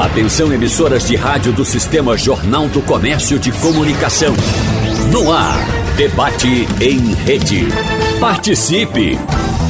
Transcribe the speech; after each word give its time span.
Atenção 0.00 0.50
emissoras 0.50 1.06
de 1.06 1.14
rádio 1.14 1.52
do 1.52 1.62
Sistema 1.62 2.16
Jornal 2.16 2.66
do 2.68 2.80
Comércio 2.80 3.38
de 3.38 3.52
Comunicação. 3.52 4.32
No 5.12 5.30
ar, 5.30 5.58
debate 5.94 6.66
em 6.80 7.12
rede. 7.12 7.66
Participe! 8.18 9.18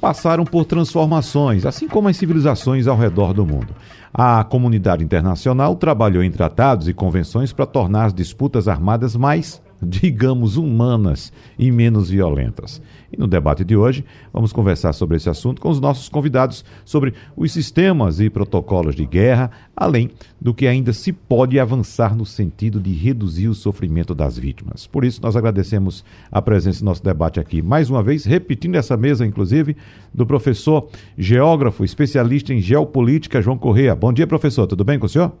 passaram 0.00 0.44
por 0.44 0.64
transformações, 0.64 1.64
assim 1.64 1.86
como 1.86 2.08
as 2.08 2.16
civilizações 2.16 2.86
ao 2.86 2.96
redor 2.96 3.32
do 3.32 3.46
mundo. 3.46 3.74
A 4.12 4.42
comunidade 4.42 5.04
internacional 5.04 5.76
trabalhou 5.76 6.24
em 6.24 6.30
tratados 6.30 6.88
e 6.88 6.94
convenções 6.94 7.52
para 7.52 7.66
tornar 7.66 8.06
as 8.06 8.14
disputas 8.14 8.68
armadas 8.68 9.14
mais 9.14 9.62
digamos, 9.82 10.56
humanas 10.56 11.32
e 11.58 11.70
menos 11.70 12.10
violentas. 12.10 12.80
E 13.12 13.18
no 13.18 13.26
debate 13.26 13.64
de 13.64 13.76
hoje, 13.76 14.04
vamos 14.32 14.52
conversar 14.52 14.92
sobre 14.94 15.16
esse 15.16 15.28
assunto 15.28 15.60
com 15.60 15.68
os 15.68 15.80
nossos 15.80 16.08
convidados 16.08 16.64
sobre 16.84 17.12
os 17.36 17.52
sistemas 17.52 18.20
e 18.20 18.30
protocolos 18.30 18.94
de 18.94 19.04
guerra, 19.04 19.50
além 19.76 20.10
do 20.40 20.54
que 20.54 20.66
ainda 20.66 20.92
se 20.92 21.12
pode 21.12 21.60
avançar 21.60 22.16
no 22.16 22.24
sentido 22.24 22.80
de 22.80 22.92
reduzir 22.92 23.48
o 23.48 23.54
sofrimento 23.54 24.14
das 24.14 24.38
vítimas. 24.38 24.86
Por 24.86 25.04
isso, 25.04 25.20
nós 25.22 25.36
agradecemos 25.36 26.04
a 26.30 26.40
presença 26.40 26.82
no 26.82 26.90
nosso 26.90 27.04
debate 27.04 27.38
aqui, 27.38 27.60
mais 27.60 27.90
uma 27.90 28.02
vez, 28.02 28.24
repetindo 28.24 28.76
essa 28.76 28.96
mesa, 28.96 29.26
inclusive, 29.26 29.76
do 30.14 30.24
professor 30.24 30.88
geógrafo, 31.18 31.84
especialista 31.84 32.54
em 32.54 32.60
geopolítica, 32.60 33.42
João 33.42 33.58
Correia. 33.58 33.94
Bom 33.94 34.12
dia, 34.12 34.26
professor. 34.26 34.66
Tudo 34.66 34.84
bem 34.84 34.98
com 34.98 35.06
o 35.06 35.08
senhor? 35.08 35.32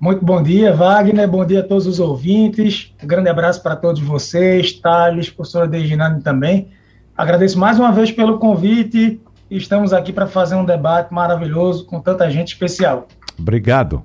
Muito 0.00 0.24
bom 0.24 0.40
dia, 0.40 0.72
Wagner. 0.72 1.28
Bom 1.28 1.44
dia 1.44 1.58
a 1.58 1.62
todos 1.64 1.84
os 1.84 1.98
ouvintes. 1.98 2.94
Um 3.02 3.06
grande 3.06 3.28
abraço 3.28 3.60
para 3.60 3.74
todos 3.74 4.00
vocês, 4.00 4.72
Thales, 4.74 5.28
professora 5.28 5.66
Dejinani 5.66 6.22
também. 6.22 6.68
Agradeço 7.16 7.58
mais 7.58 7.80
uma 7.80 7.90
vez 7.90 8.12
pelo 8.12 8.38
convite. 8.38 9.20
Estamos 9.50 9.92
aqui 9.92 10.12
para 10.12 10.28
fazer 10.28 10.54
um 10.54 10.64
debate 10.64 11.12
maravilhoso 11.12 11.84
com 11.84 11.98
tanta 12.00 12.30
gente 12.30 12.52
especial. 12.52 13.08
Obrigado. 13.36 14.04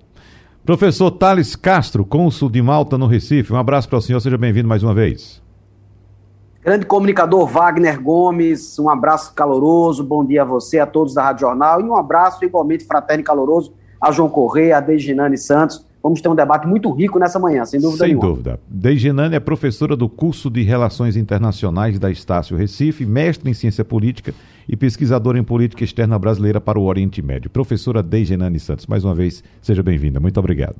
Professor 0.65 1.11
Thales 1.11 1.55
Castro, 1.55 2.03
cônsul 2.03 2.49
de 2.49 2.59
Malta 2.59 2.97
no 2.97 3.05
Recife. 3.05 3.53
Um 3.53 3.57
abraço 3.57 3.87
para 3.87 3.99
o 3.99 4.01
senhor, 4.01 4.19
seja 4.19 4.37
bem-vindo 4.37 4.67
mais 4.67 4.81
uma 4.81 4.95
vez. 4.95 5.43
Grande 6.63 6.87
comunicador 6.87 7.45
Wagner 7.45 8.01
Gomes, 8.01 8.79
um 8.79 8.89
abraço 8.89 9.31
caloroso, 9.35 10.03
bom 10.03 10.25
dia 10.25 10.41
a 10.41 10.45
você, 10.45 10.79
a 10.79 10.87
todos 10.87 11.13
da 11.13 11.21
Rádio 11.21 11.41
Jornal 11.41 11.81
e 11.81 11.83
um 11.83 11.95
abraço 11.95 12.43
igualmente 12.43 12.83
fraterno 12.83 13.21
e 13.21 13.23
caloroso 13.23 13.73
a 14.03 14.11
João 14.11 14.27
Correia, 14.27 14.77
a 14.77 14.81
Dejinane 14.81 15.37
Santos. 15.37 15.85
Vamos 16.01 16.19
ter 16.19 16.27
um 16.27 16.35
debate 16.35 16.67
muito 16.67 16.91
rico 16.91 17.17
nessa 17.17 17.39
manhã, 17.39 17.63
sem 17.63 17.79
dúvida 17.79 17.99
sem 17.99 18.07
nenhuma. 18.09 18.25
Sem 18.25 18.35
dúvida. 18.35 18.59
Dejinane 18.67 19.37
é 19.37 19.39
professora 19.39 19.95
do 19.95 20.09
curso 20.09 20.49
de 20.49 20.61
Relações 20.61 21.15
Internacionais 21.15 21.97
da 21.97 22.11
Estácio 22.11 22.57
Recife, 22.57 23.05
mestre 23.05 23.49
em 23.49 23.53
Ciência 23.53 23.85
Política 23.85 24.33
e 24.67 24.75
pesquisadora 24.75 25.39
em 25.39 25.43
Política 25.43 25.85
Externa 25.85 26.19
Brasileira 26.19 26.59
para 26.59 26.77
o 26.77 26.83
Oriente 26.83 27.21
Médio. 27.21 27.49
Professora 27.49 28.03
Dejinane 28.03 28.59
Santos, 28.59 28.85
mais 28.87 29.05
uma 29.05 29.15
vez, 29.15 29.41
seja 29.61 29.81
bem-vinda. 29.81 30.19
Muito 30.19 30.37
obrigado. 30.37 30.75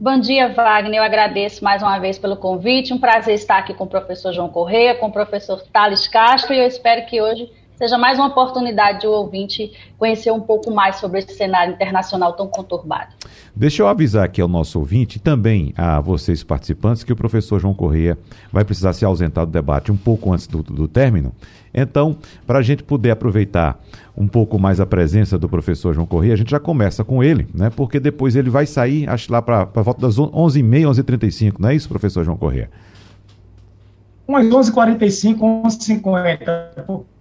Bom 0.00 0.18
dia, 0.18 0.48
Wagner. 0.54 0.98
Eu 0.98 1.04
agradeço 1.04 1.62
mais 1.62 1.82
uma 1.82 1.98
vez 1.98 2.18
pelo 2.18 2.38
convite. 2.38 2.94
Um 2.94 2.98
prazer 2.98 3.34
estar 3.34 3.58
aqui 3.58 3.74
com 3.74 3.84
o 3.84 3.86
professor 3.86 4.32
João 4.32 4.48
Correia, 4.48 4.94
com 4.94 5.08
o 5.08 5.12
professor 5.12 5.60
Thales 5.70 6.08
Castro, 6.08 6.54
e 6.54 6.58
eu 6.58 6.66
espero 6.66 7.04
que 7.04 7.20
hoje 7.20 7.50
seja 7.80 7.96
mais 7.96 8.18
uma 8.18 8.28
oportunidade 8.28 9.00
de 9.00 9.06
o 9.06 9.10
ouvinte 9.10 9.72
conhecer 9.96 10.30
um 10.30 10.40
pouco 10.40 10.70
mais 10.70 10.96
sobre 10.96 11.18
esse 11.18 11.34
cenário 11.34 11.72
internacional 11.72 12.34
tão 12.34 12.46
conturbado. 12.46 13.14
Deixa 13.56 13.82
eu 13.82 13.88
avisar 13.88 14.22
aqui 14.22 14.38
ao 14.38 14.48
nosso 14.48 14.78
ouvinte 14.78 15.16
e 15.16 15.18
também 15.18 15.72
a 15.78 15.98
vocês 15.98 16.44
participantes 16.44 17.02
que 17.02 17.10
o 17.10 17.16
professor 17.16 17.58
João 17.58 17.72
Correia 17.72 18.18
vai 18.52 18.66
precisar 18.66 18.92
se 18.92 19.02
ausentar 19.02 19.46
do 19.46 19.52
debate 19.52 19.90
um 19.90 19.96
pouco 19.96 20.30
antes 20.30 20.46
do, 20.46 20.62
do 20.62 20.86
término. 20.86 21.32
Então, 21.72 22.18
para 22.46 22.58
a 22.58 22.62
gente 22.62 22.82
poder 22.82 23.12
aproveitar 23.12 23.80
um 24.14 24.28
pouco 24.28 24.58
mais 24.58 24.78
a 24.78 24.84
presença 24.84 25.38
do 25.38 25.48
professor 25.48 25.94
João 25.94 26.06
Correia, 26.06 26.34
a 26.34 26.36
gente 26.36 26.50
já 26.50 26.60
começa 26.60 27.02
com 27.02 27.24
ele, 27.24 27.48
né? 27.54 27.70
Porque 27.70 27.98
depois 27.98 28.36
ele 28.36 28.50
vai 28.50 28.66
sair, 28.66 29.08
acho 29.08 29.32
lá 29.32 29.40
para 29.40 29.64
volta 29.64 30.02
das 30.02 30.18
11h30, 30.18 30.82
11h35, 30.82 31.54
não 31.58 31.70
é 31.70 31.74
isso, 31.74 31.88
professor 31.88 32.24
João 32.24 32.36
Correia? 32.36 32.70
Umas 34.28 34.44
11h45, 34.46 35.38
11h50, 35.38 36.84
porque 36.86 37.19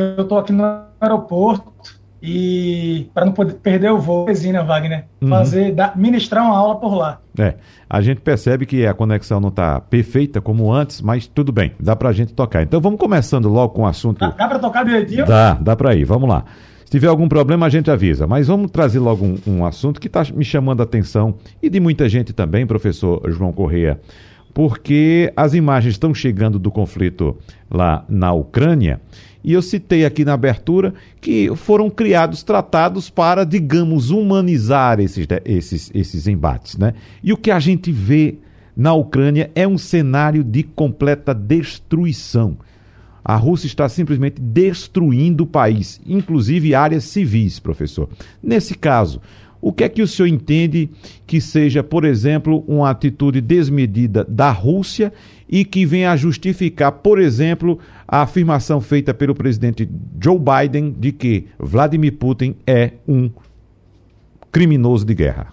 eu 0.00 0.22
estou 0.22 0.38
aqui 0.38 0.52
no 0.52 0.64
aeroporto 1.00 1.72
e 2.22 3.10
para 3.12 3.26
não 3.26 3.32
poder 3.32 3.54
perder 3.54 3.90
o 3.90 3.98
voo, 3.98 4.26
Resina 4.26 4.62
Wagner, 4.62 5.06
uhum. 5.20 5.28
fazer, 5.28 5.72
dar, 5.72 5.98
ministrar 5.98 6.44
uma 6.44 6.56
aula 6.56 6.76
por 6.76 6.94
lá. 6.94 7.20
É, 7.36 7.54
a 7.90 8.00
gente 8.00 8.20
percebe 8.20 8.64
que 8.64 8.86
a 8.86 8.94
conexão 8.94 9.40
não 9.40 9.48
está 9.48 9.80
perfeita 9.80 10.40
como 10.40 10.72
antes, 10.72 11.00
mas 11.02 11.26
tudo 11.26 11.50
bem, 11.50 11.72
dá 11.80 11.96
para 11.96 12.10
a 12.10 12.12
gente 12.12 12.32
tocar. 12.32 12.62
Então 12.62 12.80
vamos 12.80 13.00
começando 13.00 13.48
logo 13.48 13.74
com 13.74 13.82
o 13.82 13.86
assunto. 13.86 14.20
Dá, 14.20 14.28
dá 14.28 14.46
para 14.46 14.58
tocar 14.60 14.84
direitinho? 14.84 15.26
Dá, 15.26 15.54
dá 15.54 15.74
para 15.74 15.96
ir, 15.96 16.04
vamos 16.04 16.28
lá. 16.28 16.44
Se 16.84 16.92
tiver 16.92 17.08
algum 17.08 17.26
problema, 17.26 17.66
a 17.66 17.68
gente 17.68 17.90
avisa. 17.90 18.26
Mas 18.26 18.46
vamos 18.46 18.70
trazer 18.70 19.00
logo 19.00 19.24
um, 19.24 19.38
um 19.46 19.66
assunto 19.66 20.00
que 20.00 20.06
está 20.06 20.22
me 20.32 20.44
chamando 20.44 20.80
a 20.80 20.84
atenção 20.84 21.34
e 21.60 21.68
de 21.68 21.80
muita 21.80 22.08
gente 22.08 22.32
também, 22.32 22.66
professor 22.66 23.20
João 23.32 23.52
Correia, 23.52 23.98
porque 24.54 25.32
as 25.34 25.54
imagens 25.54 25.94
estão 25.94 26.14
chegando 26.14 26.58
do 26.58 26.70
conflito 26.70 27.36
lá 27.68 28.04
na 28.08 28.32
Ucrânia 28.32 29.00
e 29.44 29.52
eu 29.52 29.62
citei 29.62 30.04
aqui 30.04 30.24
na 30.24 30.34
abertura 30.34 30.94
que 31.20 31.54
foram 31.56 31.90
criados 31.90 32.42
tratados 32.42 33.10
para, 33.10 33.44
digamos, 33.44 34.10
humanizar 34.10 35.00
esses, 35.00 35.26
esses, 35.44 35.90
esses 35.94 36.26
embates. 36.26 36.76
Né? 36.76 36.94
E 37.22 37.32
o 37.32 37.36
que 37.36 37.50
a 37.50 37.58
gente 37.58 37.90
vê 37.90 38.36
na 38.76 38.94
Ucrânia 38.94 39.50
é 39.54 39.66
um 39.66 39.78
cenário 39.78 40.42
de 40.44 40.62
completa 40.62 41.34
destruição. 41.34 42.56
A 43.24 43.36
Rússia 43.36 43.66
está 43.66 43.88
simplesmente 43.88 44.40
destruindo 44.40 45.44
o 45.44 45.46
país, 45.46 46.00
inclusive 46.06 46.74
áreas 46.74 47.04
civis, 47.04 47.60
professor. 47.60 48.08
Nesse 48.42 48.74
caso, 48.74 49.20
o 49.62 49.72
que 49.72 49.84
é 49.84 49.88
que 49.88 50.02
o 50.02 50.08
senhor 50.08 50.26
entende 50.26 50.90
que 51.24 51.40
seja, 51.40 51.84
por 51.84 52.04
exemplo, 52.04 52.64
uma 52.66 52.90
atitude 52.90 53.40
desmedida 53.40 54.24
da 54.28 54.50
Rússia 54.50 55.12
e 55.48 55.64
que 55.64 55.86
venha 55.86 56.10
a 56.10 56.16
justificar, 56.16 56.90
por 56.90 57.20
exemplo, 57.20 57.78
a 58.08 58.22
afirmação 58.22 58.80
feita 58.80 59.14
pelo 59.14 59.36
presidente 59.36 59.88
Joe 60.20 60.36
Biden 60.38 60.90
de 60.98 61.12
que 61.12 61.46
Vladimir 61.60 62.14
Putin 62.16 62.56
é 62.66 62.94
um 63.06 63.30
criminoso 64.50 65.06
de 65.06 65.14
guerra? 65.14 65.52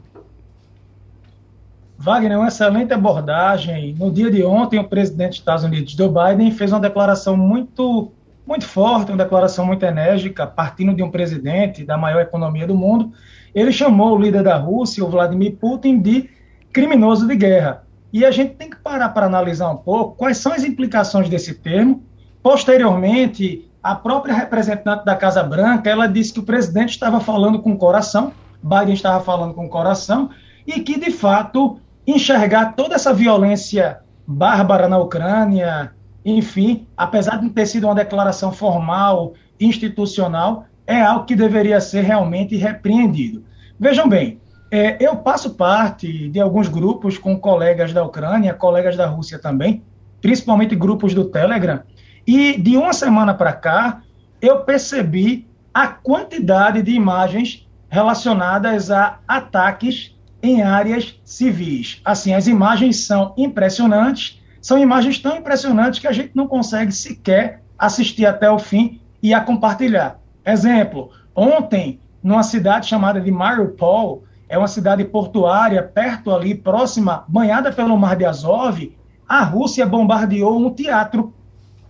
Wagner, 2.00 2.38
uma 2.38 2.48
excelente 2.48 2.92
abordagem. 2.94 3.94
No 4.00 4.10
dia 4.10 4.32
de 4.32 4.44
ontem, 4.44 4.80
o 4.80 4.86
presidente 4.86 5.32
dos 5.32 5.40
Estados 5.40 5.64
Unidos, 5.64 5.94
Joe 5.94 6.10
Biden, 6.10 6.50
fez 6.50 6.72
uma 6.72 6.80
declaração 6.80 7.38
muito, 7.38 8.12
muito 8.48 8.66
forte, 8.66 9.12
uma 9.12 9.18
declaração 9.18 9.66
muito 9.66 9.86
enérgica, 9.86 10.48
partindo 10.48 10.96
de 10.96 11.04
um 11.04 11.12
presidente 11.12 11.84
da 11.84 11.98
maior 11.98 12.22
economia 12.22 12.66
do 12.66 12.74
mundo, 12.74 13.12
ele 13.54 13.72
chamou 13.72 14.16
o 14.16 14.22
líder 14.22 14.44
da 14.44 14.58
Rússia, 14.58 15.04
o 15.04 15.10
Vladimir 15.10 15.56
Putin, 15.56 16.00
de 16.00 16.30
criminoso 16.72 17.28
de 17.28 17.36
guerra. 17.36 17.84
E 18.12 18.26
a 18.26 18.32
gente 18.32 18.56
tem 18.56 18.70
que 18.70 18.78
parar 18.78 19.10
para 19.10 19.26
analisar 19.26 19.70
um 19.70 19.78
pouco 19.78 20.16
quais 20.16 20.38
são 20.38 20.52
as 20.52 20.64
implicações 20.64 21.30
desse 21.30 21.56
termo. 21.56 22.04
Posteriormente, 22.42 23.70
a 23.82 23.96
própria 23.96 24.34
representante 24.34 25.06
da 25.06 25.16
Casa 25.16 25.44
Branca, 25.44 25.90
ela 25.90 26.08
disse 26.08 26.34
que 26.34 26.40
o 26.40 26.44
presidente 26.44 26.90
estava 26.90 27.20
falando 27.20 27.60
com 27.60 27.74
o 27.74 27.78
coração, 27.78 28.34
Biden 28.62 28.94
estava 28.94 29.24
falando 29.24 29.54
com 29.54 29.66
o 29.66 29.70
coração, 29.70 30.30
e 30.66 30.80
que, 30.82 31.00
de 31.00 31.12
fato, 31.12 31.80
enxergar 32.06 32.74
toda 32.74 32.96
essa 32.96 33.14
violência 33.14 34.00
bárbara 34.26 34.88
na 34.88 34.98
Ucrânia, 34.98 35.94
enfim, 36.24 36.88
apesar 36.96 37.38
de 37.38 37.46
não 37.46 37.50
ter 37.50 37.66
sido 37.66 37.86
uma 37.86 37.96
declaração 37.96 38.52
formal, 38.52 39.34
institucional, 39.60 40.66
é 40.90 41.04
algo 41.04 41.26
que 41.26 41.36
deveria 41.36 41.80
ser 41.80 42.02
realmente 42.02 42.56
repreendido. 42.56 43.46
Vejam 43.80 44.10
bem, 44.10 44.42
é, 44.72 44.98
eu 45.00 45.18
passo 45.18 45.52
parte 45.52 46.28
de 46.30 46.40
alguns 46.40 46.68
grupos 46.68 47.16
com 47.16 47.40
colegas 47.40 47.94
da 47.94 48.04
Ucrânia, 48.04 48.56
colegas 48.56 48.98
da 48.98 49.06
Rússia 49.06 49.38
também, 49.38 49.84
principalmente 50.20 50.76
grupos 50.76 51.14
do 51.14 51.26
Telegram, 51.26 51.82
e 52.26 52.60
de 52.60 52.76
uma 52.76 52.92
semana 52.92 53.36
para 53.36 53.54
cá 53.54 54.02
eu 54.42 54.62
percebi 54.62 55.48
a 55.72 55.88
quantidade 55.88 56.82
de 56.82 56.92
imagens 56.92 57.70
relacionadas 57.88 58.90
a 58.90 59.20
ataques 59.28 60.18
em 60.42 60.64
áreas 60.64 61.20
civis. 61.24 62.02
Assim, 62.04 62.34
as 62.34 62.48
imagens 62.48 63.06
são 63.06 63.36
impressionantes, 63.38 64.42
são 64.60 64.80
imagens 64.80 65.20
tão 65.20 65.38
impressionantes 65.38 66.00
que 66.00 66.08
a 66.08 66.12
gente 66.12 66.32
não 66.34 66.48
consegue 66.48 66.92
sequer 66.92 67.62
assistir 67.78 68.26
até 68.26 68.50
o 68.50 68.58
fim 68.58 69.00
e 69.22 69.36
a 69.36 69.40
compartilhar. 69.40 70.19
Exemplo, 70.46 71.12
ontem, 71.36 72.00
numa 72.24 72.44
cidade 72.44 72.88
chamada 72.88 73.20
de 73.22 73.32
Mariupol, 73.32 74.24
é 74.48 74.58
uma 74.58 74.68
cidade 74.68 75.06
portuária, 75.06 75.84
perto 75.84 76.32
ali, 76.32 76.56
próxima, 76.56 77.24
banhada 77.28 77.72
pelo 77.72 77.98
Mar 77.98 78.16
de 78.16 78.26
Azov, 78.26 78.98
a 79.28 79.44
Rússia 79.44 79.86
bombardeou 79.86 80.60
um 80.60 80.74
teatro. 80.74 81.34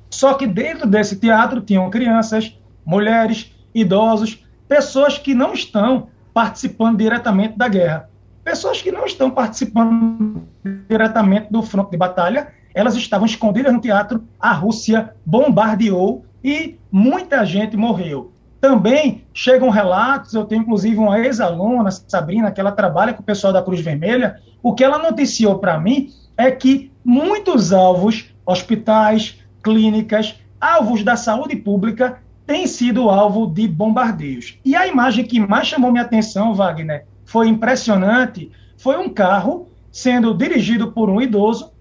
Só 0.10 0.34
que 0.34 0.46
dentro 0.46 0.86
desse 0.86 1.16
teatro 1.16 1.62
tinham 1.62 1.90
crianças, 1.90 2.60
mulheres, 2.86 3.56
idosos, 3.74 4.46
pessoas 4.68 5.18
que 5.18 5.34
não 5.34 5.54
estão 5.54 6.10
participando 6.34 6.98
diretamente 6.98 7.57
da 7.57 7.69
guerra. 7.69 8.10
Pessoas 8.44 8.81
que 8.81 8.92
não 8.92 9.06
estão 9.06 9.31
participando 9.31 10.44
diretamente 10.90 11.48
do 11.52 11.62
fronte 11.62 11.92
de 11.92 11.98
batalha, 11.98 12.52
elas 12.74 12.95
estavam 12.95 13.25
escondidas 13.25 13.72
no 13.72 13.80
teatro, 13.80 14.24
a 14.40 14.52
Rússia 14.52 15.13
bombardeou 15.25 16.25
e 16.44 16.78
muita 16.92 17.45
gente 17.45 17.78
morreu. 17.78 18.34
Também 18.62 19.24
chegam 19.34 19.70
relatos, 19.70 20.34
eu 20.34 20.46
tenho 20.46 20.64
inclusive 20.64 20.98
uma 20.98 21.20
ex-aluna, 21.20 21.92
Sabrina, 21.92 22.52
que 22.52 22.60
ela 22.60 22.72
trabalha 22.72 23.14
com 23.14 23.22
o 23.22 23.26
pessoal 23.26 23.54
da 23.54 23.62
Cruz 23.62 23.80
Vermelha, 23.80 24.42
o 24.62 24.74
que 24.74 24.84
ela 24.84 24.98
noticiou 24.98 25.60
para 25.60 25.80
mim 25.80 26.12
é 26.38 26.52
que 26.52 26.92
muitos 27.04 27.72
alvos, 27.72 28.34
hospitais, 28.46 29.40
clínicas, 29.64 30.36
alvos 30.60 31.04
da 31.04 31.16
saúde 31.16 31.56
pública, 31.56 32.20
têm 32.46 32.66
sido 32.66 33.10
alvo 33.10 33.48
de 33.48 33.68
bombardeios. 33.68 34.58
E 34.66 34.76
a 34.76 34.88
imagem 34.88 35.24
que 35.24 35.40
mais 35.40 35.68
chamou 35.68 35.92
minha 35.92 36.04
atenção, 36.04 36.54
Wagner, 36.54 37.06
foi 37.24 37.48
impressionante, 37.48 38.52
foi 38.78 38.98
um 38.98 39.08
carro 39.08 39.68
sendo 39.92 40.34
dirigido 40.34 40.92
por 40.92 41.10
um 41.10 41.22
idoso, 41.22 41.72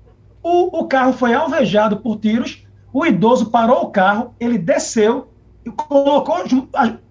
o, 0.43 0.81
o 0.81 0.85
carro 0.87 1.13
foi 1.13 1.35
alvejado 1.35 1.97
por 1.99 2.19
tiros, 2.19 2.65
o 2.93 3.05
idoso 3.05 3.51
parou 3.51 3.83
o 3.83 3.91
carro, 3.91 4.35
ele 4.39 4.59
desceu, 4.59 5.29
colocou 5.70 6.37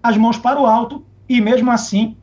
as, 0.02 0.16
mãos 0.16 0.38
para 0.38 0.60
o 0.60 0.66
alto 0.66 1.04
e 1.28 1.40
mesmo 1.40 1.70
assim 1.70 2.16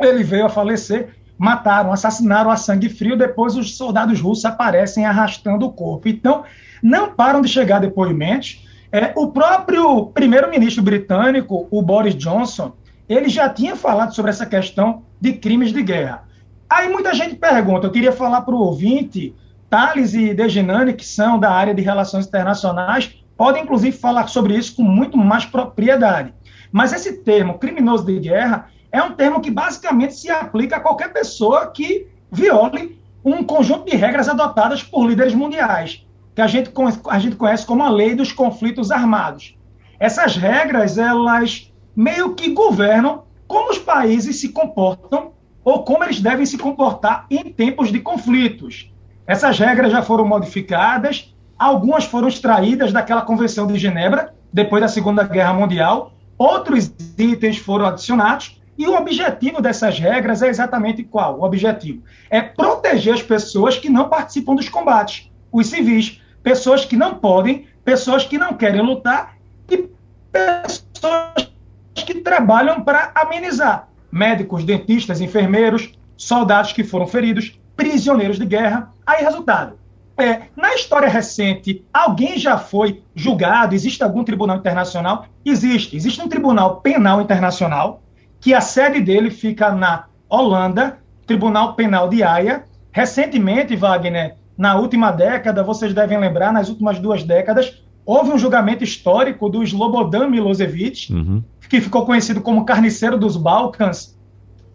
ele 0.00 0.22
veio 0.22 0.46
a 0.46 0.48
falecer 0.48 1.20
mataram, 1.40 1.90
assassinaram 1.90 2.50
a 2.50 2.56
sangue 2.56 2.90
frio, 2.90 3.16
depois 3.16 3.56
os 3.56 3.74
soldados 3.74 4.20
russos 4.20 4.44
aparecem 4.44 5.06
arrastando 5.06 5.64
o 5.64 5.72
corpo. 5.72 6.06
Então, 6.06 6.44
não 6.82 7.14
param 7.14 7.40
de 7.40 7.48
chegar 7.48 7.78
depoimentos. 7.78 8.68
É, 8.92 9.14
o 9.16 9.28
próprio 9.28 10.08
primeiro-ministro 10.08 10.82
britânico, 10.82 11.66
o 11.70 11.80
Boris 11.80 12.14
Johnson, 12.14 12.72
ele 13.08 13.30
já 13.30 13.48
tinha 13.48 13.74
falado 13.74 14.14
sobre 14.14 14.30
essa 14.30 14.44
questão 14.44 15.02
de 15.18 15.32
crimes 15.32 15.72
de 15.72 15.82
guerra. 15.82 16.24
Aí 16.68 16.90
muita 16.90 17.14
gente 17.14 17.34
pergunta, 17.36 17.86
eu 17.86 17.90
queria 17.90 18.12
falar 18.12 18.42
para 18.42 18.54
o 18.54 18.60
ouvinte, 18.60 19.34
Thales 19.70 20.12
e 20.12 20.34
Deginani, 20.34 20.92
que 20.92 21.06
são 21.06 21.38
da 21.38 21.50
área 21.50 21.74
de 21.74 21.80
relações 21.80 22.26
internacionais, 22.26 23.14
podem 23.40 23.62
inclusive 23.62 23.96
falar 23.96 24.26
sobre 24.26 24.54
isso 24.54 24.76
com 24.76 24.82
muito 24.82 25.16
mais 25.16 25.46
propriedade. 25.46 26.34
Mas 26.70 26.92
esse 26.92 27.22
termo, 27.22 27.58
criminoso 27.58 28.04
de 28.04 28.18
guerra, 28.20 28.68
é 28.92 29.02
um 29.02 29.14
termo 29.14 29.40
que 29.40 29.50
basicamente 29.50 30.12
se 30.12 30.30
aplica 30.30 30.76
a 30.76 30.80
qualquer 30.80 31.10
pessoa 31.10 31.68
que 31.68 32.06
viole 32.30 33.00
um 33.24 33.42
conjunto 33.42 33.90
de 33.90 33.96
regras 33.96 34.28
adotadas 34.28 34.82
por 34.82 35.08
líderes 35.08 35.34
mundiais, 35.34 36.06
que 36.34 36.42
a 36.42 36.46
gente, 36.46 36.70
a 37.08 37.18
gente 37.18 37.36
conhece 37.36 37.64
como 37.64 37.82
a 37.82 37.88
lei 37.88 38.14
dos 38.14 38.30
conflitos 38.30 38.90
armados. 38.90 39.56
Essas 39.98 40.36
regras, 40.36 40.98
elas 40.98 41.72
meio 41.96 42.34
que 42.34 42.50
governam 42.50 43.22
como 43.48 43.70
os 43.70 43.78
países 43.78 44.38
se 44.38 44.50
comportam 44.50 45.32
ou 45.64 45.82
como 45.82 46.04
eles 46.04 46.20
devem 46.20 46.44
se 46.44 46.58
comportar 46.58 47.24
em 47.30 47.44
tempos 47.44 47.90
de 47.90 48.00
conflitos. 48.00 48.92
Essas 49.26 49.58
regras 49.58 49.90
já 49.92 50.02
foram 50.02 50.28
modificadas, 50.28 51.34
algumas 51.60 52.06
foram 52.06 52.26
extraídas 52.26 52.90
daquela 52.90 53.20
Convenção 53.20 53.66
de 53.66 53.78
Genebra, 53.78 54.34
depois 54.50 54.80
da 54.80 54.88
Segunda 54.88 55.22
Guerra 55.24 55.52
Mundial, 55.52 56.14
outros 56.38 56.90
itens 57.18 57.58
foram 57.58 57.84
adicionados, 57.84 58.58
e 58.78 58.86
o 58.86 58.96
objetivo 58.96 59.60
dessas 59.60 59.98
regras 59.98 60.40
é 60.40 60.48
exatamente 60.48 61.04
qual? 61.04 61.38
O 61.38 61.44
objetivo 61.44 62.02
é 62.30 62.40
proteger 62.40 63.12
as 63.12 63.22
pessoas 63.22 63.76
que 63.76 63.90
não 63.90 64.08
participam 64.08 64.54
dos 64.54 64.70
combates, 64.70 65.30
os 65.52 65.66
civis, 65.66 66.22
pessoas 66.42 66.86
que 66.86 66.96
não 66.96 67.16
podem, 67.16 67.66
pessoas 67.84 68.24
que 68.24 68.38
não 68.38 68.54
querem 68.54 68.80
lutar 68.80 69.36
e 69.70 69.90
pessoas 70.32 71.52
que 71.94 72.14
trabalham 72.14 72.82
para 72.82 73.12
amenizar. 73.14 73.86
Médicos, 74.10 74.64
dentistas, 74.64 75.20
enfermeiros, 75.20 75.92
soldados 76.16 76.72
que 76.72 76.82
foram 76.82 77.06
feridos, 77.06 77.60
prisioneiros 77.76 78.38
de 78.38 78.46
guerra. 78.46 78.90
Aí, 79.06 79.22
resultado. 79.22 79.79
É, 80.20 80.42
na 80.54 80.74
história 80.74 81.08
recente, 81.08 81.84
alguém 81.92 82.38
já 82.38 82.58
foi 82.58 83.02
julgado? 83.14 83.74
Existe 83.74 84.02
algum 84.04 84.22
tribunal 84.22 84.58
internacional? 84.58 85.26
Existe. 85.44 85.96
Existe 85.96 86.20
um 86.20 86.28
tribunal 86.28 86.80
penal 86.80 87.20
internacional 87.20 88.02
que 88.38 88.54
a 88.54 88.60
sede 88.60 89.00
dele 89.00 89.30
fica 89.30 89.70
na 89.72 90.06
Holanda, 90.28 90.98
Tribunal 91.26 91.74
Penal 91.74 92.08
de 92.08 92.22
Haia. 92.22 92.64
Recentemente, 92.92 93.76
Wagner, 93.76 94.36
na 94.56 94.76
última 94.76 95.10
década, 95.10 95.62
vocês 95.62 95.94
devem 95.94 96.18
lembrar, 96.18 96.52
nas 96.52 96.68
últimas 96.68 96.98
duas 96.98 97.22
décadas, 97.22 97.82
houve 98.04 98.30
um 98.30 98.38
julgamento 98.38 98.84
histórico 98.84 99.48
do 99.48 99.62
Slobodan 99.62 100.28
Milosevic, 100.28 101.12
uhum. 101.12 101.42
que 101.68 101.80
ficou 101.80 102.04
conhecido 102.04 102.40
como 102.40 102.64
carniceiro 102.64 103.16
dos 103.16 103.36
Balcãs. 103.36 104.18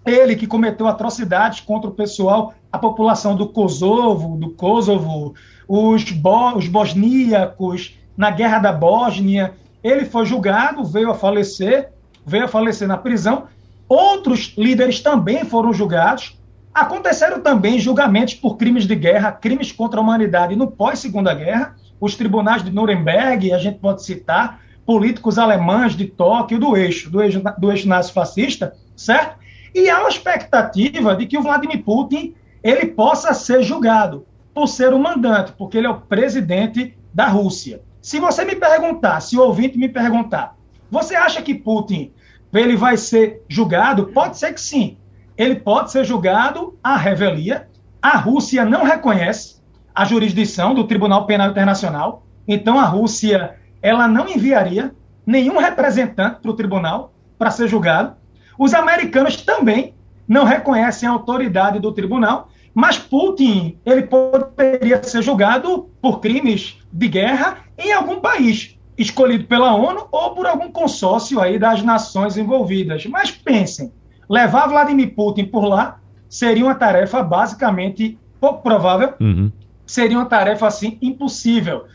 Ele 0.05 0.35
que 0.35 0.47
cometeu 0.47 0.87
atrocidades 0.87 1.61
contra 1.61 1.89
o 1.89 1.93
pessoal, 1.93 2.53
a 2.71 2.77
população 2.77 3.35
do 3.35 3.47
Kosovo, 3.47 4.37
do 4.37 4.51
Kosovo, 4.51 5.33
os, 5.67 6.11
bo 6.11 6.55
os 6.55 6.67
bosníacos, 6.67 7.97
na 8.15 8.29
Guerra 8.29 8.59
da 8.59 8.71
Bósnia. 8.71 9.53
Ele 9.83 10.05
foi 10.05 10.25
julgado, 10.25 10.83
veio 10.83 11.09
a 11.11 11.15
falecer, 11.15 11.91
veio 12.25 12.45
a 12.45 12.47
falecer 12.47 12.87
na 12.87 12.97
prisão, 12.97 13.47
Outros 13.87 14.53
líderes 14.57 14.99
também 14.99 15.45
foram 15.45 15.71
julgados. 15.71 16.37
Aconteceram 16.73 17.39
também 17.39 17.79
julgamentos 17.79 18.33
por 18.33 18.57
crimes 18.57 18.85
de 18.85 18.95
guerra, 18.95 19.31
crimes 19.31 19.71
contra 19.71 19.99
a 19.99 20.03
humanidade 20.03 20.55
no 20.55 20.69
pós-segunda 20.69 21.33
guerra. 21.33 21.75
Os 21.99 22.15
tribunais 22.15 22.63
de 22.63 22.71
Nuremberg, 22.71 23.53
a 23.53 23.57
gente 23.57 23.77
pode 23.77 24.03
citar, 24.03 24.59
políticos 24.85 25.37
alemães 25.37 25.95
de 25.95 26.05
Tóquio, 26.05 26.59
do 26.59 26.75
eixo, 26.75 27.09
do 27.09 27.21
eixo, 27.21 27.41
do 27.57 27.71
eixo 27.71 27.87
nazi-fascista, 27.87 28.75
certo? 28.95 29.37
E 29.75 29.89
há 29.89 29.99
uma 29.99 30.09
expectativa 30.09 31.13
de 31.17 31.25
que 31.25 31.37
o 31.37 31.41
Vladimir 31.43 31.83
Putin 31.83 32.33
ele 32.63 32.85
possa 32.85 33.33
ser 33.33 33.61
julgado 33.61 34.25
por 34.53 34.67
ser 34.67 34.93
o 34.93 34.97
mandante, 34.97 35.51
porque 35.51 35.77
ele 35.77 35.87
é 35.87 35.89
o 35.89 35.99
presidente 35.99 36.97
da 37.13 37.27
Rússia. 37.27 37.81
Se 38.01 38.17
você 38.17 38.45
me 38.45 38.55
perguntar, 38.55 39.19
se 39.19 39.37
o 39.37 39.41
ouvinte 39.41 39.77
me 39.77 39.89
perguntar, 39.89 40.55
você 40.89 41.13
acha 41.13 41.41
que 41.41 41.53
Putin 41.53 42.13
ele 42.53 42.77
vai 42.77 42.95
ser 42.95 43.43
julgado? 43.49 44.07
Pode 44.13 44.37
ser 44.37 44.53
que 44.53 44.61
sim. 44.61 44.97
Ele 45.37 45.55
pode 45.55 45.91
ser 45.91 46.05
julgado 46.05 46.79
à 46.81 46.95
revelia. 46.95 47.67
A 48.01 48.15
Rússia 48.17 48.63
não 48.63 48.85
reconhece 48.85 49.61
a 49.93 50.05
jurisdição 50.05 50.73
do 50.73 50.85
Tribunal 50.85 51.25
Penal 51.25 51.49
Internacional. 51.49 52.25
Então 52.47 52.79
a 52.79 52.85
Rússia 52.85 53.57
ela 53.81 54.07
não 54.07 54.29
enviaria 54.29 54.95
nenhum 55.25 55.57
representante 55.57 56.39
para 56.41 56.51
o 56.51 56.55
tribunal 56.55 57.13
para 57.37 57.51
ser 57.51 57.67
julgado. 57.67 58.15
Os 58.57 58.73
americanos 58.73 59.37
também 59.37 59.93
não 60.27 60.43
reconhecem 60.43 61.07
a 61.07 61.11
autoridade 61.11 61.79
do 61.79 61.91
tribunal, 61.91 62.49
mas 62.73 62.97
Putin 62.97 63.77
ele 63.85 64.03
poderia 64.03 65.01
ser 65.03 65.21
julgado 65.21 65.89
por 66.01 66.19
crimes 66.19 66.77
de 66.91 67.07
guerra 67.07 67.59
em 67.77 67.93
algum 67.93 68.19
país 68.19 68.75
escolhido 68.97 69.45
pela 69.45 69.75
ONU 69.75 70.07
ou 70.11 70.31
por 70.33 70.45
algum 70.45 70.71
consórcio 70.71 71.39
aí 71.39 71.59
das 71.59 71.83
nações 71.83 72.37
envolvidas. 72.37 73.05
Mas 73.05 73.31
pensem, 73.31 73.91
levar 74.29 74.67
Vladimir 74.67 75.13
Putin 75.13 75.45
por 75.45 75.65
lá 75.65 75.99
seria 76.29 76.65
uma 76.65 76.75
tarefa 76.75 77.21
basicamente 77.21 78.17
pouco 78.39 78.61
provável, 78.61 79.13
uhum. 79.19 79.51
seria 79.85 80.17
uma 80.17 80.25
tarefa 80.25 80.67
assim 80.67 80.97
impossível. 81.01 81.85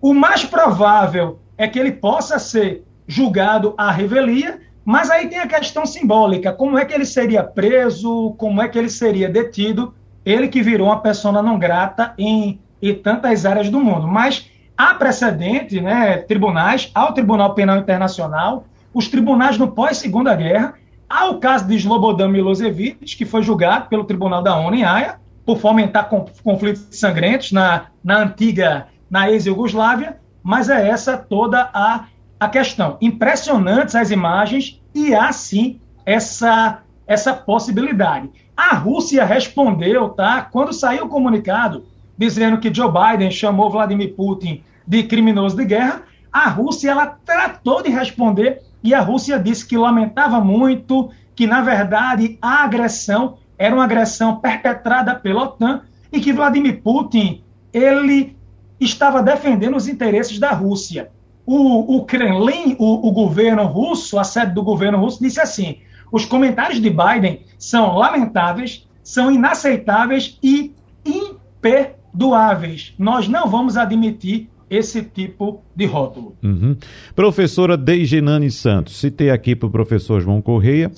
O 0.00 0.14
mais 0.14 0.44
provável 0.44 1.40
é 1.56 1.68
que 1.68 1.78
ele 1.78 1.92
possa 1.92 2.38
ser 2.38 2.84
julgado 3.06 3.74
à 3.76 3.90
revelia, 3.90 4.60
mas 4.84 5.10
aí 5.10 5.28
tem 5.28 5.38
a 5.38 5.46
questão 5.46 5.84
simbólica: 5.86 6.52
como 6.52 6.78
é 6.78 6.84
que 6.84 6.94
ele 6.94 7.04
seria 7.04 7.42
preso, 7.42 8.34
como 8.38 8.60
é 8.60 8.68
que 8.68 8.78
ele 8.78 8.90
seria 8.90 9.28
detido, 9.28 9.94
ele 10.24 10.48
que 10.48 10.62
virou 10.62 10.88
uma 10.88 11.00
persona 11.00 11.42
não 11.42 11.58
grata 11.58 12.14
em, 12.18 12.60
em 12.80 12.94
tantas 12.94 13.46
áreas 13.46 13.68
do 13.68 13.80
mundo. 13.80 14.06
Mas 14.06 14.50
Há 14.80 14.94
precedente, 14.94 15.78
né, 15.78 16.16
tribunais, 16.16 16.90
ao 16.94 17.12
Tribunal 17.12 17.52
Penal 17.52 17.76
Internacional, 17.76 18.64
os 18.94 19.08
tribunais 19.08 19.58
no 19.58 19.68
pós-Segunda 19.68 20.34
Guerra, 20.34 20.72
há 21.06 21.26
o 21.26 21.38
caso 21.38 21.66
de 21.66 21.76
Slobodan 21.76 22.30
Milosevic, 22.30 23.14
que 23.14 23.26
foi 23.26 23.42
julgado 23.42 23.90
pelo 23.90 24.04
Tribunal 24.04 24.42
da 24.42 24.56
ONU 24.56 24.74
em 24.74 24.82
Haia 24.82 25.20
por 25.44 25.58
fomentar 25.58 26.08
conflitos 26.42 26.86
sangrentos 26.92 27.52
na, 27.52 27.88
na 28.02 28.22
antiga, 28.22 28.86
na 29.10 29.30
ex-Yugoslávia, 29.30 30.16
mas 30.42 30.70
é 30.70 30.88
essa 30.88 31.14
toda 31.14 31.68
a, 31.74 32.06
a 32.40 32.48
questão. 32.48 32.96
Impressionantes 33.02 33.94
as 33.94 34.10
imagens 34.10 34.80
e 34.94 35.14
há 35.14 35.30
sim 35.30 35.78
essa, 36.06 36.80
essa 37.06 37.34
possibilidade. 37.34 38.30
A 38.56 38.74
Rússia 38.74 39.24
respondeu, 39.24 40.08
tá? 40.08 40.40
Quando 40.42 40.72
saiu 40.72 41.04
o 41.04 41.08
comunicado 41.08 41.84
dizendo 42.16 42.58
que 42.58 42.72
Joe 42.72 42.90
Biden 42.90 43.30
chamou 43.30 43.70
Vladimir 43.70 44.14
Putin 44.14 44.62
de 44.86 45.02
criminoso 45.02 45.56
de 45.56 45.64
guerra, 45.66 46.02
a 46.32 46.48
Rússia 46.48 46.90
ela 46.90 47.06
tratou 47.06 47.82
de 47.82 47.90
responder 47.90 48.62
e 48.82 48.94
a 48.94 49.00
Rússia 49.00 49.38
disse 49.38 49.66
que 49.66 49.76
lamentava 49.76 50.40
muito, 50.40 51.10
que 51.34 51.46
na 51.46 51.60
verdade 51.60 52.38
a 52.40 52.64
agressão 52.64 53.38
era 53.58 53.74
uma 53.74 53.84
agressão 53.84 54.36
perpetrada 54.36 55.14
pela 55.14 55.44
OTAN 55.44 55.82
e 56.10 56.20
que 56.20 56.32
Vladimir 56.32 56.82
Putin 56.82 57.42
ele 57.72 58.36
estava 58.80 59.22
defendendo 59.22 59.76
os 59.76 59.86
interesses 59.86 60.38
da 60.38 60.50
Rússia. 60.52 61.10
O, 61.46 61.96
o 61.96 62.04
Kremlin, 62.04 62.76
o, 62.78 63.08
o 63.08 63.12
governo 63.12 63.64
russo, 63.64 64.18
a 64.18 64.24
sede 64.24 64.52
do 64.54 64.62
governo 64.62 64.98
russo, 64.98 65.22
disse 65.22 65.40
assim: 65.40 65.78
os 66.12 66.24
comentários 66.24 66.80
de 66.80 66.90
Biden 66.90 67.40
são 67.58 67.96
lamentáveis, 67.96 68.86
são 69.02 69.30
inaceitáveis 69.30 70.38
e 70.42 70.72
imperdoáveis. 71.04 72.94
Nós 72.98 73.28
não 73.28 73.48
vamos 73.48 73.76
admitir 73.76 74.48
esse 74.68 75.02
tipo 75.02 75.62
de 75.74 75.84
rótulo. 75.84 76.36
Uhum. 76.42 76.76
Professora 77.14 77.76
Deigenane 77.76 78.50
Santos, 78.50 78.98
citei 79.00 79.30
aqui 79.30 79.56
para 79.56 79.66
o 79.66 79.70
professor 79.70 80.20
João 80.20 80.40
Correia 80.40 80.90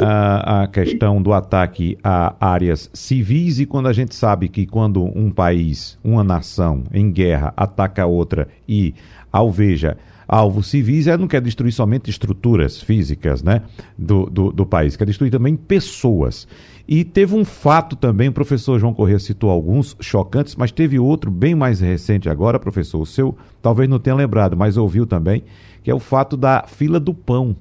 a, 0.00 0.62
a 0.62 0.66
questão 0.66 1.22
do 1.22 1.32
ataque 1.32 1.98
a 2.02 2.34
áreas 2.40 2.90
civis 2.92 3.58
e 3.60 3.66
quando 3.66 3.88
a 3.88 3.92
gente 3.92 4.14
sabe 4.14 4.48
que 4.48 4.66
quando 4.66 5.04
um 5.04 5.30
país, 5.30 5.98
uma 6.02 6.24
nação 6.24 6.84
em 6.92 7.10
guerra 7.10 7.52
ataca 7.56 8.06
outra 8.06 8.48
e 8.68 8.94
alveja 9.32 9.96
alvos 10.28 10.68
civis, 10.68 11.06
ela 11.06 11.18
não 11.18 11.28
quer 11.28 11.40
destruir 11.40 11.72
somente 11.72 12.10
estruturas 12.10 12.80
físicas 12.80 13.42
né, 13.42 13.62
do, 13.96 14.26
do, 14.26 14.52
do, 14.52 14.66
país, 14.66 14.96
quer 14.96 15.04
destruir 15.04 15.30
também 15.30 15.56
pessoas. 15.56 16.48
E 16.88 17.04
teve 17.04 17.34
um 17.34 17.44
fato 17.44 17.96
também, 17.96 18.28
o 18.28 18.32
professor 18.32 18.78
João 18.78 18.94
Corrêa 18.94 19.18
citou 19.18 19.50
alguns 19.50 19.96
chocantes, 20.00 20.54
mas 20.56 20.70
teve 20.70 20.98
outro 20.98 21.30
bem 21.30 21.54
mais 21.54 21.80
recente 21.80 22.28
agora, 22.28 22.58
professor, 22.58 23.00
o 23.00 23.06
seu 23.06 23.36
talvez 23.60 23.88
não 23.88 23.98
tenha 23.98 24.16
lembrado, 24.16 24.56
mas 24.56 24.76
ouviu 24.76 25.06
também, 25.06 25.42
que 25.82 25.90
é 25.90 25.94
o 25.94 26.00
fato 26.00 26.36
da 26.36 26.64
fila 26.66 27.00
do 27.00 27.14
pão. 27.14 27.56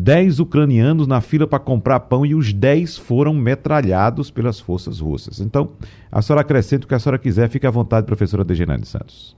Dez 0.00 0.38
ucranianos 0.38 1.08
na 1.08 1.20
fila 1.20 1.44
para 1.44 1.58
comprar 1.58 1.98
pão 1.98 2.24
e 2.24 2.32
os 2.32 2.52
dez 2.52 2.96
foram 2.96 3.34
metralhados 3.34 4.30
pelas 4.30 4.60
forças 4.60 5.00
russas. 5.00 5.40
Então, 5.40 5.70
a 6.10 6.22
senhora 6.22 6.42
acrescenta 6.42 6.84
o 6.84 6.88
que 6.88 6.94
a 6.94 7.00
senhora 7.00 7.18
quiser, 7.18 7.48
fique 7.48 7.66
à 7.66 7.70
vontade, 7.70 8.06
professora 8.06 8.44
Degenane 8.44 8.86
Santos. 8.86 9.34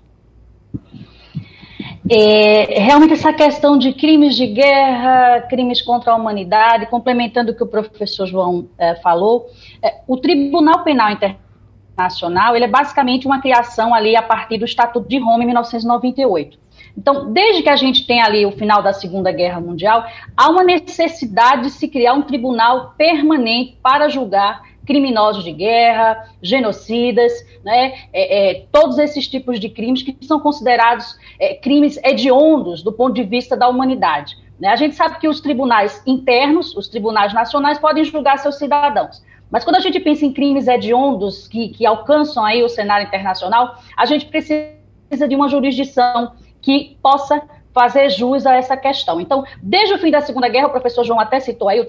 É, 2.11 2.79
realmente 2.79 3.14
essa 3.14 3.33
questão 3.33 3.79
de 3.79 3.95
crimes 3.95 4.37
de 4.37 4.49
guerra, 4.49 5.40
crimes 5.49 5.81
contra 5.81 6.12
a 6.12 6.14
humanidade, 6.17 6.85
complementando 6.87 7.52
o 7.52 7.55
que 7.57 7.64
o 7.64 7.67
professor 7.67 8.26
João 8.26 8.69
é, 8.76 8.97
falou, 8.97 9.47
é, 9.83 10.02
o 10.07 10.19
Tribunal 10.19 10.85
Penal 10.85 11.11
Internacional 11.11 12.55
ele 12.55 12.67
é 12.67 12.69
basicamente 12.69 13.26
uma 13.26 13.40
criação 13.40 13.95
ali 13.95 14.14
a 14.14 14.23
partir 14.23 14.59
do 14.59 14.67
Estatuto 14.67 15.09
de 15.09 15.19
Roma 15.19 15.43
em 15.43 15.47
1998. 15.47 16.59
Então, 16.97 17.33
desde 17.33 17.63
que 17.63 17.69
a 17.69 17.77
gente 17.77 18.07
tem 18.07 18.21
ali 18.21 18.45
o 18.45 18.53
final 18.53 18.83
da 18.83 18.93
Segunda 18.93 19.33
Guerra 19.33 19.61
Mundial, 19.61 20.05
há 20.37 20.49
uma 20.49 20.63
necessidade 20.63 21.63
de 21.63 21.71
se 21.71 21.89
criar 21.89 22.15
um 22.15 22.23
tribunal 22.23 22.95
permanente 22.97 23.79
para 23.83 24.09
julgar 24.09 24.63
criminosos 24.87 25.45
de 25.45 25.53
guerra, 25.53 26.29
genocidas, 26.43 27.33
né, 27.65 27.95
é, 28.13 28.51
é, 28.51 28.65
todos 28.73 28.99
esses 28.99 29.29
tipos 29.29 29.61
de 29.61 29.69
crimes 29.69 30.03
que 30.03 30.17
são 30.23 30.41
considerados 30.41 31.17
é, 31.39 31.55
crimes 31.55 31.97
hediondos 32.03 32.83
do 32.83 32.93
ponto 32.93 33.15
de 33.15 33.23
vista 33.23 33.57
da 33.57 33.69
humanidade. 33.69 34.37
Né? 34.59 34.69
A 34.69 34.77
gente 34.77 34.97
sabe 34.97 35.19
que 35.19 35.29
os 35.29 35.41
tribunais 35.41 36.03
internos, 36.07 36.77
os 36.77 36.89
tribunais 36.89 37.33
nacionais, 37.33 37.79
podem 37.79 38.05
julgar 38.05 38.39
seus 38.39 38.59
cidadãos. 38.59 39.23
Mas 39.51 39.65
quando 39.65 39.77
a 39.77 39.81
gente 39.81 39.99
pensa 40.01 40.25
em 40.25 40.33
crimes 40.33 40.67
hediondos 40.67 41.49
que, 41.49 41.69
que 41.69 41.87
alcançam 41.87 42.45
aí 42.45 42.63
o 42.63 42.69
cenário 42.69 43.07
internacional, 43.07 43.79
a 43.97 44.07
gente 44.07 44.27
precisa 44.27 45.29
de 45.29 45.35
uma 45.35 45.49
jurisdição 45.49 46.33
que 46.61 46.97
possa 47.02 47.43
fazer 47.73 48.11
jus 48.11 48.47
a 48.47 48.57
essa 48.57 48.76
questão. 48.76 49.21
Então, 49.21 49.45
desde 49.62 49.95
o 49.95 49.99
fim 49.99 50.11
da 50.11 50.21
Segunda 50.21 50.49
Guerra, 50.49 50.69
o 50.69 50.73
professor 50.73 51.05
João 51.05 51.21
até 51.21 51.40
citou 51.40 51.69
aí 51.69 51.81
o 51.81 51.87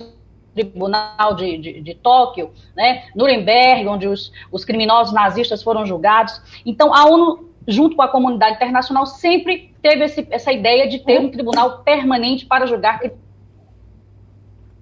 Tribunal 0.54 1.34
de, 1.36 1.58
de, 1.58 1.82
de, 1.82 1.96
Tóquio, 1.96 2.52
né, 2.76 3.06
Nuremberg, 3.16 3.88
onde 3.88 4.08
os, 4.08 4.34
os 4.52 4.66
criminosos 4.66 5.14
nazistas 5.14 5.64
foram 5.64 5.86
julgados. 5.86 6.42
Então, 6.66 6.94
a 6.94 7.06
ONU, 7.06 7.50
junto 7.66 7.96
com 7.96 8.02
a 8.02 8.10
comunidade 8.10 8.56
internacional, 8.56 9.06
sempre 9.06 9.74
teve 9.82 10.04
esse, 10.04 10.28
essa 10.30 10.52
ideia 10.52 10.90
de 10.90 11.00
ter 11.00 11.22
um 11.22 11.32
tribunal 11.32 11.80
permanente 11.84 12.46
para 12.46 12.66
julgar 12.66 13.00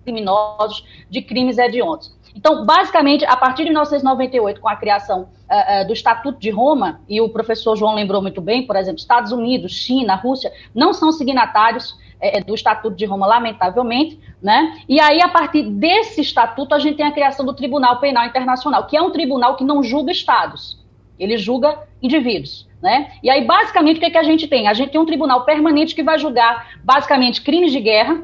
criminosos 0.03 0.83
de 1.07 1.21
crimes 1.21 1.59
hediondos. 1.59 2.17
Então, 2.35 2.65
basicamente, 2.65 3.25
a 3.25 3.35
partir 3.35 3.63
de 3.63 3.69
1998, 3.69 4.61
com 4.61 4.69
a 4.69 4.75
criação 4.75 5.21
uh, 5.49 5.83
uh, 5.83 5.87
do 5.87 5.93
Estatuto 5.93 6.39
de 6.39 6.49
Roma, 6.49 7.01
e 7.09 7.19
o 7.21 7.29
professor 7.29 7.75
João 7.75 7.95
lembrou 7.95 8.21
muito 8.21 8.41
bem, 8.41 8.65
por 8.65 8.75
exemplo, 8.75 8.99
Estados 8.99 9.31
Unidos, 9.31 9.71
China, 9.71 10.15
Rússia, 10.15 10.51
não 10.73 10.93
são 10.93 11.11
signatários 11.11 11.97
é, 12.21 12.41
do 12.41 12.53
Estatuto 12.53 12.95
de 12.95 13.05
Roma, 13.05 13.25
lamentavelmente, 13.25 14.19
né? 14.41 14.81
E 14.87 14.99
aí, 14.99 15.21
a 15.21 15.29
partir 15.29 15.63
desse 15.63 16.21
estatuto, 16.21 16.75
a 16.75 16.79
gente 16.79 16.97
tem 16.97 17.05
a 17.05 17.11
criação 17.11 17.45
do 17.45 17.53
Tribunal 17.53 17.99
Penal 17.99 18.25
Internacional, 18.25 18.85
que 18.87 18.97
é 18.97 19.01
um 19.01 19.11
tribunal 19.11 19.55
que 19.55 19.63
não 19.63 19.81
julga 19.81 20.11
estados, 20.11 20.83
ele 21.17 21.37
julga 21.37 21.79
indivíduos. 22.01 22.67
Né? 22.81 23.11
E 23.21 23.29
aí, 23.29 23.45
basicamente, 23.45 23.97
o 23.97 23.99
que, 23.99 24.05
é 24.05 24.09
que 24.09 24.17
a 24.17 24.23
gente 24.23 24.47
tem? 24.47 24.67
A 24.67 24.73
gente 24.73 24.91
tem 24.91 25.01
um 25.01 25.05
tribunal 25.05 25.43
permanente 25.43 25.93
que 25.93 26.01
vai 26.01 26.17
julgar, 26.17 26.79
basicamente, 26.81 27.41
crimes 27.41 27.73
de 27.73 27.79
guerra, 27.81 28.23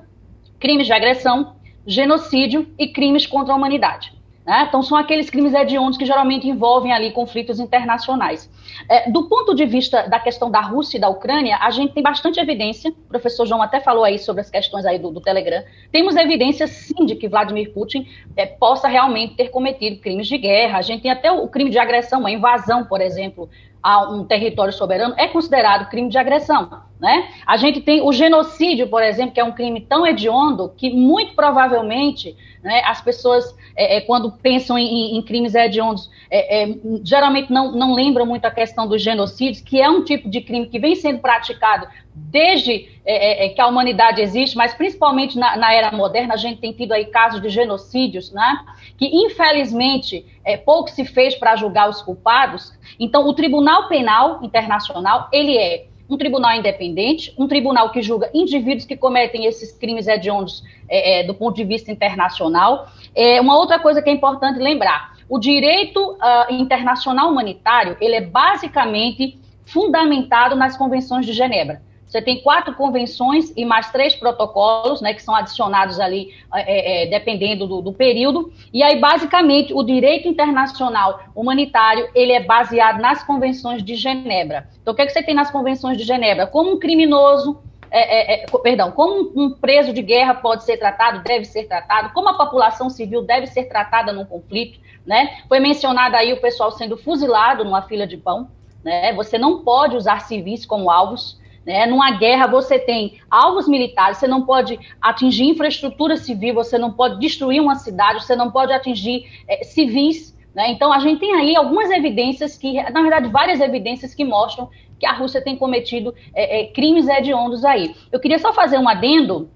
crimes 0.59 0.87
de 0.87 0.93
agressão, 0.93 1.55
genocídio 1.85 2.67
e 2.77 2.87
crimes 2.87 3.25
contra 3.25 3.53
a 3.53 3.57
humanidade. 3.57 4.15
Né? 4.45 4.65
Então, 4.67 4.83
são 4.83 4.95
aqueles 4.95 5.29
crimes 5.29 5.53
hediondos 5.53 5.97
que 5.97 6.05
geralmente 6.05 6.47
envolvem 6.47 6.93
ali 6.93 7.11
conflitos 7.11 7.59
internacionais. 7.59 8.49
É, 8.87 9.09
do 9.09 9.27
ponto 9.27 9.55
de 9.55 9.65
vista 9.65 10.07
da 10.07 10.19
questão 10.19 10.51
da 10.51 10.61
Rússia 10.61 10.97
e 10.97 11.01
da 11.01 11.09
Ucrânia, 11.09 11.57
a 11.59 11.71
gente 11.71 11.93
tem 11.93 12.03
bastante 12.03 12.39
evidência, 12.39 12.91
o 12.91 13.07
professor 13.07 13.47
João 13.47 13.61
até 13.61 13.79
falou 13.79 14.03
aí 14.03 14.19
sobre 14.19 14.41
as 14.41 14.49
questões 14.49 14.85
aí 14.85 14.99
do, 14.99 15.09
do 15.09 15.19
Telegram, 15.19 15.63
temos 15.91 16.15
evidência 16.15 16.67
sim 16.67 17.05
de 17.05 17.15
que 17.15 17.27
Vladimir 17.27 17.73
Putin 17.73 18.07
é, 18.37 18.45
possa 18.45 18.87
realmente 18.87 19.35
ter 19.35 19.49
cometido 19.49 19.99
crimes 19.99 20.27
de 20.27 20.37
guerra, 20.37 20.77
a 20.77 20.81
gente 20.83 21.01
tem 21.01 21.11
até 21.11 21.31
o 21.31 21.47
crime 21.47 21.71
de 21.71 21.79
agressão, 21.79 22.23
a 22.25 22.31
invasão, 22.31 22.85
por 22.85 23.01
exemplo, 23.01 23.49
a 23.85 24.09
um 24.09 24.23
território 24.23 24.73
soberano 24.73 25.13
é 25.15 25.27
considerado 25.27 25.87
crime 25.91 26.09
de 26.09 26.17
agressão. 26.17 26.67
Né? 26.99 27.29
A 27.45 27.55
gente 27.55 27.81
tem 27.81 28.01
o 28.01 28.11
genocídio, 28.11 28.87
por 28.87 29.03
exemplo, 29.03 29.31
que 29.31 29.39
é 29.39 29.43
um 29.43 29.51
crime 29.51 29.79
tão 29.79 30.07
hediondo 30.07 30.73
que 30.75 30.89
muito 30.89 31.35
provavelmente 31.35 32.35
né, 32.63 32.81
as 32.83 32.99
pessoas, 32.99 33.55
é, 33.75 33.97
é, 33.97 34.01
quando 34.01 34.31
pensam 34.31 34.75
em, 34.75 35.15
em 35.15 35.21
crimes 35.21 35.53
hediondos, 35.53 36.09
é, 36.31 36.63
é, 36.63 36.75
geralmente 37.03 37.53
não, 37.53 37.73
não 37.73 37.93
lembram 37.93 38.25
muito 38.25 38.45
a 38.45 38.49
questão 38.49 38.87
dos 38.87 39.03
genocídios, 39.03 39.61
que 39.61 39.79
é 39.79 39.87
um 39.87 40.03
tipo 40.03 40.27
de 40.27 40.41
crime 40.41 40.65
que 40.65 40.79
vem 40.79 40.95
sendo 40.95 41.19
praticado 41.19 41.87
desde 42.15 42.89
é, 43.05 43.45
é, 43.45 43.49
que 43.49 43.59
a 43.59 43.67
humanidade 43.67 44.21
existe, 44.21 44.55
mas 44.55 44.73
principalmente 44.73 45.37
na, 45.37 45.57
na, 45.57 45.73
era 45.73 45.91
moderna, 45.91 46.33
a 46.33 46.37
gente 46.37 46.61
tem 46.61 46.71
tido 46.71 46.93
aí 46.93 47.05
casos 47.05 47.41
de 47.41 47.49
genocídios, 47.49 48.31
né, 48.31 48.59
que 48.97 49.05
infelizmente 49.05 50.25
pouco 50.63 50.89
se 50.89 51.03
fez 51.03 51.35
para 51.35 51.55
julgar 51.55 51.89
os 51.89 52.01
culpados. 52.01 52.71
Então, 52.99 53.27
o 53.27 53.33
Tribunal 53.33 53.87
Penal 53.87 54.39
Internacional, 54.43 55.27
ele 55.31 55.57
é 55.57 55.87
um 56.09 56.17
tribunal 56.17 56.53
independente, 56.53 57.33
um 57.37 57.47
tribunal 57.47 57.89
que 57.91 58.01
julga 58.01 58.29
indivíduos 58.33 58.85
que 58.85 58.95
cometem 58.95 59.45
esses 59.45 59.71
crimes 59.71 60.07
hediondos 60.07 60.63
é, 60.87 61.21
é, 61.21 61.23
do 61.23 61.33
ponto 61.33 61.55
de 61.55 61.63
vista 61.63 61.91
internacional. 61.91 62.87
É, 63.15 63.41
uma 63.41 63.57
outra 63.57 63.79
coisa 63.79 64.01
que 64.01 64.09
é 64.09 64.13
importante 64.13 64.59
lembrar, 64.59 65.15
o 65.27 65.39
direito 65.39 66.11
uh, 66.11 66.53
internacional 66.53 67.31
humanitário, 67.31 67.97
ele 67.99 68.15
é 68.15 68.21
basicamente 68.21 69.39
fundamentado 69.65 70.55
nas 70.55 70.77
convenções 70.77 71.25
de 71.25 71.33
Genebra. 71.33 71.81
Você 72.15 72.21
tem 72.21 72.41
quatro 72.41 72.73
convenções 72.75 73.51
e 73.57 73.65
mais 73.65 73.91
três 73.91 74.15
protocolos, 74.15 75.01
né, 75.01 75.13
que 75.13 75.21
são 75.21 75.35
adicionados 75.35 75.99
ali, 75.99 76.33
é, 76.53 77.03
é, 77.03 77.07
dependendo 77.07 77.67
do, 77.67 77.81
do, 77.81 77.91
período. 77.91 78.53
E 78.73 78.81
aí, 78.81 78.97
basicamente, 78.97 79.73
o 79.73 79.83
direito 79.83 80.25
internacional 80.25 81.19
humanitário 81.35 82.07
ele 82.15 82.31
é 82.31 82.41
baseado 82.41 83.01
nas 83.01 83.21
convenções 83.21 83.83
de 83.83 83.95
Genebra. 83.95 84.69
Então, 84.81 84.93
o 84.93 84.95
que, 84.95 85.01
é 85.01 85.05
que 85.05 85.11
você 85.11 85.21
tem 85.21 85.35
nas 85.35 85.51
convenções 85.51 85.97
de 85.97 86.05
Genebra? 86.05 86.47
Como 86.47 86.71
um 86.71 86.79
criminoso 86.79 87.59
é, 87.91 88.43
é, 88.43 88.43
é 88.43 88.47
perdão, 88.63 88.91
como 88.91 89.33
um 89.35 89.51
preso 89.51 89.91
de 89.91 90.01
guerra 90.01 90.35
pode 90.35 90.63
ser 90.63 90.77
tratado, 90.77 91.21
deve 91.21 91.43
ser 91.43 91.65
tratado, 91.65 92.13
como 92.13 92.29
a 92.29 92.37
população 92.37 92.89
civil 92.89 93.23
deve 93.23 93.47
ser 93.47 93.65
tratada 93.65 94.13
num 94.13 94.23
conflito, 94.23 94.79
né? 95.05 95.39
Foi 95.49 95.59
mencionado 95.59 96.15
aí 96.15 96.31
o 96.31 96.39
pessoal 96.39 96.71
sendo 96.71 96.95
fuzilado 96.95 97.65
numa 97.65 97.81
fila 97.81 98.07
de 98.07 98.15
pão, 98.15 98.47
né? 98.85 99.11
Você 99.15 99.37
não 99.37 99.65
pode 99.65 99.97
usar 99.97 100.21
civis 100.21 100.65
como 100.65 100.89
alvos, 100.89 101.43
né? 101.65 101.85
Numa 101.87 102.11
guerra, 102.11 102.47
você 102.47 102.77
tem 102.77 103.19
alvos 103.29 103.67
militares, 103.67 104.17
você 104.17 104.27
não 104.27 104.45
pode 104.45 104.79
atingir 105.01 105.45
infraestrutura 105.45 106.15
civil, 106.15 106.53
você 106.53 106.77
não 106.77 106.93
pode 106.93 107.19
destruir 107.19 107.61
uma 107.61 107.75
cidade, 107.75 108.23
você 108.23 108.35
não 108.35 108.51
pode 108.51 108.71
atingir 108.71 109.25
é, 109.47 109.63
civis. 109.63 110.37
Né? 110.53 110.71
Então, 110.71 110.93
a 110.93 110.99
gente 110.99 111.19
tem 111.19 111.33
aí 111.33 111.55
algumas 111.55 111.89
evidências 111.89 112.57
que, 112.57 112.73
na 112.91 113.01
verdade, 113.01 113.27
várias 113.29 113.59
evidências 113.59 114.13
que 114.13 114.23
mostram 114.23 114.69
que 114.99 115.05
a 115.05 115.11
Rússia 115.11 115.41
tem 115.41 115.57
cometido 115.57 116.13
é, 116.33 116.61
é, 116.61 116.67
crimes 116.67 117.07
hediondos 117.07 117.65
aí. 117.65 117.95
Eu 118.11 118.19
queria 118.19 118.39
só 118.39 118.53
fazer 118.53 118.77
um 118.77 118.87
adendo. 118.87 119.49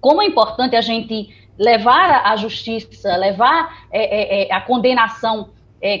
Como 0.00 0.22
é 0.22 0.26
importante 0.26 0.76
a 0.76 0.80
gente 0.80 1.30
levar 1.58 2.26
à 2.26 2.36
justiça, 2.36 3.16
levar 3.16 3.86
é, 3.90 4.02
é, 4.02 4.48
é, 4.48 4.52
a 4.52 4.60
condenação 4.60 5.50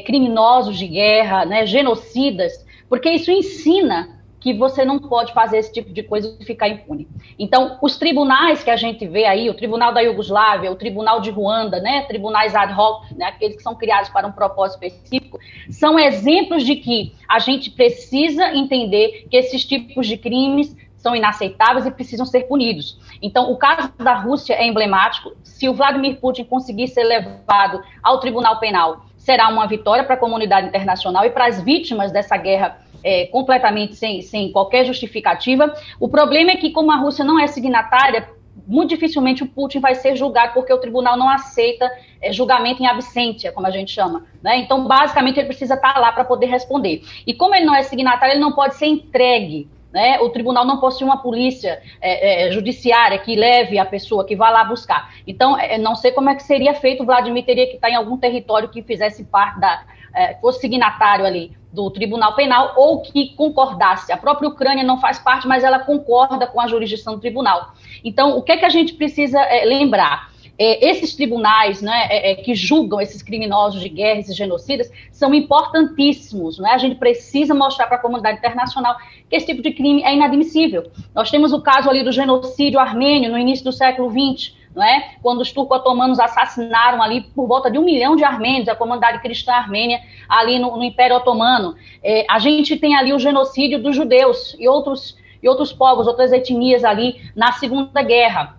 criminosos 0.06 0.78
de 0.78 0.86
guerra, 0.86 1.44
né, 1.44 1.66
genocidas, 1.66 2.64
porque 2.88 3.10
isso 3.10 3.32
ensina 3.32 4.21
que 4.42 4.52
você 4.52 4.84
não 4.84 4.98
pode 4.98 5.32
fazer 5.32 5.58
esse 5.58 5.72
tipo 5.72 5.92
de 5.92 6.02
coisa 6.02 6.36
e 6.40 6.44
ficar 6.44 6.68
impune. 6.68 7.06
Então, 7.38 7.78
os 7.80 7.96
tribunais 7.96 8.64
que 8.64 8.70
a 8.70 8.76
gente 8.76 9.06
vê 9.06 9.24
aí, 9.24 9.48
o 9.48 9.54
Tribunal 9.54 9.94
da 9.94 10.00
Iugoslávia, 10.00 10.72
o 10.72 10.74
Tribunal 10.74 11.20
de 11.20 11.30
Ruanda, 11.30 11.78
né, 11.80 12.02
tribunais 12.08 12.52
ad 12.52 12.74
hoc, 12.74 13.12
né, 13.12 13.26
aqueles 13.26 13.56
que 13.56 13.62
são 13.62 13.76
criados 13.76 14.10
para 14.10 14.26
um 14.26 14.32
propósito 14.32 14.82
específico, 14.82 15.38
são 15.70 15.96
exemplos 15.96 16.64
de 16.64 16.74
que 16.74 17.14
a 17.28 17.38
gente 17.38 17.70
precisa 17.70 18.52
entender 18.52 19.28
que 19.30 19.36
esses 19.36 19.64
tipos 19.64 20.08
de 20.08 20.16
crimes 20.16 20.76
são 20.96 21.14
inaceitáveis 21.14 21.86
e 21.86 21.90
precisam 21.92 22.26
ser 22.26 22.42
punidos. 22.48 22.98
Então, 23.22 23.52
o 23.52 23.56
caso 23.56 23.92
da 23.96 24.14
Rússia 24.14 24.54
é 24.54 24.66
emblemático. 24.66 25.32
Se 25.44 25.68
o 25.68 25.74
Vladimir 25.74 26.16
Putin 26.16 26.44
conseguir 26.44 26.88
ser 26.88 27.04
levado 27.04 27.80
ao 28.02 28.18
Tribunal 28.18 28.58
Penal, 28.58 29.04
será 29.16 29.48
uma 29.48 29.68
vitória 29.68 30.02
para 30.02 30.14
a 30.14 30.18
comunidade 30.18 30.66
internacional 30.66 31.24
e 31.24 31.30
para 31.30 31.46
as 31.46 31.60
vítimas 31.60 32.10
dessa 32.10 32.36
guerra 32.36 32.78
é, 33.02 33.26
completamente 33.26 33.94
sem, 33.94 34.20
sem 34.22 34.52
qualquer 34.52 34.84
justificativa. 34.84 35.74
O 35.98 36.08
problema 36.08 36.52
é 36.52 36.56
que, 36.56 36.70
como 36.70 36.92
a 36.92 36.96
Rússia 36.96 37.24
não 37.24 37.38
é 37.38 37.46
signatária, 37.46 38.28
muito 38.66 38.90
dificilmente 38.90 39.42
o 39.42 39.48
Putin 39.48 39.80
vai 39.80 39.94
ser 39.94 40.16
julgado, 40.16 40.52
porque 40.54 40.72
o 40.72 40.78
tribunal 40.78 41.16
não 41.16 41.28
aceita 41.28 41.90
é, 42.20 42.32
julgamento 42.32 42.82
em 42.82 42.86
absentia, 42.86 43.52
como 43.52 43.66
a 43.66 43.70
gente 43.70 43.90
chama. 43.90 44.24
Né? 44.42 44.58
Então, 44.58 44.86
basicamente, 44.86 45.38
ele 45.38 45.46
precisa 45.46 45.74
estar 45.74 45.98
lá 45.98 46.12
para 46.12 46.24
poder 46.24 46.46
responder. 46.46 47.02
E 47.26 47.34
como 47.34 47.54
ele 47.54 47.64
não 47.64 47.74
é 47.74 47.82
signatário, 47.82 48.34
ele 48.34 48.40
não 48.40 48.52
pode 48.52 48.74
ser 48.76 48.86
entregue. 48.86 49.68
Né? 49.92 50.18
O 50.20 50.30
tribunal 50.30 50.64
não 50.64 50.80
possui 50.80 51.04
uma 51.04 51.20
polícia 51.20 51.82
é, 52.00 52.46
é, 52.46 52.52
judiciária 52.52 53.18
que 53.18 53.36
leve 53.36 53.78
a 53.78 53.84
pessoa, 53.84 54.24
que 54.24 54.34
vá 54.34 54.48
lá 54.48 54.64
buscar. 54.64 55.12
Então, 55.26 55.58
é, 55.58 55.76
não 55.76 55.94
sei 55.94 56.12
como 56.12 56.30
é 56.30 56.34
que 56.34 56.42
seria 56.42 56.74
feito, 56.74 57.02
o 57.02 57.06
Vladimir 57.06 57.44
teria 57.44 57.66
que 57.66 57.74
estar 57.74 57.90
em 57.90 57.96
algum 57.96 58.16
território 58.16 58.70
que 58.70 58.82
fizesse 58.82 59.24
parte 59.24 59.60
da, 59.60 59.84
é, 60.14 60.34
fosse 60.36 60.60
signatário 60.60 61.26
ali 61.26 61.52
do 61.72 61.90
Tribunal 61.90 62.34
Penal 62.34 62.74
ou 62.76 63.00
que 63.00 63.34
concordasse. 63.34 64.12
A 64.12 64.16
própria 64.16 64.48
Ucrânia 64.48 64.84
não 64.84 65.00
faz 65.00 65.18
parte, 65.18 65.48
mas 65.48 65.64
ela 65.64 65.78
concorda 65.78 66.46
com 66.46 66.60
a 66.60 66.66
jurisdição 66.66 67.14
do 67.14 67.20
tribunal. 67.20 67.72
Então, 68.04 68.36
o 68.36 68.42
que 68.42 68.52
é 68.52 68.56
que 68.56 68.64
a 68.64 68.68
gente 68.68 68.94
precisa 68.94 69.40
é, 69.40 69.64
lembrar? 69.64 70.30
É, 70.58 70.90
esses 70.90 71.14
tribunais 71.14 71.80
né, 71.80 72.08
é, 72.10 72.32
é 72.32 72.34
que 72.34 72.54
julgam 72.54 73.00
esses 73.00 73.22
criminosos 73.22 73.80
de 73.80 73.88
guerra, 73.88 74.20
esses 74.20 74.36
genocidas, 74.36 74.92
são 75.10 75.32
importantíssimos. 75.32 76.58
Né? 76.58 76.70
A 76.70 76.78
gente 76.78 76.96
precisa 76.96 77.54
mostrar 77.54 77.86
para 77.86 77.96
a 77.96 78.00
comunidade 78.00 78.38
internacional 78.38 78.96
que 79.30 79.34
esse 79.34 79.46
tipo 79.46 79.62
de 79.62 79.72
crime 79.72 80.02
é 80.02 80.14
inadmissível. 80.14 80.90
Nós 81.14 81.30
temos 81.30 81.54
o 81.54 81.62
caso 81.62 81.88
ali 81.88 82.04
do 82.04 82.12
genocídio 82.12 82.78
armênio 82.78 83.30
no 83.30 83.38
início 83.38 83.64
do 83.64 83.72
século 83.72 84.10
XX 84.10 84.61
não 84.74 84.82
é? 84.82 85.14
Quando 85.22 85.40
os 85.40 85.52
turco-otomanos 85.52 86.18
assassinaram 86.18 87.02
ali 87.02 87.20
por 87.20 87.46
volta 87.46 87.70
de 87.70 87.78
um 87.78 87.84
milhão 87.84 88.16
de 88.16 88.24
armênios, 88.24 88.68
a 88.68 88.74
comunidade 88.74 89.20
cristã 89.20 89.52
armênia 89.52 90.00
ali 90.28 90.58
no, 90.58 90.76
no 90.76 90.84
Império 90.84 91.16
Otomano. 91.16 91.74
É, 92.02 92.24
a 92.28 92.38
gente 92.38 92.76
tem 92.76 92.96
ali 92.96 93.12
o 93.12 93.18
genocídio 93.18 93.82
dos 93.82 93.94
judeus 93.94 94.56
e 94.58 94.68
outros, 94.68 95.16
e 95.42 95.48
outros 95.48 95.72
povos, 95.72 96.06
outras 96.06 96.32
etnias 96.32 96.84
ali 96.84 97.20
na 97.36 97.52
Segunda 97.52 98.02
Guerra. 98.02 98.56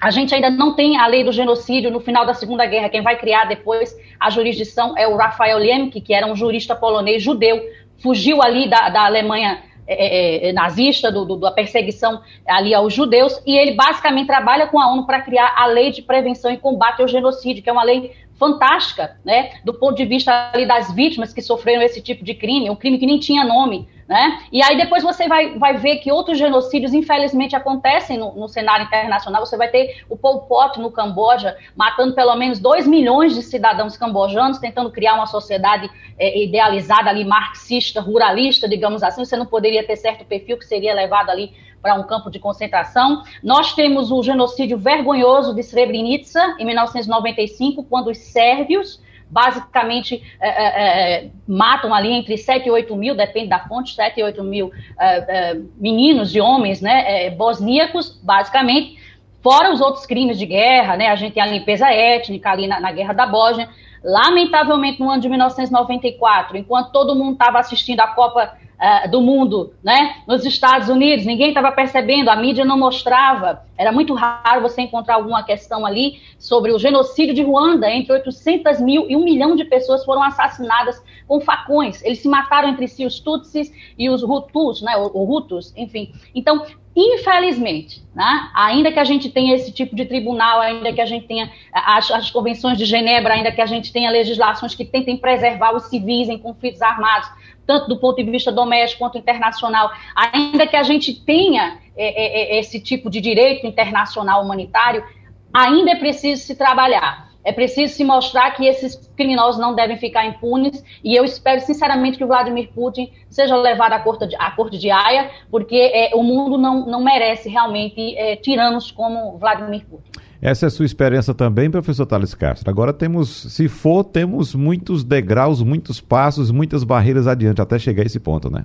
A 0.00 0.10
gente 0.10 0.34
ainda 0.34 0.50
não 0.50 0.74
tem 0.74 0.98
a 0.98 1.06
lei 1.06 1.22
do 1.22 1.30
genocídio 1.30 1.88
no 1.88 2.00
final 2.00 2.26
da 2.26 2.34
Segunda 2.34 2.66
Guerra. 2.66 2.88
Quem 2.88 3.02
vai 3.02 3.16
criar 3.16 3.44
depois 3.44 3.96
a 4.18 4.30
jurisdição 4.30 4.98
é 4.98 5.06
o 5.06 5.16
Rafael 5.16 5.58
Lemke, 5.58 6.00
que 6.00 6.12
era 6.12 6.26
um 6.26 6.34
jurista 6.34 6.74
polonês 6.74 7.22
judeu, 7.22 7.62
fugiu 8.02 8.42
ali 8.42 8.68
da, 8.68 8.88
da 8.88 9.06
Alemanha 9.06 9.62
é, 9.86 10.46
é, 10.46 10.48
é, 10.48 10.52
nazista, 10.52 11.10
do, 11.10 11.24
do, 11.24 11.36
da 11.36 11.50
perseguição 11.50 12.20
ali 12.46 12.72
aos 12.72 12.94
judeus, 12.94 13.42
e 13.46 13.56
ele 13.56 13.72
basicamente 13.72 14.26
trabalha 14.26 14.66
com 14.66 14.80
a 14.80 14.92
ONU 14.92 15.06
para 15.06 15.20
criar 15.20 15.54
a 15.56 15.66
Lei 15.66 15.90
de 15.90 16.02
Prevenção 16.02 16.52
e 16.52 16.56
Combate 16.56 17.00
ao 17.00 17.08
Genocídio, 17.08 17.62
que 17.62 17.68
é 17.68 17.72
uma 17.72 17.82
lei 17.82 18.12
fantástica, 18.42 19.16
né, 19.24 19.52
do 19.64 19.72
ponto 19.72 19.94
de 19.94 20.04
vista 20.04 20.50
ali 20.52 20.66
das 20.66 20.92
vítimas 20.92 21.32
que 21.32 21.40
sofreram 21.40 21.80
esse 21.80 22.02
tipo 22.02 22.24
de 22.24 22.34
crime, 22.34 22.68
um 22.68 22.74
crime 22.74 22.98
que 22.98 23.06
nem 23.06 23.20
tinha 23.20 23.44
nome, 23.44 23.88
né? 24.08 24.40
E 24.50 24.60
aí 24.60 24.76
depois 24.76 25.04
você 25.04 25.28
vai, 25.28 25.56
vai 25.56 25.76
ver 25.76 25.98
que 25.98 26.10
outros 26.10 26.36
genocídios, 26.38 26.92
infelizmente, 26.92 27.54
acontecem 27.54 28.18
no, 28.18 28.34
no 28.34 28.48
cenário 28.48 28.84
internacional. 28.84 29.46
Você 29.46 29.56
vai 29.56 29.68
ter 29.68 30.04
o 30.10 30.16
Pol 30.16 30.40
Pot 30.40 30.80
no 30.80 30.90
Camboja, 30.90 31.56
matando 31.76 32.14
pelo 32.14 32.34
menos 32.34 32.58
2 32.58 32.88
milhões 32.88 33.32
de 33.32 33.42
cidadãos 33.42 33.96
cambojanos, 33.96 34.58
tentando 34.58 34.90
criar 34.90 35.14
uma 35.14 35.26
sociedade 35.26 35.88
é, 36.18 36.42
idealizada 36.42 37.08
ali, 37.10 37.24
marxista, 37.24 38.00
ruralista, 38.00 38.68
digamos 38.68 39.04
assim. 39.04 39.24
Você 39.24 39.36
não 39.36 39.46
poderia 39.46 39.86
ter 39.86 39.94
certo 39.94 40.24
perfil 40.24 40.58
que 40.58 40.66
seria 40.66 40.92
levado 40.94 41.30
ali 41.30 41.52
para 41.82 41.94
um 41.94 42.04
campo 42.04 42.30
de 42.30 42.38
concentração. 42.38 43.22
Nós 43.42 43.74
temos 43.74 44.12
o 44.12 44.22
genocídio 44.22 44.78
vergonhoso 44.78 45.54
de 45.54 45.62
Srebrenica, 45.62 46.56
em 46.58 46.64
1995, 46.64 47.82
quando 47.84 48.10
os 48.10 48.18
sérvios 48.18 49.02
basicamente 49.32 50.22
é, 50.38 50.48
é, 50.48 51.24
é, 51.24 51.30
matam 51.48 51.94
ali 51.94 52.12
entre 52.12 52.36
7 52.36 52.66
e 52.66 52.70
8 52.70 52.94
mil, 52.94 53.14
depende 53.14 53.48
da 53.48 53.60
fonte, 53.60 53.94
7 53.94 54.20
e 54.20 54.22
8 54.22 54.44
mil 54.44 54.70
é, 55.00 55.52
é, 55.52 55.60
meninos 55.78 56.34
e 56.34 56.40
homens 56.40 56.82
né, 56.82 57.26
é, 57.26 57.30
bosníacos, 57.30 58.20
basicamente, 58.22 58.98
fora 59.42 59.72
os 59.72 59.80
outros 59.80 60.04
crimes 60.04 60.38
de 60.38 60.44
guerra, 60.44 60.98
né, 60.98 61.08
a 61.08 61.16
gente 61.16 61.32
tem 61.32 61.42
a 61.42 61.46
limpeza 61.46 61.90
étnica 61.90 62.50
ali 62.50 62.66
na, 62.66 62.78
na 62.78 62.92
guerra 62.92 63.14
da 63.14 63.26
Bósnia. 63.26 63.70
Lamentavelmente, 64.04 65.00
no 65.00 65.10
ano 65.10 65.20
de 65.20 65.28
1994, 65.28 66.56
enquanto 66.56 66.90
todo 66.90 67.14
mundo 67.14 67.32
estava 67.32 67.58
assistindo 67.58 68.00
a 68.00 68.08
Copa 68.08 68.52
uh, 68.82 69.10
do 69.10 69.20
mundo, 69.20 69.74
né? 69.82 70.16
Nos 70.26 70.44
Estados 70.44 70.88
Unidos, 70.88 71.24
ninguém 71.24 71.48
estava 71.48 71.70
percebendo, 71.70 72.28
a 72.28 72.36
mídia 72.36 72.64
não 72.64 72.76
mostrava. 72.76 73.64
Era 73.78 73.92
muito 73.92 74.14
raro 74.14 74.60
você 74.60 74.82
encontrar 74.82 75.14
alguma 75.14 75.44
questão 75.44 75.86
ali 75.86 76.20
sobre 76.38 76.72
o 76.72 76.78
genocídio 76.78 77.34
de 77.34 77.42
Ruanda. 77.42 77.88
Entre 77.88 78.12
800 78.12 78.80
mil 78.80 79.08
e 79.08 79.16
um 79.16 79.24
milhão 79.24 79.54
de 79.54 79.64
pessoas 79.64 80.04
foram 80.04 80.22
assassinadas 80.22 81.02
com 81.28 81.40
facões. 81.40 82.02
Eles 82.02 82.18
se 82.18 82.28
mataram 82.28 82.68
entre 82.68 82.88
si, 82.88 83.06
os 83.06 83.20
Tutsis 83.20 83.72
e 83.96 84.10
os 84.10 84.22
Hutus, 84.22 84.82
né? 84.82 84.96
O, 84.96 85.32
Hutus, 85.32 85.72
enfim. 85.76 86.12
Então, 86.34 86.64
Infelizmente, 86.94 88.02
né, 88.14 88.50
ainda 88.54 88.92
que 88.92 88.98
a 88.98 89.04
gente 89.04 89.30
tenha 89.30 89.54
esse 89.54 89.72
tipo 89.72 89.96
de 89.96 90.04
tribunal, 90.04 90.60
ainda 90.60 90.92
que 90.92 91.00
a 91.00 91.06
gente 91.06 91.26
tenha 91.26 91.50
as, 91.72 92.10
as, 92.10 92.30
convenções 92.30 92.76
de 92.76 92.84
Genebra, 92.84 93.32
ainda 93.32 93.50
que 93.50 93.62
a 93.62 93.66
gente 93.66 93.90
tenha 93.90 94.10
legislações 94.10 94.74
que 94.74 94.84
tentem 94.84 95.16
preservar 95.16 95.74
os 95.74 95.84
civis 95.84 96.28
em 96.28 96.36
conflitos 96.36 96.82
armados, 96.82 97.30
tanto 97.66 97.88
do 97.88 97.98
ponto 97.98 98.22
de 98.22 98.30
vista 98.30 98.52
doméstico 98.52 98.98
quanto 98.98 99.16
internacional, 99.16 99.90
ainda 100.14 100.66
que 100.66 100.76
a 100.76 100.82
gente 100.82 101.14
tenha 101.14 101.78
é, 101.96 102.52
é, 102.52 102.56
é 102.56 102.60
esse 102.60 102.78
tipo 102.78 103.08
de 103.08 103.22
direito 103.22 103.66
internacional 103.66 104.44
humanitário, 104.44 105.02
ainda 105.50 105.92
é 105.92 105.96
preciso 105.96 106.42
se 106.42 106.54
trabalhar. 106.54 107.31
É 107.44 107.52
preciso 107.52 107.94
se 107.94 108.04
mostrar 108.04 108.52
que 108.52 108.66
esses 108.66 108.96
criminosos 109.16 109.60
não 109.60 109.74
devem 109.74 109.98
ficar 109.98 110.24
impunes 110.26 110.82
e 111.02 111.14
eu 111.14 111.24
espero 111.24 111.60
sinceramente 111.60 112.16
que 112.16 112.24
o 112.24 112.26
Vladimir 112.26 112.70
Putin 112.72 113.10
seja 113.28 113.56
levado 113.56 113.92
à 113.92 113.98
corte 113.98 114.28
de, 114.28 114.36
à 114.36 114.50
corte 114.52 114.78
de 114.78 114.90
Haia, 114.90 115.30
porque 115.50 115.76
é, 115.76 116.14
o 116.14 116.22
mundo 116.22 116.56
não, 116.56 116.86
não 116.86 117.02
merece 117.02 117.48
realmente 117.48 118.16
é, 118.16 118.36
tiranos 118.36 118.92
como 118.92 119.36
Vladimir 119.38 119.84
Putin. 119.86 120.22
Essa 120.40 120.66
é 120.66 120.68
a 120.68 120.70
sua 120.70 120.84
esperança 120.84 121.32
também, 121.32 121.70
professor 121.70 122.04
Thales 122.04 122.34
Castro. 122.34 122.68
Agora 122.68 122.92
temos, 122.92 123.28
se 123.52 123.68
for, 123.68 124.02
temos 124.02 124.54
muitos 124.54 125.04
degraus, 125.04 125.62
muitos 125.62 126.00
passos, 126.00 126.50
muitas 126.50 126.82
barreiras 126.82 127.28
adiante 127.28 127.60
até 127.60 127.78
chegar 127.78 128.02
a 128.02 128.06
esse 128.06 128.18
ponto, 128.18 128.50
né? 128.50 128.64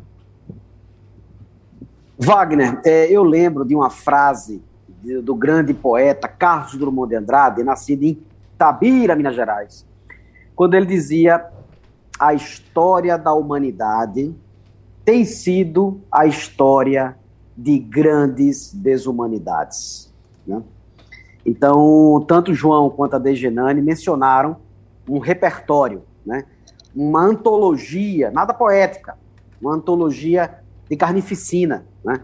Wagner, 2.18 2.82
é, 2.84 3.12
eu 3.12 3.24
lembro 3.24 3.64
de 3.64 3.76
uma 3.76 3.92
frase 3.92 4.62
do 5.24 5.36
grande 5.36 5.74
poeta 5.74 6.28
Carlos 6.28 6.76
Drummond 6.76 7.10
de 7.10 7.16
Andrade, 7.16 7.64
nascido 7.64 8.04
em 8.04 8.18
Tabira, 8.58 9.16
Minas 9.16 9.36
Gerais, 9.36 9.86
quando 10.56 10.74
ele 10.74 10.86
dizia: 10.86 11.46
a 12.20 12.34
história 12.34 13.18
da 13.18 13.34
humanidade 13.34 14.36
tem 15.06 15.24
sido 15.24 16.02
a 16.12 16.26
história 16.26 17.16
de 17.56 17.80
grandes 17.80 18.74
desumanidades. 18.74 20.14
Né? 20.46 20.62
Então, 21.46 22.24
tanto 22.28 22.54
João 22.54 22.90
quanto 22.90 23.16
a 23.16 23.20
Degenani 23.20 23.82
mencionaram 23.82 24.58
um 25.08 25.20
repertório, 25.20 26.04
né? 26.26 26.44
uma 26.94 27.22
antologia, 27.22 28.30
nada 28.32 28.54
poética, 28.54 29.18
uma 29.62 29.74
antologia 29.74 30.60
de 30.90 30.96
carnificina. 30.98 31.86
Né? 32.04 32.20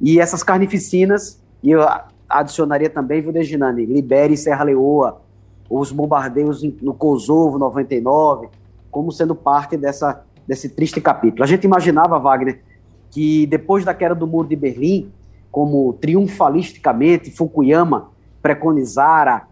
E 0.00 0.20
essas 0.20 0.42
carnificinas, 0.42 1.40
e 1.62 1.70
eu 1.70 1.80
adicionaria 2.28 2.90
também, 2.90 3.22
viu, 3.22 3.32
Degenani, 3.32 3.86
Libere 3.86 4.36
Serra 4.36 4.64
Leoa, 4.64 5.22
os 5.70 5.92
bombardeios 5.92 6.62
no 6.82 6.92
Kosovo 6.92 7.56
99, 7.56 8.48
como 8.90 9.12
sendo 9.12 9.36
parte 9.36 9.76
dessa, 9.76 10.24
desse 10.46 10.68
triste 10.68 11.00
capítulo. 11.00 11.44
A 11.44 11.46
gente 11.46 11.64
imaginava, 11.64 12.18
Wagner, 12.18 12.60
que 13.08 13.46
depois 13.46 13.84
da 13.84 13.94
queda 13.94 14.14
do 14.14 14.26
Muro 14.26 14.48
de 14.48 14.56
Berlim, 14.56 15.12
como 15.50 15.92
triunfalisticamente 15.94 17.30
Fukuyama 17.30 18.10
preconizara 18.42 19.46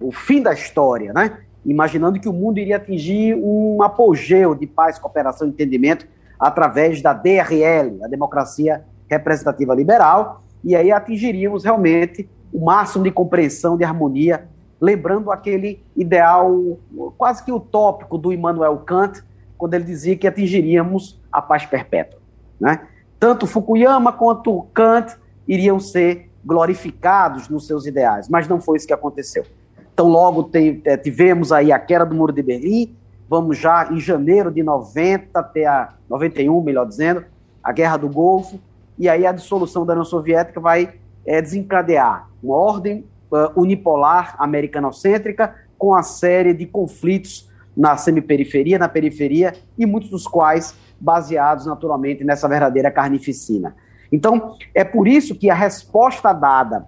o 0.00 0.12
fim 0.12 0.40
da 0.40 0.52
história, 0.52 1.12
né? 1.12 1.38
imaginando 1.64 2.20
que 2.20 2.28
o 2.28 2.32
mundo 2.32 2.58
iria 2.58 2.76
atingir 2.76 3.34
um 3.34 3.82
apogeu 3.82 4.54
de 4.54 4.66
paz, 4.66 4.98
cooperação 4.98 5.46
e 5.46 5.50
entendimento 5.50 6.06
através 6.38 7.02
da 7.02 7.12
DRL, 7.12 8.02
a 8.04 8.08
democracia 8.08 8.84
representativa 9.08 9.74
liberal, 9.74 10.42
e 10.62 10.76
aí 10.76 10.92
atingiríamos 10.92 11.64
realmente 11.64 12.28
o 12.52 12.64
máximo 12.64 13.04
de 13.04 13.10
compreensão, 13.10 13.76
de 13.76 13.84
harmonia 13.84 14.48
lembrando 14.80 15.30
aquele 15.30 15.82
ideal 15.96 16.78
quase 17.16 17.44
que 17.44 17.52
utópico 17.52 18.16
do 18.16 18.32
Immanuel 18.32 18.76
Kant, 18.78 19.22
quando 19.56 19.74
ele 19.74 19.84
dizia 19.84 20.16
que 20.16 20.26
atingiríamos 20.26 21.20
a 21.32 21.42
paz 21.42 21.66
perpétua. 21.66 22.18
Né? 22.60 22.80
tanto 23.18 23.46
Fukuyama 23.46 24.12
quanto 24.12 24.62
Kant 24.72 25.16
iriam 25.46 25.80
ser 25.80 26.30
glorificados 26.44 27.48
nos 27.48 27.66
seus 27.66 27.84
ideais, 27.86 28.28
mas 28.28 28.46
não 28.46 28.60
foi 28.60 28.76
isso 28.76 28.86
que 28.86 28.92
aconteceu. 28.92 29.44
Então, 29.92 30.06
logo 30.06 30.48
é, 30.84 30.96
tivemos 30.96 31.50
aí 31.50 31.72
a 31.72 31.78
queda 31.78 32.06
do 32.06 32.14
Muro 32.14 32.32
de 32.32 32.42
Berlim, 32.42 32.96
vamos 33.28 33.58
já 33.58 33.92
em 33.92 33.98
janeiro 33.98 34.50
de 34.50 34.62
90 34.62 35.38
até 35.38 35.66
a 35.66 35.94
91, 36.08 36.62
melhor 36.62 36.86
dizendo, 36.86 37.24
a 37.62 37.72
Guerra 37.72 37.96
do 37.96 38.08
Golfo, 38.08 38.60
e 38.96 39.08
aí 39.08 39.26
a 39.26 39.32
dissolução 39.32 39.84
da 39.84 39.92
União 39.92 40.04
Soviética 40.04 40.60
vai 40.60 40.94
é, 41.26 41.42
desencadear 41.42 42.28
uma 42.42 42.56
ordem 42.56 43.04
uh, 43.30 43.60
unipolar 43.60 44.34
americanocêntrica 44.38 45.54
com 45.76 45.94
a 45.94 46.02
série 46.02 46.52
de 46.52 46.66
conflitos 46.66 47.48
na 47.76 47.96
semiperiferia, 47.96 48.78
na 48.78 48.88
periferia, 48.88 49.54
e 49.78 49.86
muitos 49.86 50.10
dos 50.10 50.26
quais 50.26 50.74
baseados 50.98 51.66
naturalmente 51.66 52.24
nessa 52.24 52.48
verdadeira 52.48 52.90
carnificina. 52.90 53.76
Então, 54.10 54.56
é 54.74 54.82
por 54.82 55.06
isso 55.06 55.34
que 55.34 55.48
a 55.48 55.54
resposta 55.54 56.32
dada, 56.32 56.86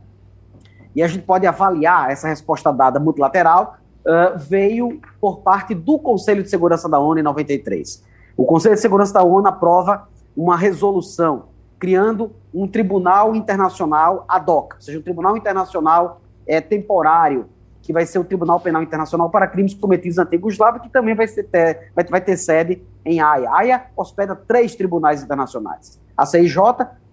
e 0.94 1.03
a 1.03 1.07
gente 1.07 1.24
pode 1.24 1.46
avaliar 1.46 2.11
essa 2.11 2.26
resposta 2.26 2.72
dada 2.72 2.98
multilateral, 2.98 3.76
uh, 4.00 4.38
veio 4.38 5.00
por 5.20 5.40
parte 5.40 5.74
do 5.74 5.98
Conselho 5.98 6.42
de 6.42 6.50
Segurança 6.50 6.88
da 6.88 6.98
ONU 6.98 7.20
em 7.20 7.22
93. 7.22 8.03
O 8.37 8.44
Conselho 8.44 8.74
de 8.74 8.81
Segurança 8.81 9.12
da 9.12 9.22
ONU 9.22 9.46
aprova 9.46 10.09
uma 10.37 10.57
resolução 10.57 11.50
criando 11.79 12.33
um 12.53 12.68
tribunal 12.68 13.35
internacional 13.35 14.24
ad 14.29 14.50
hoc, 14.50 14.74
ou 14.74 14.81
seja, 14.81 14.98
um 14.98 15.03
tribunal 15.03 15.37
internacional 15.37 16.20
é, 16.51 16.61
temporário, 16.61 17.47
que 17.81 17.93
vai 17.93 18.05
ser 18.05 18.19
o 18.19 18.25
Tribunal 18.25 18.59
Penal 18.59 18.83
Internacional 18.83 19.31
para 19.31 19.47
Crimes 19.47 19.73
Cometidos 19.73 20.17
na 20.17 20.25
Antiga 20.25 20.37
Yugoslávia, 20.37 20.81
que 20.81 20.89
também 20.89 21.15
vai, 21.15 21.29
ser, 21.29 21.45
ter, 21.45 21.93
vai, 21.95 22.05
vai 22.05 22.21
ter 22.21 22.37
sede 22.37 22.83
em 23.05 23.21
Haia. 23.21 23.51
Haia 23.53 23.85
hospeda 23.97 24.35
três 24.35 24.75
tribunais 24.75 25.23
internacionais. 25.23 26.01
A 26.17 26.27
CIJ, 26.27 26.59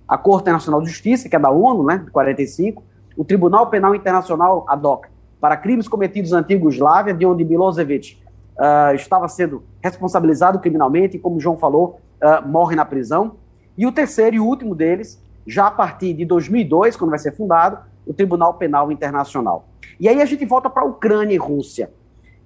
a 0.08 0.18
Corte 0.18 0.42
Internacional 0.42 0.82
de 0.82 0.90
Justiça, 0.90 1.30
que 1.30 1.36
é 1.36 1.40
da 1.40 1.52
ONU, 1.52 1.84
né, 1.84 2.00
de 2.00 2.10
45, 2.10 2.84
o 3.16 3.24
Tribunal 3.24 3.70
Penal 3.70 3.94
Internacional 3.94 4.66
ad 4.68 4.86
hoc 4.86 5.06
para 5.40 5.56
crimes 5.56 5.88
cometidos 5.88 6.32
na 6.32 6.40
antiga 6.40 7.14
de 7.14 7.26
onde 7.26 7.46
Milosevic 7.46 8.18
uh, 8.58 8.96
estava 8.96 9.28
sendo 9.28 9.64
responsabilizado 9.84 10.58
criminalmente 10.58 11.18
e, 11.18 11.20
como 11.20 11.40
João 11.40 11.58
falou, 11.58 12.02
uh, 12.24 12.48
morre 12.48 12.76
na 12.76 12.84
prisão. 12.84 13.34
E 13.78 13.86
o 13.86 13.92
terceiro 13.92 14.36
e 14.36 14.40
último 14.40 14.74
deles, 14.74 15.22
já 15.46 15.68
a 15.68 15.72
partir 15.72 16.14
de 16.14 16.26
2002, 16.26 16.96
quando 16.96 17.12
vai 17.12 17.20
ser 17.20 17.36
fundado, 17.36 17.78
o 18.08 18.14
Tribunal 18.14 18.54
Penal 18.56 18.92
Internacional. 18.92 19.68
E 20.00 20.08
aí 20.08 20.22
a 20.22 20.26
gente 20.26 20.46
volta 20.46 20.70
para 20.70 20.84
a 20.84 20.86
Ucrânia 20.86 21.34
e 21.36 21.38
Rússia. 21.38 21.92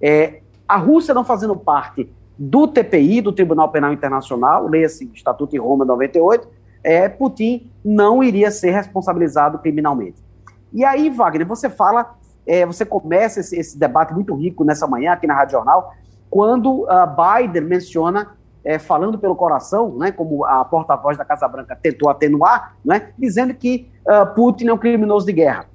É, 0.00 0.40
a 0.66 0.76
Rússia 0.76 1.14
não 1.14 1.24
fazendo 1.24 1.56
parte 1.56 2.10
do 2.38 2.66
TPI, 2.66 3.20
do 3.20 3.32
Tribunal 3.32 3.70
Penal 3.70 3.92
Internacional, 3.92 4.66
leia-se 4.66 5.10
Estatuto 5.14 5.52
de 5.52 5.58
Roma 5.58 5.84
98, 5.84 6.48
é, 6.82 7.08
Putin 7.08 7.70
não 7.84 8.22
iria 8.22 8.50
ser 8.50 8.70
responsabilizado 8.70 9.58
criminalmente. 9.58 10.22
E 10.72 10.84
aí, 10.84 11.10
Wagner, 11.10 11.46
você 11.46 11.68
fala, 11.68 12.16
é, 12.46 12.66
você 12.66 12.84
começa 12.84 13.40
esse, 13.40 13.56
esse, 13.56 13.78
debate 13.78 14.12
muito 14.12 14.34
rico 14.34 14.64
nessa 14.64 14.86
manhã 14.86 15.12
aqui 15.12 15.26
na 15.26 15.34
Rádio 15.34 15.52
Jornal, 15.52 15.94
quando 16.28 16.84
uh, 16.84 16.88
Biden 17.40 17.62
menciona, 17.62 18.32
é, 18.64 18.78
falando 18.78 19.18
pelo 19.18 19.34
coração, 19.34 19.96
né, 19.96 20.12
como 20.12 20.44
a 20.44 20.64
porta-voz 20.64 21.16
da 21.18 21.24
Casa 21.24 21.48
Branca 21.48 21.76
tentou 21.80 22.08
atenuar, 22.08 22.76
né, 22.84 23.10
dizendo 23.18 23.54
que 23.54 23.90
uh, 24.06 24.34
Putin 24.34 24.68
é 24.68 24.72
um 24.72 24.78
criminoso 24.78 25.26
de 25.26 25.32
guerra. 25.32 25.66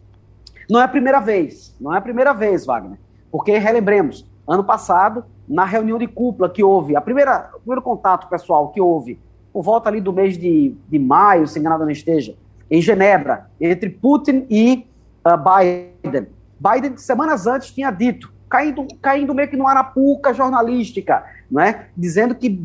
Não 0.69 0.79
é 0.79 0.83
a 0.83 0.87
primeira 0.87 1.19
vez, 1.19 1.75
não 1.79 1.93
é 1.93 1.97
a 1.97 2.01
primeira 2.01 2.33
vez, 2.33 2.65
Wagner, 2.65 2.97
porque 3.31 3.57
relembremos, 3.57 4.27
ano 4.47 4.63
passado, 4.63 5.25
na 5.47 5.65
reunião 5.65 5.97
de 5.97 6.07
cúpula 6.07 6.49
que 6.49 6.63
houve, 6.63 6.95
a 6.95 7.01
primeira, 7.01 7.49
o 7.55 7.59
primeiro 7.59 7.81
contato 7.81 8.27
pessoal 8.27 8.69
que 8.69 8.81
houve, 8.81 9.19
por 9.53 9.63
volta 9.63 9.89
ali 9.89 10.01
do 10.01 10.13
mês 10.13 10.37
de, 10.37 10.75
de 10.87 10.99
maio, 10.99 11.47
se 11.47 11.57
enganado 11.59 11.83
não 11.83 11.91
esteja, 11.91 12.35
em 12.69 12.81
Genebra, 12.81 13.49
entre 13.59 13.89
Putin 13.89 14.45
e 14.49 14.87
uh, 15.25 15.37
Biden. 15.37 16.27
Biden, 16.59 16.97
semanas 16.97 17.47
antes, 17.47 17.71
tinha 17.71 17.91
dito, 17.91 18.31
caindo, 18.49 18.87
caindo 19.01 19.33
meio 19.33 19.49
que 19.49 19.57
numa 19.57 19.71
arapuca 19.71 20.33
jornalística, 20.33 21.23
não 21.49 21.61
é? 21.61 21.87
dizendo 21.95 22.35
que, 22.35 22.61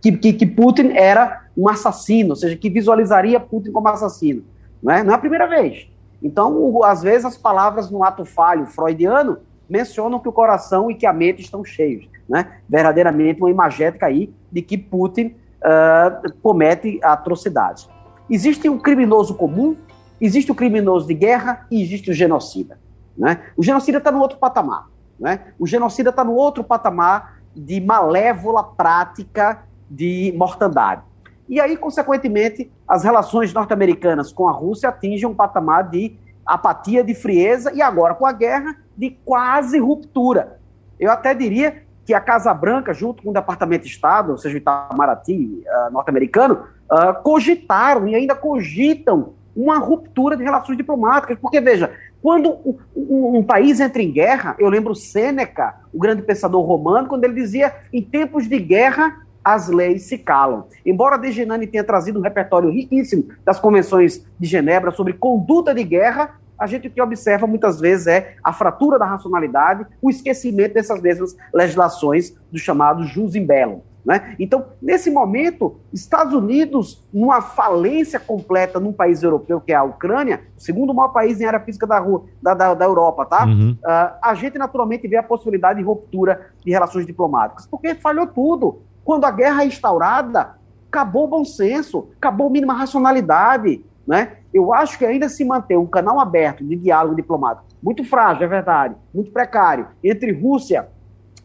que, 0.00 0.12
que, 0.12 0.32
que 0.32 0.46
Putin 0.46 0.92
era 0.94 1.44
um 1.56 1.68
assassino, 1.68 2.30
ou 2.30 2.36
seja, 2.36 2.56
que 2.56 2.70
visualizaria 2.70 3.38
Putin 3.38 3.72
como 3.72 3.88
assassino. 3.88 4.44
Não 4.82 4.92
é, 4.92 5.02
não 5.02 5.12
é 5.12 5.16
a 5.16 5.18
primeira 5.18 5.46
vez. 5.46 5.88
Então, 6.22 6.82
às 6.84 7.02
vezes, 7.02 7.24
as 7.24 7.36
palavras 7.36 7.90
no 7.90 8.02
ato 8.02 8.24
falho 8.24 8.66
freudiano 8.66 9.38
mencionam 9.68 10.18
que 10.18 10.28
o 10.28 10.32
coração 10.32 10.90
e 10.90 10.94
que 10.94 11.06
a 11.06 11.12
mente 11.12 11.42
estão 11.42 11.64
cheios. 11.64 12.08
Né? 12.28 12.46
Verdadeiramente 12.68 13.40
uma 13.40 13.50
imagética 13.50 14.06
aí 14.06 14.32
de 14.50 14.62
que 14.62 14.78
Putin 14.78 15.34
uh, 15.60 16.32
comete 16.42 16.98
atrocidade. 17.02 17.88
Existe 18.28 18.68
um 18.68 18.78
criminoso 18.78 19.34
comum, 19.34 19.76
existe 20.20 20.50
o 20.50 20.54
criminoso 20.54 21.06
de 21.06 21.14
guerra 21.14 21.66
e 21.70 21.82
existe 21.82 22.10
o 22.10 22.14
genocida. 22.14 22.78
Né? 23.16 23.40
O 23.56 23.62
genocida 23.62 23.98
está 23.98 24.10
no 24.10 24.20
outro 24.20 24.38
patamar. 24.38 24.88
Né? 25.18 25.40
O 25.58 25.66
genocida 25.66 26.10
está 26.10 26.24
no 26.24 26.34
outro 26.34 26.64
patamar 26.64 27.38
de 27.54 27.80
malévola 27.80 28.64
prática 28.64 29.62
de 29.88 30.34
mortandade. 30.36 31.02
E 31.48 31.60
aí, 31.60 31.76
consequentemente, 31.76 32.70
as 32.88 33.04
relações 33.04 33.52
norte-americanas 33.52 34.32
com 34.32 34.48
a 34.48 34.52
Rússia 34.52 34.88
atingem 34.88 35.28
um 35.28 35.34
patamar 35.34 35.88
de 35.90 36.16
apatia, 36.44 37.04
de 37.04 37.14
frieza, 37.14 37.72
e 37.72 37.80
agora 37.80 38.14
com 38.14 38.26
a 38.26 38.32
guerra, 38.32 38.76
de 38.96 39.10
quase 39.24 39.78
ruptura. 39.78 40.58
Eu 40.98 41.10
até 41.10 41.34
diria 41.34 41.82
que 42.04 42.12
a 42.12 42.20
Casa 42.20 42.52
Branca, 42.52 42.92
junto 42.92 43.22
com 43.22 43.30
o 43.30 43.32
Departamento 43.32 43.84
de 43.84 43.90
Estado, 43.90 44.32
ou 44.32 44.38
seja, 44.38 44.54
o 44.54 44.58
Itamaraty 44.58 45.64
uh, 45.66 45.92
norte-americano, 45.92 46.64
uh, 46.90 47.22
cogitaram 47.22 48.06
e 48.06 48.14
ainda 48.14 48.34
cogitam 48.34 49.32
uma 49.56 49.78
ruptura 49.78 50.36
de 50.36 50.42
relações 50.42 50.76
diplomáticas. 50.76 51.38
Porque, 51.40 51.60
veja, 51.60 51.92
quando 52.24 52.78
um, 52.96 53.42
país 53.42 53.80
entra 53.80 54.00
em 54.00 54.10
guerra, 54.10 54.56
eu 54.58 54.70
lembro 54.70 54.94
Sêneca, 54.94 55.74
o 55.92 55.98
grande 55.98 56.22
pensador 56.22 56.64
romano, 56.64 57.06
quando 57.06 57.22
ele 57.24 57.34
dizia: 57.34 57.74
em 57.92 58.00
tempos 58.00 58.48
de 58.48 58.58
guerra, 58.58 59.20
as 59.44 59.68
leis 59.68 60.04
se 60.04 60.16
calam. 60.16 60.66
Embora 60.86 61.18
Degenani 61.18 61.66
tenha 61.66 61.84
trazido 61.84 62.18
um 62.18 62.22
repertório 62.22 62.70
riquíssimo 62.70 63.28
das 63.44 63.60
convenções 63.60 64.26
de 64.40 64.48
Genebra 64.48 64.90
sobre 64.90 65.12
conduta 65.12 65.74
de 65.74 65.84
guerra, 65.84 66.40
a 66.58 66.66
gente 66.66 66.88
o 66.88 66.90
que 66.90 67.02
observa 67.02 67.46
muitas 67.46 67.78
vezes 67.78 68.06
é 68.06 68.36
a 68.42 68.54
fratura 68.54 68.98
da 68.98 69.04
racionalidade, 69.04 69.84
o 70.00 70.08
esquecimento 70.08 70.72
dessas 70.72 71.02
mesmas 71.02 71.36
legislações 71.52 72.34
do 72.50 72.58
chamado 72.58 73.04
jus 73.04 73.34
in 73.34 73.44
bellum. 73.44 73.82
Né? 74.04 74.36
Então, 74.38 74.66
nesse 74.82 75.10
momento, 75.10 75.76
Estados 75.92 76.34
Unidos, 76.34 77.02
numa 77.12 77.40
falência 77.40 78.20
completa 78.20 78.78
num 78.78 78.92
país 78.92 79.22
europeu, 79.22 79.60
que 79.60 79.72
é 79.72 79.76
a 79.76 79.82
Ucrânia, 79.82 80.42
o 80.56 80.60
segundo 80.60 80.92
maior 80.92 81.08
país 81.08 81.40
em 81.40 81.46
área 81.46 81.60
física 81.60 81.86
da, 81.86 82.04
da, 82.42 82.54
da, 82.54 82.74
da 82.74 82.84
Europa, 82.84 83.24
tá? 83.24 83.46
Uhum. 83.46 83.70
Uh, 83.82 84.14
a 84.22 84.34
gente 84.34 84.58
naturalmente 84.58 85.08
vê 85.08 85.16
a 85.16 85.22
possibilidade 85.22 85.78
de 85.78 85.84
ruptura 85.84 86.50
de 86.62 86.70
relações 86.70 87.06
diplomáticas, 87.06 87.66
porque 87.66 87.94
falhou 87.94 88.26
tudo. 88.26 88.82
Quando 89.02 89.24
a 89.24 89.30
guerra 89.30 89.62
é 89.62 89.66
instaurada, 89.66 90.54
acabou 90.88 91.24
o 91.24 91.28
bom 91.28 91.44
senso, 91.44 92.08
acabou 92.16 92.48
a 92.48 92.50
mínima 92.50 92.74
racionalidade. 92.74 93.84
Né? 94.06 94.36
Eu 94.52 94.74
acho 94.74 94.98
que 94.98 95.06
ainda 95.06 95.30
se 95.30 95.44
manter 95.46 95.78
um 95.78 95.86
canal 95.86 96.20
aberto 96.20 96.62
de 96.62 96.76
diálogo 96.76 97.16
diplomático, 97.16 97.66
muito 97.82 98.04
frágil, 98.04 98.44
é 98.44 98.48
verdade, 98.48 98.94
muito 99.14 99.30
precário, 99.30 99.88
entre 100.02 100.30
Rússia 100.30 100.88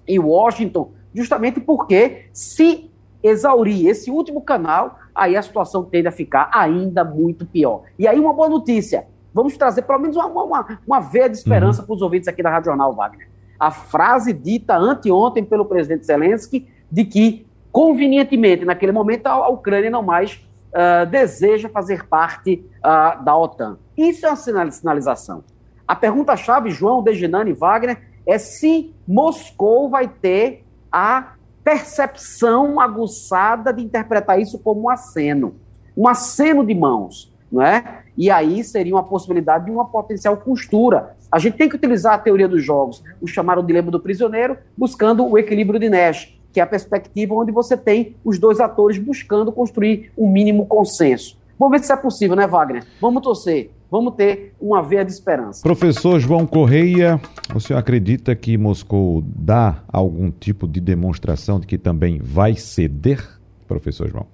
e 0.05 0.19
Washington, 0.19 0.91
justamente 1.13 1.59
porque 1.59 2.25
se 2.33 2.89
exaurir 3.21 3.87
esse 3.87 4.09
último 4.09 4.41
canal, 4.41 4.99
aí 5.13 5.35
a 5.35 5.41
situação 5.41 5.83
tende 5.83 6.07
a 6.07 6.11
ficar 6.11 6.49
ainda 6.53 7.03
muito 7.03 7.45
pior. 7.45 7.83
E 7.97 8.07
aí, 8.07 8.19
uma 8.19 8.33
boa 8.33 8.49
notícia: 8.49 9.05
vamos 9.33 9.57
trazer 9.57 9.83
pelo 9.83 9.99
menos 9.99 10.15
uma, 10.15 10.43
uma, 10.43 10.79
uma 10.85 10.99
veia 10.99 11.29
de 11.29 11.37
esperança 11.37 11.81
uhum. 11.81 11.87
para 11.87 11.95
os 11.95 12.01
ouvintes 12.01 12.27
aqui 12.27 12.41
da 12.41 12.49
Rádio 12.49 12.67
Jornal 12.67 12.93
Wagner. 12.93 13.27
A 13.59 13.71
frase 13.71 14.31
dita 14.31 14.77
anteontem 14.77 15.43
pelo 15.43 15.65
presidente 15.65 16.05
Zelensky 16.05 16.67
de 16.89 17.03
que 17.03 17.45
convenientemente, 17.71 18.65
naquele 18.65 18.91
momento, 18.91 19.27
a 19.27 19.49
Ucrânia 19.49 19.89
não 19.89 20.01
mais 20.01 20.43
uh, 20.69 21.05
deseja 21.05 21.69
fazer 21.69 22.07
parte 22.07 22.65
uh, 22.77 23.23
da 23.23 23.37
OTAN. 23.37 23.77
Isso 23.97 24.25
é 24.25 24.29
uma 24.29 24.71
sinalização. 24.71 25.43
A 25.87 25.95
pergunta-chave, 25.95 26.69
João, 26.69 27.03
Deginani 27.03 27.51
e 27.51 27.53
Wagner, 27.53 28.01
é 28.25 28.37
se 28.37 28.93
Moscou 29.07 29.89
vai 29.89 30.07
ter 30.07 30.63
a 30.91 31.33
percepção 31.63 32.79
aguçada 32.79 33.71
de 33.71 33.83
interpretar 33.83 34.39
isso 34.39 34.57
como 34.59 34.83
um 34.83 34.89
aceno, 34.89 35.55
um 35.95 36.07
aceno 36.07 36.65
de 36.65 36.73
mãos, 36.73 37.33
não 37.51 37.61
é? 37.61 38.03
E 38.17 38.29
aí 38.29 38.63
seria 38.63 38.95
uma 38.95 39.03
possibilidade 39.03 39.65
de 39.65 39.71
uma 39.71 39.85
potencial 39.85 40.35
costura. 40.37 41.15
A 41.31 41.39
gente 41.39 41.57
tem 41.57 41.69
que 41.69 41.75
utilizar 41.75 42.13
a 42.13 42.17
teoria 42.17 42.47
dos 42.47 42.63
jogos, 42.63 43.03
o 43.21 43.27
chamado 43.27 43.63
dilema 43.63 43.91
do 43.91 43.99
prisioneiro, 43.99 44.57
buscando 44.77 45.25
o 45.25 45.37
equilíbrio 45.37 45.79
de 45.79 45.89
Nash 45.89 46.39
que 46.51 46.59
é 46.59 46.63
a 46.63 46.67
perspectiva 46.67 47.33
onde 47.33 47.51
você 47.51 47.77
tem 47.77 48.15
os 48.23 48.39
dois 48.39 48.59
atores 48.59 48.97
buscando 48.97 49.51
construir 49.51 50.11
um 50.17 50.29
mínimo 50.29 50.65
consenso. 50.65 51.37
Vamos 51.57 51.79
ver 51.79 51.85
se 51.85 51.91
é 51.91 51.95
possível, 51.95 52.35
né, 52.35 52.47
Wagner? 52.47 52.85
Vamos 53.01 53.21
torcer. 53.21 53.71
Vamos 53.91 54.13
ter 54.13 54.53
uma 54.61 54.83
veia 54.83 55.03
de 55.03 55.11
esperança. 55.11 55.63
Professor 55.63 56.19
João 56.19 56.45
Correia, 56.45 57.19
o 57.55 57.59
senhor 57.59 57.79
acredita 57.79 58.35
que 58.35 58.55
Moscou 58.55 59.23
dá 59.25 59.83
algum 59.87 60.29
tipo 60.29 60.67
de 60.67 60.79
demonstração 60.79 61.59
de 61.59 61.65
que 61.65 61.77
também 61.77 62.19
vai 62.19 62.55
ceder, 62.55 63.27
professor 63.67 64.07
João? 64.07 64.27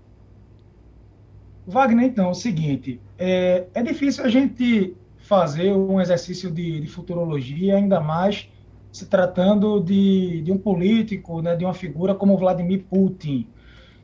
Wagner, 1.66 2.06
então, 2.06 2.28
é 2.28 2.32
o 2.32 2.36
seguinte, 2.36 3.00
é, 3.18 3.66
é 3.74 3.82
difícil 3.82 4.26
a 4.26 4.30
gente 4.30 4.96
fazer 5.18 5.72
um 5.72 6.00
exercício 6.00 6.52
de, 6.52 6.82
de 6.82 6.88
futurologia, 6.88 7.78
ainda 7.78 8.00
mais 8.00 8.50
se 8.92 9.08
tratando 9.08 9.80
de, 9.80 10.42
de 10.42 10.52
um 10.52 10.58
político, 10.58 11.42
né, 11.42 11.56
de 11.56 11.66
uma 11.66 11.74
figura 11.74 12.14
como 12.14 12.38
Vladimir 12.38 12.84
Putin. 12.90 13.48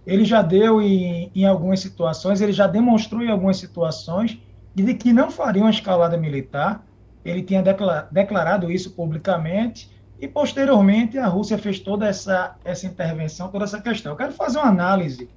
Ele 0.08 0.26
já 0.26 0.42
deu 0.42 0.82
em, 0.82 1.30
em 1.36 1.46
algumas 1.46 1.80
situações, 1.82 2.42
ele 2.42 2.52
já 2.52 2.68
demonstrou 2.68 3.22
em 3.22 3.30
algumas 3.30 3.58
situações 3.58 4.40
de 4.74 4.94
que 4.94 5.12
não 5.12 5.30
faria 5.30 5.62
uma 5.62 5.70
escalada 5.70 6.18
militar. 6.18 6.86
Ele 7.24 7.44
tinha 7.44 7.64
declarado 8.12 8.72
isso 8.72 8.92
publicamente 8.92 9.90
e, 10.20 10.28
posteriormente, 10.28 11.18
a 11.18 11.28
Rússia 11.28 11.58
fez 11.58 11.80
toda 11.80 12.08
essa, 12.08 12.56
essa 12.64 12.88
intervenção, 12.88 13.50
toda 13.50 13.66
essa 13.66 13.82
questão. 13.82 14.14
Eu 14.14 14.16
quero 14.16 14.32
fazer 14.32 14.58
uma 14.58 14.68
análise 14.68 15.30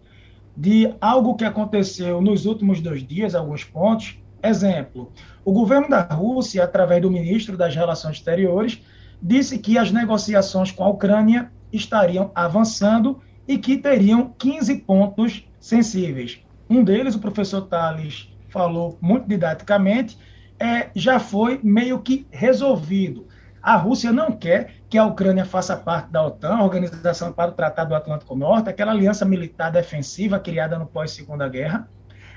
de 0.56 0.94
algo 1.00 1.34
que 1.34 1.44
aconteceu 1.44 2.20
nos 2.20 2.46
últimos 2.46 2.80
dois 2.80 3.06
dias, 3.06 3.34
alguns 3.34 3.64
pontos. 3.64 4.18
Exemplo, 4.42 5.10
o 5.44 5.52
governo 5.52 5.88
da 5.88 6.02
Rússia, 6.02 6.62
através 6.62 7.02
do 7.02 7.10
ministro 7.10 7.56
das 7.56 7.74
Relações 7.74 8.16
Exteriores, 8.16 8.82
disse 9.22 9.58
que 9.58 9.78
as 9.78 9.90
negociações 9.90 10.70
com 10.70 10.84
a 10.84 10.88
Ucrânia 10.88 11.50
estariam 11.72 12.30
avançando 12.34 13.20
e 13.48 13.58
que 13.58 13.76
teriam 13.76 14.32
15 14.38 14.76
pontos 14.80 15.48
sensíveis. 15.58 16.40
Um 16.68 16.84
deles, 16.84 17.14
o 17.14 17.18
professor 17.18 17.62
Tales 17.62 18.33
falou 18.54 18.96
muito 19.00 19.26
didaticamente, 19.28 20.16
é, 20.60 20.90
já 20.94 21.18
foi 21.18 21.58
meio 21.60 21.98
que 21.98 22.24
resolvido. 22.30 23.26
A 23.60 23.76
Rússia 23.76 24.12
não 24.12 24.30
quer 24.30 24.74
que 24.88 24.96
a 24.96 25.04
Ucrânia 25.04 25.44
faça 25.44 25.76
parte 25.76 26.12
da 26.12 26.24
OTAN, 26.24 26.60
Organização 26.60 27.32
para 27.32 27.50
o 27.50 27.54
Tratado 27.54 27.88
do 27.88 27.94
Atlântico 27.96 28.36
Norte, 28.36 28.70
aquela 28.70 28.92
aliança 28.92 29.24
militar 29.24 29.72
defensiva 29.72 30.38
criada 30.38 30.78
no 30.78 30.86
pós-Segunda 30.86 31.48
Guerra. 31.48 31.88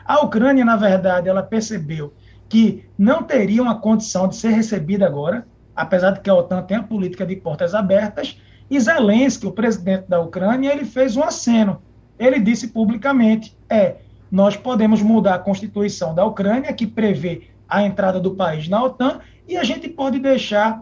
A 0.04 0.22
Ucrânia, 0.22 0.66
na 0.66 0.76
verdade, 0.76 1.30
ela 1.30 1.44
percebeu 1.44 2.14
que 2.50 2.90
não 2.98 3.22
teria 3.22 3.62
uma 3.62 3.80
condição 3.80 4.28
de 4.28 4.38
ser 4.38 4.50
recebida 4.50 5.06
agora, 5.06 5.46
apesar 5.76 6.12
de 6.12 6.22
que 6.22 6.30
a 6.30 6.34
OTAN 6.34 6.64
tem 6.64 6.78
a 6.78 6.84
política 6.84 7.26
de 7.26 7.36
portas 7.36 7.76
abertas, 7.76 8.42
e 8.70 8.80
Zelensky, 8.80 9.46
o 9.46 9.52
presidente 9.52 10.08
da 10.08 10.20
Ucrânia, 10.20 10.72
ele 10.72 10.86
fez 10.86 11.16
um 11.16 11.24
aceno. 11.24 11.82
Ele 12.18 12.40
disse 12.40 12.70
publicamente: 12.70 13.56
é, 13.70 13.98
nós 14.32 14.56
podemos 14.56 15.02
mudar 15.02 15.36
a 15.36 15.40
Constituição 15.40 16.14
da 16.14 16.26
Ucrânia, 16.26 16.74
que 16.74 16.86
prevê 16.86 17.50
a 17.68 17.84
entrada 17.84 18.20
do 18.20 18.36
país 18.36 18.68
na 18.68 18.84
OTAN, 18.84 19.20
e 19.48 19.58
a 19.58 19.64
gente 19.64 19.88
pode 19.88 20.20
deixar. 20.20 20.82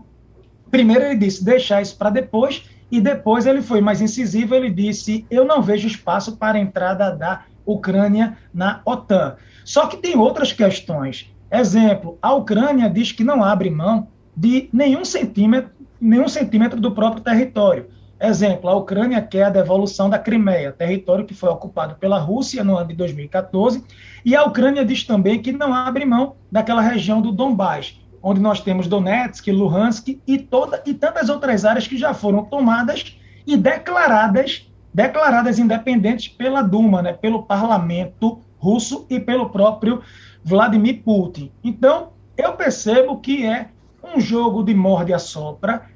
Primeiro, 0.69 1.05
ele 1.05 1.17
disse 1.17 1.43
deixar 1.43 1.81
isso 1.81 1.97
para 1.97 2.09
depois, 2.09 2.63
e 2.91 2.99
depois 2.99 3.45
ele 3.45 3.61
foi 3.61 3.81
mais 3.81 4.01
incisivo, 4.01 4.55
ele 4.55 4.69
disse: 4.69 5.25
eu 5.29 5.45
não 5.45 5.61
vejo 5.61 5.87
espaço 5.87 6.37
para 6.37 6.57
a 6.57 6.61
entrada 6.61 7.11
da 7.11 7.43
Ucrânia 7.65 8.37
na 8.53 8.81
OTAN. 8.85 9.35
Só 9.63 9.87
que 9.87 9.97
tem 9.97 10.15
outras 10.17 10.53
questões. 10.53 11.31
Exemplo, 11.51 12.17
a 12.21 12.33
Ucrânia 12.33 12.89
diz 12.89 13.11
que 13.11 13.23
não 13.23 13.43
abre 13.43 13.69
mão 13.69 14.07
de 14.35 14.69
nenhum 14.71 15.05
centímetro, 15.05 15.71
nenhum 15.99 16.27
centímetro 16.27 16.79
do 16.79 16.91
próprio 16.91 17.23
território. 17.23 17.87
Exemplo, 18.19 18.69
a 18.69 18.75
Ucrânia 18.75 19.21
quer 19.21 19.43
a 19.43 19.49
devolução 19.49 20.09
da 20.09 20.17
Crimeia, 20.17 20.71
território 20.71 21.25
que 21.25 21.33
foi 21.33 21.49
ocupado 21.49 21.95
pela 21.95 22.17
Rússia 22.17 22.63
no 22.63 22.77
ano 22.77 22.87
de 22.87 22.95
2014, 22.95 23.83
e 24.23 24.35
a 24.35 24.43
Ucrânia 24.43 24.85
diz 24.85 25.03
também 25.03 25.41
que 25.41 25.51
não 25.51 25.73
abre 25.73 26.05
mão 26.05 26.35
daquela 26.49 26.81
região 26.81 27.21
do 27.21 27.31
Donbás, 27.31 27.99
onde 28.23 28.39
nós 28.39 28.61
temos 28.61 28.87
Donetsk, 28.87 29.51
Luhansk 29.51 30.19
e 30.25 30.37
toda 30.37 30.81
e 30.85 30.93
tantas 30.93 31.27
outras 31.27 31.65
áreas 31.65 31.87
que 31.87 31.97
já 31.97 32.13
foram 32.13 32.45
tomadas 32.45 33.17
e 33.45 33.57
declaradas 33.57 34.65
declaradas 34.93 35.59
independentes 35.59 36.29
pela 36.29 36.61
Duma, 36.61 37.01
né, 37.01 37.11
pelo 37.11 37.43
parlamento 37.43 38.39
russo 38.57 39.05
e 39.09 39.19
pelo 39.19 39.49
próprio 39.49 40.01
Vladimir 40.41 41.03
Putin. 41.03 41.51
Então, 41.61 42.13
eu 42.37 42.53
percebo 42.53 43.19
que 43.19 43.45
é 43.45 43.67
um 44.01 44.21
jogo 44.21 44.63
de 44.63 44.73
morde 44.73 45.13
a 45.13 45.19
sopra 45.19 45.89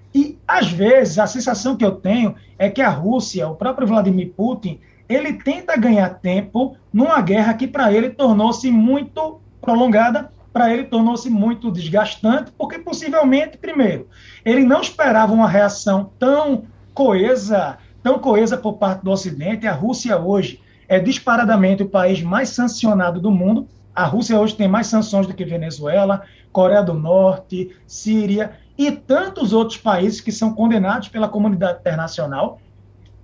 às 0.50 0.72
vezes 0.72 1.20
a 1.20 1.28
sensação 1.28 1.78
que 1.78 1.86
eu 1.86 1.92
tenho 1.92 2.34
é 2.58 2.72
que 2.72 2.82
a 2.82 2.90
Rússia, 2.90 3.48
o 3.48 3.54
próprio 3.54 3.86
Vladimir 3.86 4.34
Putin, 4.36 4.80
ele 5.08 5.34
tenta 5.34 5.78
ganhar 5.78 6.10
tempo 6.10 6.76
numa 6.92 7.22
guerra 7.22 7.54
que 7.54 7.68
para 7.68 7.94
ele 7.94 8.10
tornou-se 8.10 8.72
muito 8.72 9.40
prolongada, 9.62 10.32
para 10.52 10.74
ele 10.74 10.86
tornou-se 10.86 11.30
muito 11.30 11.72
desgastante, 11.72 12.52
porque 12.58 12.80
possivelmente, 12.80 13.60
primeiro, 13.60 14.08
ele 14.44 14.64
não 14.64 14.82
esperava 14.82 15.32
uma 15.32 15.48
reação 15.48 16.10
tão 16.18 16.64
coesa, 16.96 17.78
tão 18.02 18.18
coesa 18.18 18.58
por 18.58 18.74
parte 18.74 19.04
do 19.04 19.12
Ocidente. 19.12 19.68
A 19.68 19.72
Rússia 19.74 20.18
hoje 20.18 20.60
é 20.88 21.00
disparadamente 21.00 21.84
o 21.84 21.90
país 21.90 22.24
mais 22.24 22.50
sancionado 22.50 23.22
do 23.22 23.30
mundo. 23.30 23.68
A 23.94 24.04
Rússia 24.04 24.40
hoje 24.40 24.56
tem 24.56 24.68
mais 24.68 24.88
sanções 24.88 25.28
do 25.28 25.34
que 25.36 25.46
Venezuela, 25.46 26.24
Coreia 26.52 26.82
do 26.82 26.96
Norte, 26.96 27.70
Síria 27.86 28.58
e 28.80 28.90
tantos 28.94 29.52
outros 29.52 29.78
países 29.78 30.22
que 30.22 30.32
são 30.32 30.54
condenados 30.54 31.10
pela 31.10 31.28
comunidade 31.28 31.80
internacional. 31.80 32.62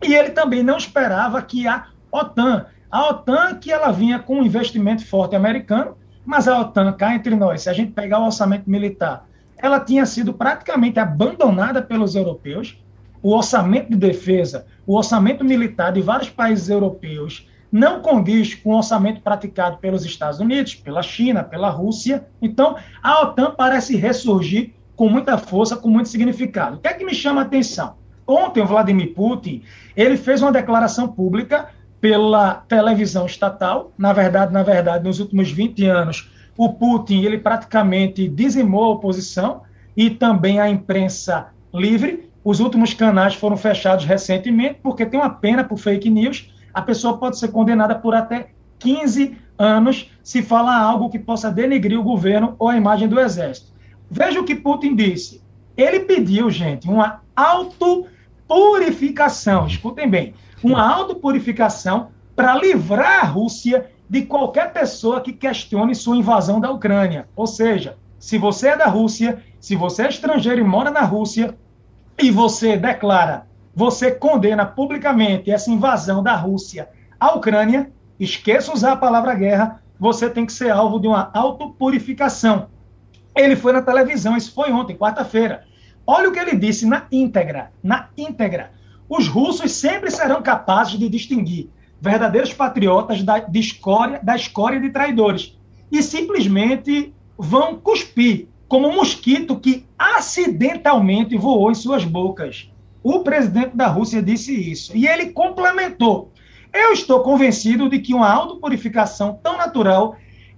E 0.04 0.14
ele 0.14 0.32
também 0.32 0.62
não 0.62 0.76
esperava 0.76 1.42
que 1.42 1.66
a 1.66 1.88
OTAN, 2.12 2.66
a 2.92 3.10
OTAN 3.10 3.56
que 3.56 3.72
ela 3.72 3.90
vinha 3.90 4.20
com 4.20 4.42
um 4.42 4.44
investimento 4.44 5.08
forte 5.08 5.34
americano, 5.34 5.96
mas 6.26 6.50
a 6.50 6.60
OTAN, 6.60 6.92
cá 6.92 7.16
entre 7.16 7.38
nós, 7.38 7.62
se 7.62 7.70
a 7.70 7.74
gente 7.74 7.94
pegar 7.94 8.20
o 8.20 8.26
orçamento 8.26 8.70
militar, 8.70 9.26
ela 9.58 9.80
tinha 9.80 10.06
sido 10.06 10.34
praticamente 10.34 11.00
abandonada 11.00 11.82
pelos 11.82 12.16
europeus. 12.16 12.78
O 13.24 13.34
orçamento 13.34 13.92
de 13.92 13.96
defesa, 13.96 14.68
o 14.86 14.98
orçamento 14.98 15.42
militar 15.46 15.94
de 15.94 16.02
vários 16.02 16.30
países 16.30 16.68
europeus 16.68 17.48
não 17.72 18.02
condiz 18.02 18.54
com 18.56 18.72
o 18.72 18.78
orçamento 18.78 19.22
praticado 19.22 19.78
pelos 19.78 20.04
Estados 20.04 20.42
Unidos, 20.42 20.76
pela 20.76 21.02
China, 21.02 21.46
pela 21.46 21.70
Rússia. 21.70 22.28
Então, 22.42 22.76
a 23.02 23.22
OTAN 23.22 23.52
parece 23.52 23.96
ressurgir 23.96 24.75
com 24.96 25.10
muita 25.10 25.38
força, 25.38 25.76
com 25.76 25.90
muito 25.90 26.10
significado. 26.10 26.78
O 26.78 26.80
que 26.80 26.88
é 26.88 26.94
que 26.94 27.06
me 27.06 27.14
chama 27.14 27.42
a 27.42 27.44
atenção? 27.44 27.96
Ontem, 28.28 28.62
o 28.62 28.66
Vladimir 28.66 29.14
Putin, 29.14 29.62
ele 29.96 30.18
fez 30.18 30.42
uma 30.42 30.52
declaração 30.52 31.08
pública 31.08 31.70
pela 32.02 32.56
televisão 32.68 33.26
estatal. 33.26 33.92
Na 33.98 34.14
verdade, 34.14 34.52
na 34.52 34.64
verdade, 34.64 35.04
nos 35.04 35.20
últimos 35.20 35.52
20 35.52 35.86
anos, 35.86 36.32
o 36.58 36.74
Putin, 36.74 37.22
ele 37.22 37.38
praticamente 37.38 38.28
dizimou 38.28 38.86
a 38.86 38.90
oposição 38.90 39.62
e 39.96 40.10
também 40.10 40.60
a 40.60 40.70
imprensa 40.70 41.48
livre. 41.74 42.30
Os 42.44 42.60
últimos 42.60 42.94
canais 42.94 43.36
foram 43.36 43.58
fechados 43.58 44.06
recentemente 44.06 44.80
porque 44.82 45.06
tem 45.06 45.20
uma 45.20 45.30
pena 45.30 45.64
por 45.64 45.78
fake 45.78 46.10
news 46.10 46.50
a 46.76 46.82
pessoa 46.82 47.18
pode 47.18 47.40
ser 47.40 47.48
condenada 47.48 47.96
por 47.96 48.14
até 48.14 48.50
15 48.80 49.38
anos 49.58 50.12
se 50.22 50.44
falar 50.44 50.78
algo 50.78 51.10
que 51.10 51.18
possa 51.18 51.50
denegrir 51.50 51.98
o 51.98 52.04
governo 52.04 52.54
ou 52.60 52.68
a 52.68 52.76
imagem 52.76 53.08
do 53.08 53.18
exército. 53.18 53.72
Veja 54.10 54.40
o 54.40 54.44
que 54.44 54.56
Putin 54.56 54.96
disse. 54.96 55.44
Ele 55.76 56.00
pediu, 56.02 56.50
gente, 56.50 56.88
uma 56.88 57.22
autopurificação, 57.36 59.68
escutem 59.68 60.10
bem, 60.10 60.34
uma 60.64 60.82
autopurificação 60.82 62.08
para 62.36 62.56
livrar 62.56 63.24
a 63.24 63.28
Rússia 63.28 63.92
de 64.10 64.24
qualquer 64.24 64.72
pessoa 64.72 65.22
que 65.22 65.34
questione 65.34 65.94
sua 65.96 66.18
invasão 66.18 66.60
da 66.60 66.72
Ucrânia. 66.72 67.28
Ou 67.36 67.48
seja, 67.48 67.98
se 68.20 68.38
você 68.38 68.68
é 68.70 68.78
da 68.78 68.88
Rússia, 68.88 69.44
se 69.60 69.76
você 69.76 70.04
é 70.04 70.10
estrangeiro 70.10 70.62
e 70.62 70.64
mora 70.64 70.92
na 70.92 71.02
Rússia, 71.02 71.58
e 72.18 72.32
você 72.32 72.78
declara 72.78 73.46
você 73.76 74.10
condena 74.10 74.66
publicamente 74.66 75.52
essa 75.52 75.70
invasão 75.70 76.24
da 76.24 76.34
Rússia 76.34 76.88
à 77.20 77.34
Ucrânia, 77.34 77.92
esqueça 78.18 78.72
usar 78.72 78.94
a 78.94 78.98
palavra 78.98 79.36
guerra, 79.36 79.82
você 80.00 80.30
tem 80.30 80.46
que 80.46 80.54
ser 80.54 80.72
alvo 80.72 80.98
de 80.98 81.08
uma 81.08 81.30
autopurificação. 81.34 82.70
Ele 83.36 83.56
foi 83.56 83.74
na 83.74 83.82
televisão, 83.82 84.38
isso 84.38 84.54
foi 84.54 84.72
ontem, 84.72 84.96
quarta-feira. 84.96 85.66
Olha 86.08 86.30
o 86.30 86.32
que 86.32 86.40
ele 86.40 86.56
disse 86.56 86.86
na 86.86 87.08
íntegra, 87.12 87.72
na 87.84 88.10
íntegra. 88.18 88.72
Os 89.10 89.28
russos 89.28 89.72
sempre 89.72 90.10
serão 90.10 90.42
capazes 90.42 90.98
de 90.98 91.10
distinguir 91.10 91.70
verdadeiros 92.00 92.54
patriotas 92.54 93.24
da, 93.24 93.40
de 93.40 93.60
escória, 93.60 94.20
da 94.22 94.36
escória 94.36 94.80
de 94.80 94.90
traidores 94.90 95.58
e 95.92 96.02
simplesmente 96.02 97.14
vão 97.38 97.78
cuspir 97.78 98.48
como 98.68 98.88
um 98.88 98.96
mosquito 98.96 99.60
que 99.60 99.86
acidentalmente 99.98 101.38
voou 101.38 101.72
em 101.72 101.76
suas 101.76 102.04
bocas. 102.04 102.72
O 103.04 103.20
presidente 103.20 103.76
da 103.76 103.88
Rússia 103.88 104.22
disse 104.22 104.54
isso. 104.54 104.96
E 104.96 105.08
ele 105.08 105.28
complementou. 105.28 106.32
Eu 106.74 106.92
estou 106.92 107.22
convencido 107.22 107.88
de 107.88 108.00
que 108.00 108.14
uma 108.14 108.30
autopurificação 108.30 109.40
tão 109.42 109.58
natural 109.58 110.16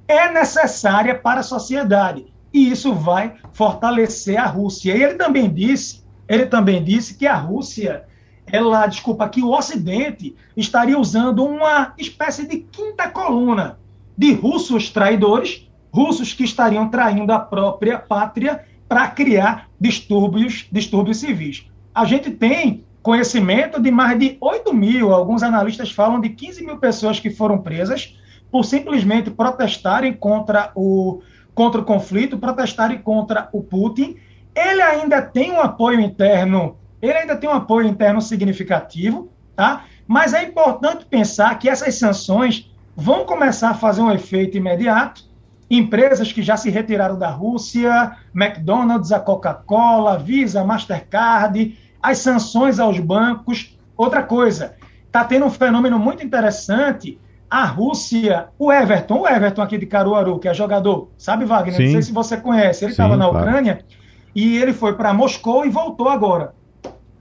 é 0.08 0.32
necessária 0.32 1.14
para 1.14 1.42
a 1.42 1.44
sociedade. 1.44 2.26
E 2.54 2.70
isso 2.70 2.94
vai 2.94 3.36
fortalecer 3.52 4.40
a 4.40 4.46
Rússia. 4.46 4.96
E 4.96 5.04
ele 5.04 5.16
também 5.16 5.52
disse, 5.52 6.04
ele 6.28 6.46
também 6.46 6.84
disse 6.84 7.16
que 7.16 7.28
a 7.28 7.36
Rússia, 7.36 8.06
ela, 8.46 8.88
desculpa, 8.88 9.30
que 9.30 9.42
o 9.42 9.52
Ocidente 9.52 10.36
estaria 10.56 10.98
usando 10.98 11.44
uma 11.44 11.94
espécie 11.98 12.48
de 12.48 12.58
quinta 12.58 13.10
coluna 13.10 13.78
de 14.18 14.34
russos 14.34 14.90
traidores, 14.90 15.68
russos 15.92 16.34
que 16.34 16.44
estariam 16.44 16.90
traindo 16.90 17.32
a 17.32 17.40
própria 17.40 18.00
pátria 18.00 18.66
para 18.88 19.08
criar 19.10 19.70
distúrbios, 19.80 20.68
distúrbios 20.72 21.18
civis 21.18 21.68
a 21.98 22.06
gente 22.06 22.30
tem 22.30 22.84
conhecimento 23.02 23.82
de 23.82 23.90
mais 23.90 24.20
de 24.20 24.38
8 24.40 24.72
mil, 24.72 25.12
alguns 25.12 25.42
analistas 25.42 25.92
falam 25.92 26.22
de 26.22 26.30
15 26.30 26.64
mil 26.64 26.78
pessoas 26.78 27.20
que 27.20 27.32
foram 27.32 27.58
presas 27.58 28.16
por 28.52 28.64
simplesmente 28.64 29.32
protestarem 29.32 30.14
contra 30.14 30.72
o, 30.76 31.24
contra 31.58 31.82
o 31.82 31.84
conflito, 31.84 32.38
protestarem 32.38 33.00
contra 33.00 33.50
o 33.52 33.64
Putin. 33.64 34.16
Ele 34.56 34.80
ainda 34.80 35.24
tem 35.24 35.52
um 35.52 35.60
apoio 35.60 36.00
interno, 36.00 36.78
ele 37.02 37.18
ainda 37.18 37.36
tem 37.36 37.50
um 37.50 37.54
apoio 37.54 37.88
interno 37.88 38.22
significativo, 38.22 39.32
tá? 39.56 39.86
Mas 40.06 40.36
é 40.36 40.44
importante 40.44 41.08
pensar 41.08 41.58
que 41.58 41.68
essas 41.68 41.96
sanções 41.96 42.72
vão 42.96 43.26
começar 43.26 43.72
a 43.72 43.74
fazer 43.74 44.02
um 44.02 44.12
efeito 44.12 44.56
imediato. 44.56 45.24
Empresas 45.68 46.32
que 46.32 46.44
já 46.44 46.56
se 46.56 46.70
retiraram 46.70 47.18
da 47.18 47.32
Rússia, 47.32 48.16
McDonald's, 48.36 49.12
a 49.12 49.20
Coca-Cola, 49.20 50.20
Visa, 50.20 50.64
Mastercard, 50.64 51.76
as 52.00 52.20
sanções 52.20 52.80
aos 52.80 53.00
bancos. 53.00 53.76
Outra 53.98 54.22
coisa, 54.22 54.76
está 55.08 55.24
tendo 55.24 55.48
um 55.48 55.50
fenômeno 55.50 55.98
muito 55.98 56.24
interessante. 56.24 57.20
A 57.50 57.66
Rússia, 57.66 58.50
o 58.60 58.72
Everton, 58.72 59.20
o 59.22 59.28
Everton 59.28 59.62
aqui 59.62 59.78
de 59.78 59.86
Caruaru, 59.86 60.38
que 60.38 60.50
é 60.50 60.54
jogador, 60.54 61.10
sabe, 61.18 61.46
Wagner? 61.46 61.76
Sim. 61.76 61.86
Não 61.86 61.92
sei 61.94 62.02
se 62.02 62.12
você 62.12 62.38
conhece. 62.38 62.84
Ele 62.84 62.92
estava 62.92 63.16
na 63.16 63.28
Ucrânia 63.30 63.76
claro. 63.76 63.88
e 64.36 64.58
ele 64.58 64.74
foi 64.74 64.94
para 64.96 65.14
Moscou 65.14 65.66
e 65.66 65.70
voltou 65.70 66.10
agora. 66.10 66.54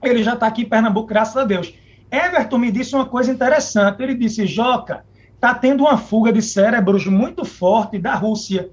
Ele 0.03 0.23
já 0.23 0.35
está 0.35 0.47
aqui 0.47 0.63
em 0.63 0.69
Pernambuco, 0.69 1.07
graças 1.07 1.37
a 1.37 1.45
Deus. 1.45 1.73
Everton 2.11 2.59
me 2.59 2.71
disse 2.71 2.95
uma 2.95 3.07
coisa 3.07 3.31
interessante. 3.31 4.03
Ele 4.03 4.15
disse: 4.15 4.47
Joca, 4.47 5.05
está 5.35 5.55
tendo 5.55 5.83
uma 5.85 5.97
fuga 5.97 6.33
de 6.33 6.43
cérebros 6.43 7.07
muito 7.07 7.45
forte 7.45 7.99
da 7.99 8.15
Rússia. 8.15 8.71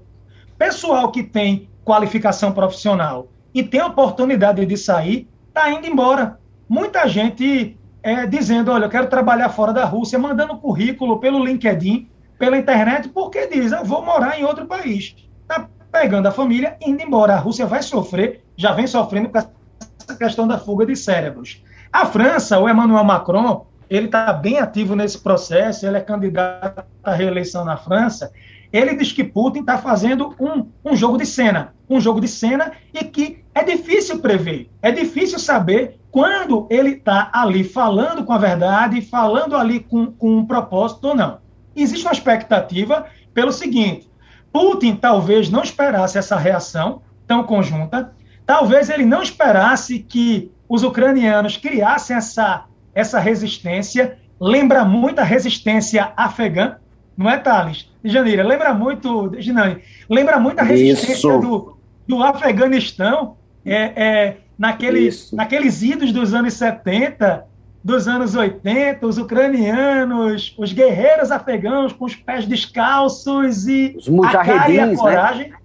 Pessoal 0.58 1.10
que 1.10 1.22
tem 1.22 1.68
qualificação 1.84 2.52
profissional 2.52 3.28
e 3.52 3.62
tem 3.62 3.82
oportunidade 3.82 4.64
de 4.64 4.76
sair, 4.76 5.28
está 5.48 5.70
indo 5.70 5.86
embora. 5.86 6.38
Muita 6.68 7.06
gente 7.06 7.76
é, 8.04 8.26
dizendo: 8.26 8.70
olha, 8.70 8.84
eu 8.84 8.90
quero 8.90 9.06
trabalhar 9.08 9.48
fora 9.48 9.72
da 9.72 9.86
Rússia, 9.86 10.18
mandando 10.18 10.58
currículo 10.58 11.18
pelo 11.18 11.42
LinkedIn, 11.42 12.06
pela 12.38 12.58
internet, 12.58 13.08
porque 13.08 13.46
diz: 13.46 13.72
eu 13.72 13.82
vou 13.82 14.04
morar 14.04 14.38
em 14.38 14.44
outro 14.44 14.66
país. 14.66 15.16
Está 15.40 15.66
pegando 15.90 16.26
a 16.26 16.30
família 16.30 16.76
indo 16.82 17.02
embora. 17.02 17.32
A 17.32 17.38
Rússia 17.38 17.64
vai 17.64 17.82
sofrer, 17.82 18.44
já 18.56 18.72
vem 18.72 18.86
sofrendo 18.86 19.30
com 19.30 19.38
essa 19.38 20.16
questão 20.18 20.46
da 20.46 20.58
fuga 20.58 20.84
de 20.84 20.94
cérebros. 20.94 21.64
A 21.90 22.04
França, 22.04 22.58
o 22.58 22.68
Emmanuel 22.68 23.04
Macron, 23.04 23.66
ele 23.88 24.06
está 24.06 24.30
bem 24.34 24.58
ativo 24.58 24.94
nesse 24.94 25.18
processo, 25.18 25.86
ele 25.86 25.96
é 25.96 26.00
candidato 26.00 26.84
à 27.02 27.14
reeleição 27.14 27.64
na 27.64 27.78
França. 27.78 28.30
Ele 28.70 28.96
diz 28.96 29.12
que 29.12 29.24
Putin 29.24 29.60
está 29.60 29.78
fazendo 29.78 30.34
um, 30.38 30.68
um 30.84 30.94
jogo 30.94 31.16
de 31.16 31.24
cena, 31.24 31.72
um 31.88 32.00
jogo 32.00 32.20
de 32.20 32.28
cena 32.28 32.72
e 32.92 33.04
que 33.04 33.44
é 33.54 33.62
difícil 33.62 34.18
prever, 34.18 34.68
é 34.82 34.90
difícil 34.90 35.38
saber 35.38 35.98
quando 36.14 36.68
ele 36.70 36.90
está 36.90 37.28
ali 37.32 37.64
falando 37.64 38.24
com 38.24 38.32
a 38.32 38.38
verdade, 38.38 39.02
falando 39.02 39.56
ali 39.56 39.80
com, 39.80 40.12
com 40.12 40.36
um 40.36 40.46
propósito 40.46 41.08
ou 41.08 41.14
não. 41.16 41.38
Existe 41.74 42.06
uma 42.06 42.12
expectativa 42.12 43.06
pelo 43.34 43.50
seguinte: 43.50 44.08
Putin 44.52 44.94
talvez 44.94 45.50
não 45.50 45.64
esperasse 45.64 46.16
essa 46.16 46.36
reação 46.36 47.02
tão 47.26 47.42
conjunta, 47.42 48.12
talvez 48.46 48.90
ele 48.90 49.04
não 49.04 49.24
esperasse 49.24 49.98
que 49.98 50.52
os 50.68 50.84
ucranianos 50.84 51.56
criassem 51.56 52.16
essa, 52.16 52.66
essa 52.94 53.18
resistência, 53.18 54.16
lembra 54.40 54.84
muito 54.84 55.18
a 55.18 55.24
resistência 55.24 56.12
afegã, 56.16 56.76
não 57.16 57.28
é, 57.28 57.38
Thales? 57.38 57.90
De 58.04 58.12
Janeiro, 58.12 58.46
lembra 58.46 58.72
muito, 58.72 59.32
Ginani, 59.40 59.82
lembra 60.08 60.38
muito 60.38 60.60
a 60.60 60.62
resistência 60.62 61.40
do, 61.40 61.76
do 62.06 62.22
Afeganistão, 62.22 63.36
é, 63.66 63.76
é, 63.96 64.36
naquele, 64.58 65.10
naqueles 65.32 65.82
idos 65.82 66.12
dos 66.12 66.34
anos 66.34 66.54
70, 66.54 67.46
dos 67.82 68.08
anos 68.08 68.34
80, 68.34 69.06
os 69.06 69.18
ucranianos, 69.18 70.54
os 70.56 70.72
guerreiros 70.72 71.30
afegãos 71.30 71.92
com 71.92 72.06
os 72.06 72.16
pés 72.16 72.46
descalços 72.46 73.66
e 73.66 73.94
os 73.96 74.08
a 74.24 74.30
cara 74.30 74.70
e 74.70 74.80
a 74.80 74.86
né? 74.86 74.96
coragem. 74.96 75.50
Né? 75.50 75.56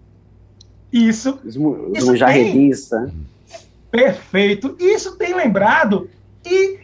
Isso. 0.91 1.39
Os, 1.45 1.55
os 1.55 2.05
mujahedins, 2.05 2.89
né? 2.91 3.11
Perfeito. 3.91 4.75
Isso 4.79 5.17
tem 5.17 5.33
lembrado 5.33 6.09
e 6.45 6.79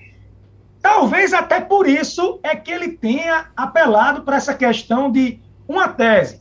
talvez 0.82 1.34
até 1.34 1.60
por 1.60 1.88
isso 1.88 2.40
é 2.42 2.56
que 2.56 2.72
ele 2.72 2.90
tenha 2.90 3.48
apelado 3.56 4.22
para 4.22 4.38
essa 4.38 4.54
questão 4.54 5.12
de 5.12 5.40
uma 5.68 5.88
tese. 5.88 6.40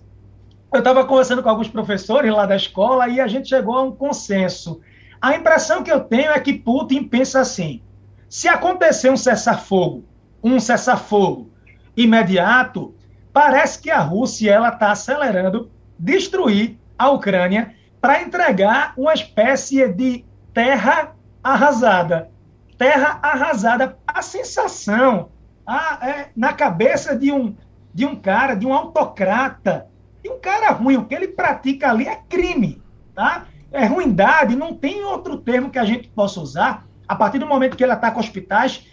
Eu 0.72 0.79
estava 0.79 1.05
conversando 1.05 1.42
com 1.42 1.48
alguns 1.48 1.68
professores 1.68 2.33
lá 2.33 2.46
da 2.46 2.57
escola 2.57 3.09
e 3.09 3.20
a 3.20 3.27
gente 3.27 3.48
chegou 3.48 3.77
a 3.77 3.83
um 3.83 3.92
consenso. 3.92 4.81
A 5.25 5.35
impressão 5.37 5.83
que 5.83 5.91
eu 5.91 6.01
tenho 6.01 6.33
é 6.33 6.39
que 6.39 6.53
Putin 6.53 7.05
pensa 7.05 7.41
assim: 7.41 7.81
se 8.29 8.47
acontecer 8.47 9.09
um 9.09 9.17
cessar-fogo, 9.17 10.05
um 10.43 10.61
cessar-fogo 10.61 11.51
imediato, 11.97 12.95
parece 13.33 13.81
que 13.81 13.91
a 13.91 14.01
Rússia 14.01 14.53
ela 14.53 14.69
está 14.69 14.93
acelerando 14.93 15.71
destruir 15.99 16.79
a 16.99 17.09
Ucrânia 17.09 17.75
para 18.03 18.21
entregar 18.21 18.93
uma 18.99 19.15
espécie 19.15 19.89
de 19.89 20.27
terra 20.53 21.17
arrasada. 21.43 22.31
Terra 22.77 23.19
arrasada. 23.23 23.97
A 24.07 24.21
sensação 24.21 25.31
a, 25.67 26.07
é, 26.07 26.29
na 26.37 26.53
cabeça 26.53 27.17
de 27.17 27.33
um, 27.33 27.57
de 27.95 28.05
um 28.05 28.15
cara, 28.15 28.55
de 28.55 28.67
um 28.67 28.75
autocrata, 28.75 29.87
de 30.23 30.29
um 30.29 30.39
cara 30.39 30.71
ruim, 30.73 30.99
o 30.99 31.07
que 31.07 31.15
ele 31.15 31.29
pratica 31.29 31.89
ali 31.89 32.07
é 32.07 32.21
crime, 32.29 32.83
tá? 33.15 33.47
É 33.75 33.87
ruindade, 33.87 34.55
não 34.55 34.73
tem 34.73 35.05
outro 35.05 35.37
termo 35.37 35.69
que 35.69 35.81
a 35.81 35.85
gente 35.85 36.07
possa 36.07 36.41
usar. 36.41 36.87
A 37.09 37.17
partir 37.17 37.41
do 37.41 37.47
momento 37.47 37.77
que 37.77 37.83
ele 37.83 37.91
ataca 37.91 38.21
hospitais, 38.21 38.87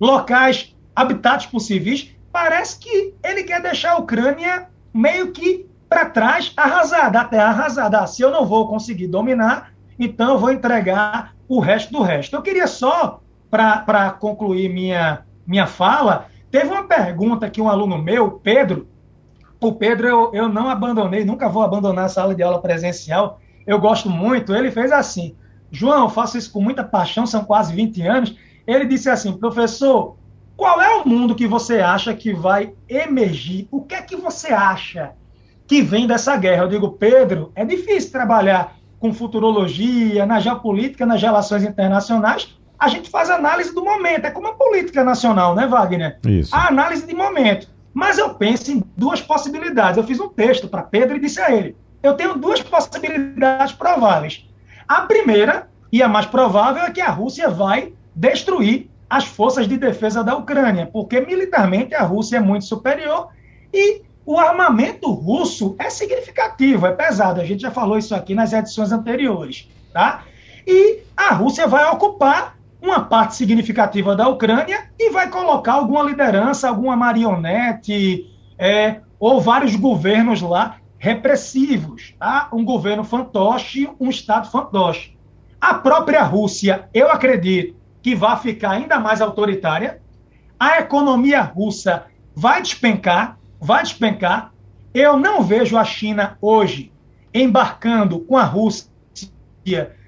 locais 0.00 0.76
habitados 0.94 1.46
por 1.46 1.58
civis, 1.58 2.14
parece 2.30 2.78
que 2.78 3.14
ele 3.24 3.42
quer 3.42 3.60
deixar 3.60 3.94
a 3.94 3.98
Ucrânia 3.98 4.68
meio 4.94 5.32
que 5.32 5.66
para 5.88 6.06
trás, 6.06 6.52
arrasada, 6.56 7.20
até 7.20 7.40
arrasada. 7.40 8.06
Se 8.06 8.22
eu 8.22 8.30
não 8.30 8.46
vou 8.46 8.68
conseguir 8.68 9.08
dominar, 9.08 9.72
então 9.98 10.34
eu 10.34 10.38
vou 10.38 10.52
entregar 10.52 11.34
o 11.48 11.58
resto 11.58 11.92
do 11.92 12.02
resto. 12.02 12.36
Eu 12.36 12.42
queria 12.42 12.68
só, 12.68 13.20
para 13.50 14.12
concluir 14.12 14.68
minha, 14.68 15.24
minha 15.44 15.66
fala, 15.66 16.26
teve 16.48 16.70
uma 16.70 16.84
pergunta 16.84 17.50
que 17.50 17.60
um 17.60 17.68
aluno 17.68 17.98
meu, 17.98 18.32
Pedro, 18.32 18.86
o 19.60 19.72
Pedro 19.72 20.06
eu, 20.06 20.30
eu 20.32 20.48
não 20.48 20.68
abandonei, 20.68 21.24
nunca 21.24 21.48
vou 21.48 21.62
abandonar 21.62 22.04
a 22.04 22.08
sala 22.08 22.36
de 22.36 22.42
aula 22.44 22.62
presencial, 22.62 23.40
eu 23.68 23.78
gosto 23.78 24.08
muito, 24.08 24.54
ele 24.54 24.70
fez 24.70 24.90
assim, 24.90 25.36
João, 25.70 26.04
eu 26.04 26.08
faço 26.08 26.38
isso 26.38 26.50
com 26.50 26.62
muita 26.62 26.82
paixão, 26.82 27.26
são 27.26 27.44
quase 27.44 27.74
20 27.74 28.00
anos, 28.00 28.34
ele 28.66 28.86
disse 28.86 29.10
assim, 29.10 29.30
professor, 29.34 30.16
qual 30.56 30.80
é 30.80 30.96
o 30.96 31.06
mundo 31.06 31.34
que 31.34 31.46
você 31.46 31.80
acha 31.80 32.14
que 32.14 32.32
vai 32.32 32.72
emergir? 32.88 33.68
O 33.70 33.82
que 33.82 33.94
é 33.94 34.00
que 34.00 34.16
você 34.16 34.48
acha 34.48 35.12
que 35.66 35.82
vem 35.82 36.06
dessa 36.06 36.34
guerra? 36.38 36.62
Eu 36.62 36.68
digo, 36.68 36.92
Pedro, 36.92 37.52
é 37.54 37.62
difícil 37.62 38.10
trabalhar 38.10 38.74
com 38.98 39.12
futurologia, 39.12 40.24
na 40.24 40.40
geopolítica, 40.40 41.04
nas 41.04 41.20
relações 41.20 41.62
internacionais, 41.62 42.58
a 42.78 42.88
gente 42.88 43.10
faz 43.10 43.28
análise 43.28 43.74
do 43.74 43.84
momento. 43.84 44.24
É 44.24 44.30
como 44.30 44.48
a 44.48 44.54
política 44.54 45.04
nacional, 45.04 45.54
né, 45.54 45.66
Wagner? 45.66 46.18
Isso. 46.26 46.56
A 46.56 46.68
análise 46.68 47.06
de 47.06 47.14
momento. 47.14 47.68
Mas 47.92 48.16
eu 48.16 48.34
penso 48.34 48.72
em 48.72 48.82
duas 48.96 49.20
possibilidades. 49.20 49.98
Eu 49.98 50.04
fiz 50.04 50.18
um 50.18 50.28
texto 50.28 50.68
para 50.68 50.82
Pedro 50.82 51.16
e 51.16 51.20
disse 51.20 51.40
a 51.40 51.54
ele: 51.54 51.76
eu 52.02 52.14
tenho 52.14 52.36
duas 52.36 52.62
possibilidades 52.62 53.72
prováveis. 53.74 54.46
A 54.86 55.02
primeira, 55.02 55.68
e 55.92 56.02
a 56.02 56.08
mais 56.08 56.26
provável, 56.26 56.82
é 56.84 56.90
que 56.90 57.00
a 57.00 57.10
Rússia 57.10 57.48
vai 57.48 57.92
destruir 58.14 58.88
as 59.08 59.24
forças 59.24 59.66
de 59.66 59.76
defesa 59.76 60.22
da 60.22 60.36
Ucrânia, 60.36 60.86
porque 60.86 61.20
militarmente 61.20 61.94
a 61.94 62.02
Rússia 62.02 62.36
é 62.36 62.40
muito 62.40 62.64
superior 62.64 63.28
e 63.72 64.02
o 64.24 64.38
armamento 64.38 65.10
russo 65.10 65.74
é 65.78 65.88
significativo, 65.88 66.86
é 66.86 66.92
pesado. 66.92 67.40
A 67.40 67.44
gente 67.44 67.62
já 67.62 67.70
falou 67.70 67.96
isso 67.96 68.14
aqui 68.14 68.34
nas 68.34 68.52
edições 68.52 68.92
anteriores, 68.92 69.68
tá? 69.92 70.24
E 70.66 70.98
a 71.16 71.32
Rússia 71.32 71.66
vai 71.66 71.90
ocupar 71.90 72.58
uma 72.80 73.00
parte 73.00 73.34
significativa 73.36 74.14
da 74.14 74.28
Ucrânia 74.28 74.90
e 74.98 75.10
vai 75.10 75.30
colocar 75.30 75.72
alguma 75.74 76.02
liderança, 76.02 76.68
alguma 76.68 76.94
marionete, 76.94 78.26
é, 78.58 79.00
ou 79.18 79.40
vários 79.40 79.74
governos 79.74 80.42
lá 80.42 80.76
repressivos, 80.98 82.14
tá? 82.18 82.48
Um 82.52 82.64
governo 82.64 83.04
fantoche, 83.04 83.88
um 83.98 84.10
Estado 84.10 84.50
fantoche. 84.50 85.16
A 85.60 85.74
própria 85.74 86.22
Rússia, 86.22 86.88
eu 86.92 87.10
acredito 87.10 87.76
que 88.02 88.14
vai 88.14 88.36
ficar 88.38 88.72
ainda 88.72 88.98
mais 88.98 89.20
autoritária. 89.20 90.00
A 90.58 90.78
economia 90.78 91.40
russa 91.40 92.06
vai 92.34 92.60
despencar, 92.60 93.38
vai 93.60 93.82
despencar. 93.82 94.52
Eu 94.92 95.16
não 95.16 95.42
vejo 95.42 95.76
a 95.76 95.84
China 95.84 96.36
hoje 96.40 96.92
embarcando 97.32 98.20
com 98.20 98.36
a 98.36 98.44
Rússia 98.44 98.88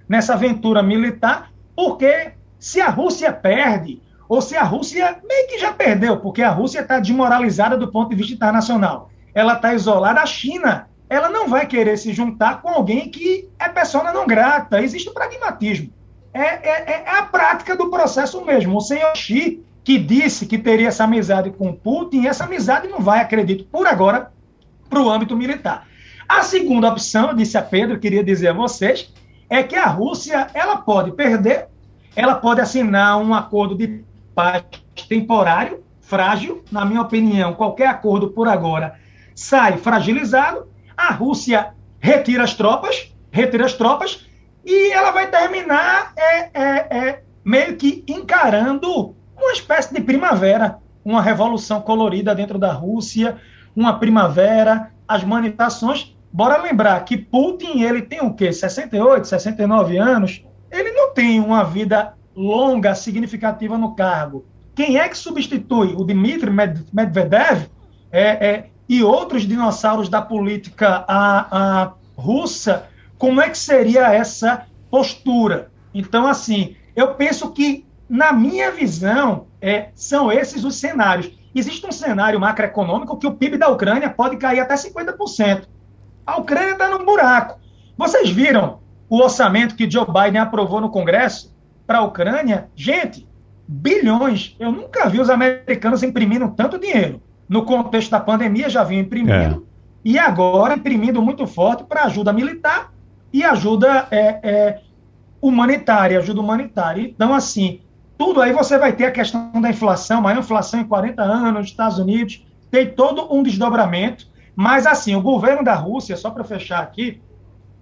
nessa 0.09 0.34
aventura 0.34 0.82
militar, 0.82 1.53
porque 1.76 2.32
se 2.59 2.80
a 2.80 2.88
Rússia 2.88 3.32
perde, 3.32 4.01
ou 4.28 4.41
se 4.41 4.57
a 4.57 4.62
Rússia 4.62 5.18
meio 5.28 5.49
que 5.49 5.59
já 5.59 5.72
perdeu, 5.72 6.18
porque 6.18 6.43
a 6.43 6.51
Rússia 6.51 6.80
está 6.80 6.99
desmoralizada 6.99 7.76
do 7.76 7.91
ponto 7.91 8.11
de 8.11 8.16
vista 8.16 8.34
internacional, 8.34 9.09
ela 9.35 9.55
está 9.55 9.74
isolada, 9.74 10.20
a 10.20 10.26
China 10.26 10.89
ela 11.09 11.28
não 11.28 11.49
vai 11.49 11.66
querer 11.66 11.97
se 11.97 12.12
juntar 12.12 12.62
com 12.62 12.68
alguém 12.68 13.09
que 13.09 13.49
é 13.59 13.68
persona 13.68 14.12
não 14.12 14.28
grata. 14.28 14.81
Existe 14.81 15.09
o 15.09 15.12
pragmatismo. 15.12 15.93
É, 16.33 16.41
é, 16.41 17.05
é 17.05 17.18
a 17.18 17.22
prática 17.22 17.76
do 17.76 17.91
processo 17.91 18.45
mesmo. 18.45 18.76
O 18.76 18.81
senhor 18.81 19.16
Xi 19.16 19.61
que 19.83 19.99
disse 19.99 20.47
que 20.47 20.57
teria 20.57 20.87
essa 20.87 21.05
amizade 21.05 21.51
com 21.51 21.72
Putin, 21.72 22.26
essa 22.26 22.45
amizade 22.45 22.87
não 22.87 23.01
vai, 23.01 23.20
acredito, 23.20 23.64
por 23.64 23.89
agora, 23.89 24.31
para 24.89 25.03
o 25.03 25.11
âmbito 25.11 25.37
militar. 25.37 25.87
A 26.28 26.43
segunda 26.43 26.89
opção, 26.89 27.35
disse 27.35 27.59
a 27.59 27.62
Pedro, 27.62 27.99
queria 27.99 28.22
dizer 28.22 28.49
a 28.49 28.53
vocês, 28.53 29.12
é 29.49 29.64
que 29.64 29.74
a 29.74 29.87
Rússia 29.87 30.47
ela 30.55 30.76
pode 30.76 31.11
perder, 31.11 31.66
ela 32.14 32.37
pode 32.37 32.61
assinar 32.61 33.18
um 33.18 33.35
acordo 33.35 33.74
de 33.74 34.05
paz 34.33 34.62
temporário, 35.09 35.83
frágil, 36.01 36.62
na 36.70 36.85
minha 36.85 37.01
opinião, 37.01 37.55
qualquer 37.55 37.89
acordo 37.89 38.28
por 38.31 38.47
agora 38.47 38.95
sai 39.41 39.78
fragilizado, 39.78 40.68
a 40.95 41.14
Rússia 41.14 41.72
retira 41.99 42.45
as 42.45 42.53
tropas, 42.53 43.11
retira 43.30 43.64
as 43.64 43.72
tropas, 43.72 44.26
e 44.62 44.93
ela 44.93 45.12
vai 45.12 45.30
terminar 45.30 46.12
é, 46.14 46.51
é, 46.53 46.62
é, 46.91 47.22
meio 47.43 47.74
que 47.76 48.05
encarando 48.07 49.16
uma 49.34 49.53
espécie 49.53 49.95
de 49.95 50.03
primavera, 50.03 50.76
uma 51.03 51.22
revolução 51.22 51.80
colorida 51.80 52.34
dentro 52.34 52.59
da 52.59 52.70
Rússia, 52.70 53.38
uma 53.74 53.99
primavera, 53.99 54.91
as 55.09 55.24
manifestações. 55.24 56.14
Bora 56.30 56.61
lembrar 56.61 57.03
que 57.07 57.16
Putin, 57.16 57.80
ele 57.80 58.03
tem 58.03 58.20
o 58.20 58.34
quê? 58.34 58.53
68, 58.53 59.26
69 59.26 59.97
anos? 59.97 60.45
Ele 60.70 60.93
não 60.93 61.14
tem 61.14 61.41
uma 61.41 61.64
vida 61.64 62.12
longa, 62.36 62.95
significativa 62.95 63.78
no 63.78 63.95
cargo. 63.95 64.45
Quem 64.74 64.99
é 64.99 65.09
que 65.09 65.16
substitui 65.16 65.95
o 65.97 66.05
Dmitry 66.05 66.51
Medvedev 66.51 67.70
é, 68.12 68.22
é, 68.22 68.70
e 68.91 69.05
outros 69.05 69.47
dinossauros 69.47 70.09
da 70.09 70.20
política 70.20 71.05
a, 71.07 71.84
a 71.84 71.93
russa? 72.16 72.88
Como 73.16 73.41
é 73.41 73.49
que 73.49 73.57
seria 73.57 74.12
essa 74.12 74.66
postura? 74.91 75.70
Então, 75.95 76.26
assim, 76.26 76.74
eu 76.97 77.14
penso 77.14 77.53
que, 77.53 77.86
na 78.09 78.32
minha 78.32 78.72
visão, 78.72 79.47
é, 79.62 79.91
são 79.95 80.32
esses 80.32 80.64
os 80.64 80.74
cenários. 80.74 81.30
Existe 81.55 81.86
um 81.86 81.93
cenário 81.93 82.41
macroeconômico 82.41 83.16
que 83.16 83.28
o 83.28 83.34
PIB 83.34 83.59
da 83.59 83.68
Ucrânia 83.68 84.11
pode 84.11 84.36
cair 84.38 84.59
até 84.59 84.74
50%. 84.74 85.68
A 86.26 86.38
Ucrânia 86.38 86.72
está 86.72 86.88
num 86.88 87.05
buraco. 87.05 87.61
Vocês 87.97 88.28
viram 88.28 88.80
o 89.09 89.20
orçamento 89.20 89.76
que 89.76 89.88
Joe 89.88 90.07
Biden 90.07 90.41
aprovou 90.41 90.80
no 90.80 90.91
Congresso 90.91 91.55
para 91.86 91.99
a 91.99 92.03
Ucrânia? 92.03 92.68
Gente, 92.74 93.28
bilhões. 93.68 94.57
Eu 94.59 94.72
nunca 94.72 95.09
vi 95.09 95.20
os 95.20 95.30
americanos 95.30 96.03
imprimindo 96.03 96.53
tanto 96.57 96.76
dinheiro. 96.76 97.22
No 97.51 97.64
contexto 97.64 98.12
da 98.12 98.20
pandemia, 98.20 98.70
já 98.70 98.84
vinham 98.84 99.03
imprimindo. 99.03 99.66
É. 99.66 99.70
E 100.05 100.16
agora 100.16 100.74
imprimindo 100.74 101.20
muito 101.20 101.48
forte 101.48 101.82
para 101.82 102.05
ajuda 102.05 102.32
militar 102.32 102.92
e 103.32 103.42
ajuda 103.42 104.07
é, 104.12 104.38
é, 104.42 104.80
humanitária, 105.42 106.18
ajuda 106.18 106.40
humanitária. 106.40 107.03
Então, 107.03 107.34
assim, 107.34 107.80
tudo 108.16 108.40
aí 108.40 108.53
você 108.53 108.78
vai 108.78 108.92
ter 108.92 109.07
a 109.07 109.11
questão 109.11 109.51
da 109.61 109.68
inflação, 109.68 110.22
maior 110.22 110.38
inflação 110.38 110.78
em 110.78 110.84
40 110.84 111.20
anos 111.22 111.53
nos 111.55 111.66
Estados 111.66 111.98
Unidos, 111.98 112.46
tem 112.70 112.86
todo 112.86 113.34
um 113.34 113.42
desdobramento, 113.42 114.28
mas 114.55 114.86
assim, 114.86 115.16
o 115.16 115.20
governo 115.20 115.64
da 115.64 115.74
Rússia, 115.74 116.16
só 116.16 116.30
para 116.30 116.44
fechar 116.44 116.80
aqui 116.80 117.20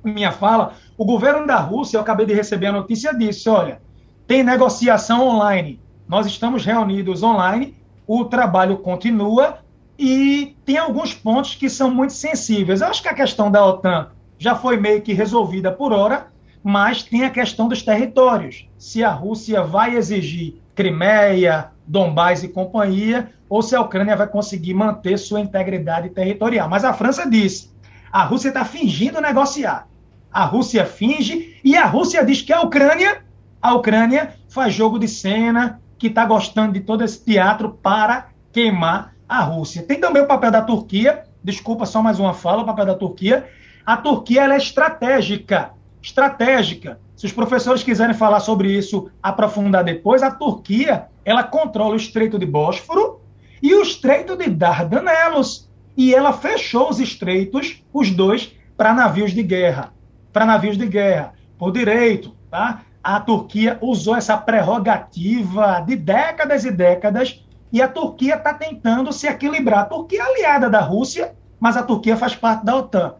minha 0.02 0.32
fala, 0.32 0.72
o 0.96 1.04
governo 1.04 1.46
da 1.46 1.56
Rússia, 1.56 1.96
eu 1.96 2.00
acabei 2.00 2.24
de 2.24 2.32
receber 2.32 2.68
a 2.68 2.72
notícia 2.72 3.12
disso, 3.12 3.50
olha, 3.50 3.82
tem 4.26 4.42
negociação 4.42 5.26
online, 5.26 5.80
nós 6.08 6.26
estamos 6.26 6.64
reunidos 6.64 7.22
online, 7.22 7.76
o 8.09 8.24
trabalho 8.24 8.78
continua 8.78 9.59
e 9.98 10.56
tem 10.64 10.78
alguns 10.78 11.12
pontos 11.12 11.54
que 11.54 11.68
são 11.68 11.90
muito 11.90 12.14
sensíveis. 12.14 12.80
Eu 12.80 12.86
acho 12.86 13.02
que 13.02 13.09
a 13.09 13.14
questão 13.14 13.50
da 13.50 13.64
OTAN 13.64 14.09
já 14.38 14.54
foi 14.54 14.78
meio 14.78 15.02
que 15.02 15.12
resolvida 15.12 15.70
por 15.70 15.92
hora, 15.92 16.28
mas 16.64 17.02
tem 17.02 17.24
a 17.24 17.30
questão 17.30 17.68
dos 17.68 17.82
territórios. 17.82 18.66
Se 18.78 19.04
a 19.04 19.11
Rússia 19.11 19.62
vai 19.62 19.94
exigir 19.94 20.54
Crimeia, 20.74 21.70
Donbás 21.86 22.42
e 22.42 22.48
companhia, 22.48 23.30
ou 23.48 23.61
se 23.61 23.76
a 23.76 23.80
Ucrânia 23.80 24.16
vai 24.16 24.26
conseguir 24.26 24.72
manter 24.72 25.18
sua 25.18 25.40
integridade 25.40 26.09
territorial. 26.11 26.68
Mas 26.68 26.84
a 26.84 26.94
França 26.94 27.28
disse: 27.28 27.70
a 28.11 28.22
Rússia 28.24 28.48
está 28.48 28.64
fingindo 28.64 29.20
negociar. 29.20 29.86
A 30.32 30.44
Rússia 30.44 30.86
finge 30.86 31.59
e 31.64 31.76
a 31.76 31.84
Rússia 31.84 32.24
diz 32.24 32.40
que 32.40 32.52
a 32.52 32.62
Ucrânia, 32.62 33.22
a 33.61 33.74
Ucrânia 33.74 34.34
faz 34.48 34.72
jogo 34.72 34.98
de 34.98 35.09
cena, 35.09 35.80
que 35.99 36.07
está 36.07 36.24
gostando 36.24 36.72
de 36.72 36.80
todo 36.80 37.03
esse 37.03 37.24
teatro 37.24 37.70
para 37.82 38.28
queimar 38.53 39.14
a 39.28 39.40
Rússia. 39.40 39.82
Tem 39.82 40.01
também 40.01 40.22
o 40.22 40.26
papel 40.26 40.51
da 40.51 40.62
Turquia. 40.62 41.24
Desculpa, 41.42 41.84
só 41.86 42.03
mais 42.03 42.18
uma 42.18 42.34
fala, 42.34 42.62
o 42.62 42.66
papel 42.66 42.86
da 42.86 42.94
Turquia. 42.94 43.46
A 43.84 43.96
Turquia 43.96 44.42
é 44.44 44.57
estratégica 44.57 45.72
estratégica. 46.03 47.01
Se 47.16 47.26
os 47.26 47.32
professores 47.32 47.82
quiserem 47.82 48.14
falar 48.14 48.40
sobre 48.40 48.70
isso, 48.70 49.11
aprofundar 49.22 49.84
depois, 49.84 50.22
a 50.22 50.30
Turquia 50.30 51.07
ela 51.24 51.42
controla 51.42 51.94
o 51.94 51.96
Estreito 51.96 52.38
de 52.38 52.46
Bósforo 52.46 53.20
e 53.62 53.74
o 53.74 53.82
Estreito 53.82 54.36
de 54.36 54.49
Dardanelos. 54.49 55.68
E 55.96 56.14
ela 56.14 56.32
fechou 56.32 56.88
os 56.88 57.01
estreitos, 57.01 57.82
os 57.92 58.11
dois, 58.11 58.55
para 58.76 58.94
navios 58.94 59.32
de 59.32 59.42
guerra. 59.42 59.92
Para 60.32 60.46
navios 60.46 60.78
de 60.78 60.86
guerra, 60.86 61.34
por 61.59 61.72
direito. 61.72 62.36
Tá? 62.49 62.82
A 63.11 63.20
Turquia 63.20 63.78
usou 63.80 64.14
essa 64.14 64.36
prerrogativa 64.36 65.80
de 65.80 65.96
décadas 65.96 66.66
e 66.66 66.70
décadas 66.70 67.42
e 67.72 67.80
a 67.80 67.88
Turquia 67.88 68.34
está 68.34 68.52
tentando 68.52 69.14
se 69.14 69.26
equilibrar. 69.26 69.78
A 69.78 69.84
Turquia 69.86 70.20
é 70.20 70.26
aliada 70.26 70.68
da 70.68 70.82
Rússia, 70.82 71.32
mas 71.59 71.74
a 71.74 71.82
Turquia 71.82 72.18
faz 72.18 72.36
parte 72.36 72.66
da 72.66 72.76
OTAN. 72.76 73.14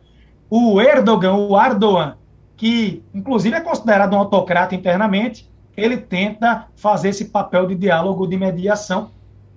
O 0.51 0.78
Erdogan, 0.78 1.36
o 1.36 1.59
Erdogan, 1.59 2.16
que 2.55 3.03
inclusive 3.14 3.57
é 3.57 3.62
considerado 3.62 4.12
um 4.12 4.18
autocrata 4.18 4.74
internamente, 4.74 5.51
ele 5.74 5.97
tenta 5.97 6.66
fazer 6.76 7.09
esse 7.09 7.24
papel 7.24 7.66
de 7.66 7.74
diálogo, 7.74 8.26
de 8.26 8.36
mediação. 8.36 9.11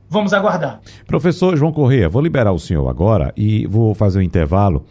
Vamos 0.07 0.31
aguardar. 0.31 0.79
Professor 1.05 1.57
João 1.57 1.73
Correia, 1.73 2.07
vou 2.07 2.21
liberar 2.21 2.53
o 2.53 2.59
senhor 2.59 2.87
agora 2.87 3.33
e 3.35 3.67
vou 3.67 3.93
fazer 3.93 4.19
um 4.19 4.21
intervalo 4.21 4.85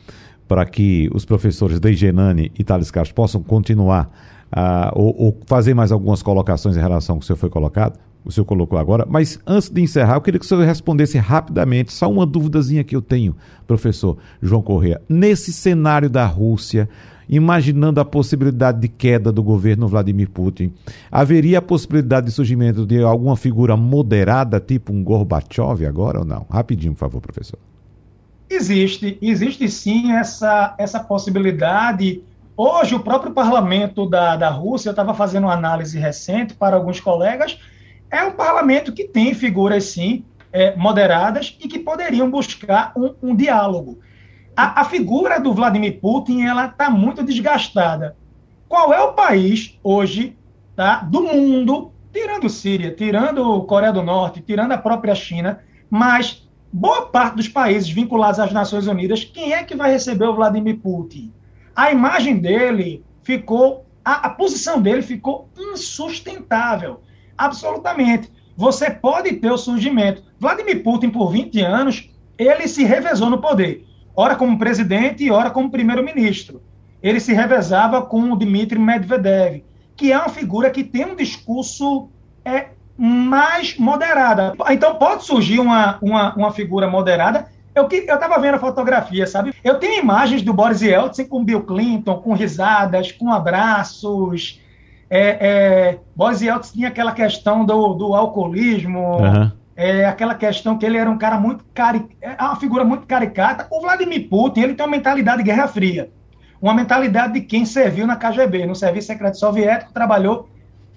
para 0.47 0.66
que 0.66 1.09
os 1.14 1.24
professores 1.24 1.80
Deigenani 1.80 2.53
e 2.59 2.62
Thales 2.62 2.91
Castro 2.91 3.14
possam 3.14 3.43
continuar 3.43 4.11
uh, 4.53 4.90
ou, 4.94 5.14
ou, 5.16 5.38
fazer 5.46 5.74
mais 5.74 5.92
algumas 5.92 6.22
colocações 6.22 6.76
em 6.76 6.80
relação 6.80 7.16
ao 7.16 7.18
que 7.20 7.24
o 7.24 7.26
senhor 7.26 7.36
foi 7.36 7.51
colocado, 7.51 7.98
o 8.24 8.30
senhor 8.30 8.44
colocou 8.44 8.78
agora. 8.78 9.07
Mas 9.09 9.38
antes 9.46 9.68
de 9.68 9.80
encerrar, 9.80 10.16
eu 10.16 10.20
queria 10.20 10.38
que 10.38 10.44
o 10.44 10.48
senhor 10.48 10.64
respondesse 10.64 11.18
rapidamente, 11.18 11.92
só 11.92 12.11
uma 12.11 12.26
duvidazinha 12.26 12.84
que 12.84 12.94
eu 12.94 13.03
tenho, 13.03 13.34
professor 13.66 14.18
João 14.42 14.62
Correia. 14.62 15.01
Nesse 15.09 15.53
cenário 15.53 16.11
da 16.11 16.26
Rússia, 16.26 16.88
imaginando 17.28 18.01
a 18.01 18.05
possibilidade 18.05 18.80
de 18.80 18.88
queda 18.88 19.30
do 19.30 19.42
governo 19.42 19.86
Vladimir 19.86 20.28
Putin, 20.28 20.72
haveria 21.11 21.59
a 21.59 21.62
possibilidade 21.62 22.26
de 22.26 22.32
surgimento 22.32 22.84
de 22.84 23.01
alguma 23.01 23.36
figura 23.36 23.76
moderada, 23.76 24.59
tipo 24.59 24.92
um 24.92 25.03
Gorbachev 25.03 25.86
agora 25.86 26.18
ou 26.18 26.24
não? 26.24 26.44
Rapidinho, 26.51 26.92
por 26.92 26.98
favor, 26.98 27.20
professor. 27.20 27.59
Existe, 28.51 29.16
existe 29.22 29.68
sim 29.68 30.11
essa, 30.11 30.74
essa 30.76 30.98
possibilidade. 30.98 32.20
Hoje, 32.62 32.94
o 32.94 33.00
próprio 33.00 33.32
parlamento 33.32 34.04
da, 34.04 34.36
da 34.36 34.50
Rússia, 34.50 34.90
eu 34.90 34.92
estava 34.92 35.14
fazendo 35.14 35.44
uma 35.44 35.54
análise 35.54 35.98
recente 35.98 36.52
para 36.52 36.76
alguns 36.76 37.00
colegas, 37.00 37.58
é 38.11 38.22
um 38.22 38.32
parlamento 38.32 38.92
que 38.92 39.08
tem 39.08 39.32
figuras, 39.32 39.84
sim, 39.84 40.26
é, 40.52 40.76
moderadas 40.76 41.56
e 41.58 41.66
que 41.66 41.78
poderiam 41.78 42.30
buscar 42.30 42.92
um, 42.94 43.14
um 43.22 43.34
diálogo. 43.34 44.00
A, 44.54 44.82
a 44.82 44.84
figura 44.84 45.40
do 45.40 45.54
Vladimir 45.54 46.00
Putin 46.02 46.42
ela 46.42 46.66
está 46.66 46.90
muito 46.90 47.24
desgastada. 47.24 48.14
Qual 48.68 48.92
é 48.92 49.00
o 49.00 49.14
país 49.14 49.78
hoje 49.82 50.36
tá, 50.76 50.96
do 50.96 51.22
mundo, 51.22 51.90
tirando 52.12 52.50
Síria, 52.50 52.94
tirando 52.94 53.62
Coreia 53.62 53.90
do 53.90 54.02
Norte, 54.02 54.42
tirando 54.42 54.72
a 54.72 54.76
própria 54.76 55.14
China, 55.14 55.61
mas 55.88 56.46
boa 56.70 57.06
parte 57.06 57.36
dos 57.36 57.48
países 57.48 57.88
vinculados 57.88 58.38
às 58.38 58.52
Nações 58.52 58.86
Unidas, 58.86 59.24
quem 59.24 59.54
é 59.54 59.64
que 59.64 59.74
vai 59.74 59.90
receber 59.90 60.26
o 60.26 60.36
Vladimir 60.36 60.78
Putin? 60.78 61.32
A 61.81 61.91
imagem 61.91 62.37
dele 62.37 63.03
ficou, 63.22 63.87
a, 64.05 64.26
a 64.26 64.31
posição 64.31 64.83
dele 64.83 65.01
ficou 65.01 65.49
insustentável, 65.59 67.01
absolutamente. 67.39 68.31
Você 68.55 68.91
pode 68.91 69.33
ter 69.37 69.51
o 69.51 69.57
surgimento. 69.57 70.22
Vladimir 70.39 70.83
Putin, 70.83 71.09
por 71.09 71.33
20 71.33 71.59
anos, 71.62 72.11
ele 72.37 72.68
se 72.68 72.85
revezou 72.85 73.31
no 73.31 73.41
poder 73.41 73.87
ora 74.14 74.37
como 74.37 74.59
presidente 74.59 75.24
e 75.24 75.31
ora 75.31 75.51
como 75.51 75.70
primeiro-ministro. 75.70 76.62
Ele 77.03 77.18
se 77.18 77.33
revezava 77.33 78.03
com 78.03 78.31
o 78.31 78.37
Dmitry 78.37 78.78
Medvedev, 78.78 79.64
que 79.97 80.12
é 80.12 80.18
uma 80.18 80.28
figura 80.28 80.68
que 80.68 80.85
tem 80.85 81.07
um 81.07 81.16
discurso 81.16 82.11
é, 82.45 82.72
mais 82.99 83.78
moderado. 83.78 84.62
Então 84.68 84.97
pode 84.97 85.24
surgir 85.24 85.59
uma, 85.59 85.99
uma, 86.03 86.35
uma 86.35 86.53
figura 86.53 86.91
moderada. 86.91 87.49
Eu 87.75 87.89
estava 87.89 88.39
vendo 88.39 88.55
a 88.55 88.59
fotografia, 88.59 89.27
sabe? 89.27 89.55
Eu 89.62 89.79
tenho 89.79 90.03
imagens 90.03 90.43
do 90.43 90.53
Boris 90.53 90.83
Yeltsin 90.83 91.25
com 91.25 91.45
Bill 91.45 91.62
Clinton, 91.62 92.16
com 92.16 92.35
risadas, 92.35 93.12
com 93.12 93.33
abraços. 93.33 94.61
É, 95.09 95.29
é, 95.41 95.99
Boris 96.14 96.43
Yeltsin 96.43 96.73
tinha 96.73 96.89
aquela 96.89 97.12
questão 97.12 97.64
do, 97.64 97.95
do 97.95 98.14
alcoolismo, 98.14 99.18
uhum 99.18 99.61
é, 99.83 100.05
aquela 100.05 100.35
questão 100.35 100.77
que 100.77 100.85
ele 100.85 100.99
era 100.99 101.11
um 101.11 101.16
cara 101.16 101.41
muito 101.41 101.64
cari... 101.73 102.07
é 102.21 102.37
uma 102.39 102.57
figura 102.57 102.85
muito 102.85 103.07
caricata. 103.07 103.66
O 103.71 103.81
Vladimir 103.81 104.29
Putin, 104.29 104.61
ele 104.61 104.75
tem 104.75 104.85
uma 104.85 104.95
mentalidade 104.95 105.39
de 105.39 105.45
Guerra 105.45 105.66
Fria, 105.68 106.11
uma 106.61 106.75
mentalidade 106.75 107.33
de 107.33 107.41
quem 107.41 107.64
serviu 107.64 108.07
na 108.07 108.14
KGB, 108.14 108.66
no 108.66 108.75
Serviço 108.75 109.07
Secreto 109.07 109.39
Soviético, 109.39 109.91
trabalhou 109.91 110.51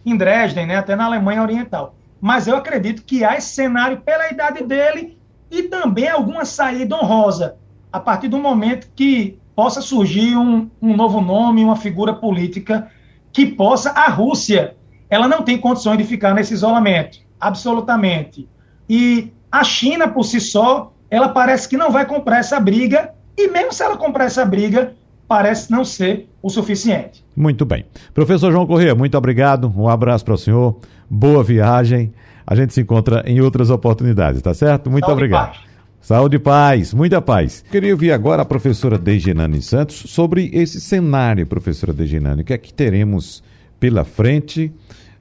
em 0.05 0.17
Dresden, 0.17 0.65
né, 0.65 0.75
até 0.75 0.97
na 0.97 1.05
Alemanha 1.05 1.41
Oriental. 1.41 1.95
mas 2.19 2.45
eu 2.45 2.57
acredito 2.57 3.03
que 3.03 3.23
há 3.23 3.37
esse 3.37 3.55
cenário 3.55 4.01
pela 4.01 4.29
idade 4.29 4.61
dele 4.65 5.17
e 5.53 5.63
também 5.63 6.09
alguma 6.09 6.45
saída 6.45 6.95
honrosa, 6.95 7.55
a 7.91 7.99
partir 7.99 8.27
do 8.27 8.39
momento 8.39 8.89
que 8.95 9.37
possa 9.55 9.81
surgir 9.81 10.35
um, 10.35 10.67
um 10.81 10.97
novo 10.97 11.21
nome, 11.21 11.63
uma 11.63 11.75
figura 11.75 12.11
política 12.11 12.87
que 13.31 13.45
possa. 13.45 13.91
A 13.91 14.09
Rússia, 14.09 14.75
ela 15.07 15.27
não 15.27 15.43
tem 15.43 15.59
condições 15.59 15.99
de 15.99 16.03
ficar 16.05 16.33
nesse 16.33 16.55
isolamento, 16.55 17.19
absolutamente. 17.39 18.49
E 18.89 19.31
a 19.51 19.63
China, 19.63 20.07
por 20.07 20.23
si 20.23 20.41
só, 20.41 20.91
ela 21.07 21.29
parece 21.29 21.69
que 21.69 21.77
não 21.77 21.91
vai 21.91 22.07
comprar 22.07 22.39
essa 22.39 22.59
briga, 22.59 23.13
e 23.37 23.47
mesmo 23.47 23.71
se 23.71 23.83
ela 23.83 23.95
comprar 23.95 24.25
essa 24.25 24.43
briga, 24.43 24.95
parece 25.27 25.71
não 25.71 25.85
ser 25.85 26.27
o 26.41 26.49
suficiente. 26.49 27.23
Muito 27.35 27.63
bem. 27.63 27.85
Professor 28.11 28.51
João 28.51 28.65
Corrêa, 28.65 28.95
muito 28.95 29.15
obrigado. 29.15 29.71
Um 29.77 29.87
abraço 29.87 30.25
para 30.25 30.33
o 30.33 30.37
senhor. 30.37 30.79
Boa 31.07 31.43
viagem. 31.43 32.11
A 32.45 32.55
gente 32.55 32.73
se 32.73 32.81
encontra 32.81 33.23
em 33.25 33.41
outras 33.41 33.69
oportunidades, 33.69 34.41
tá 34.41 34.53
certo? 34.53 34.89
Muito 34.89 35.05
Saúde 35.05 35.23
obrigado. 35.23 35.55
E 35.69 35.73
Saúde 36.03 36.35
e 36.35 36.39
paz, 36.39 36.93
muita 36.93 37.21
paz. 37.21 37.63
Queria 37.71 37.93
ouvir 37.93 38.11
agora 38.11 38.41
a 38.41 38.45
professora 38.45 38.97
Dejanane 38.97 39.61
Santos 39.61 40.03
sobre 40.07 40.49
esse 40.51 40.81
cenário, 40.81 41.47
professora 41.47 41.93
Dejanane. 41.93 42.41
O 42.41 42.45
que 42.45 42.51
é 42.51 42.57
que 42.57 42.73
teremos 42.73 43.41
pela 43.79 44.03
frente? 44.03 44.69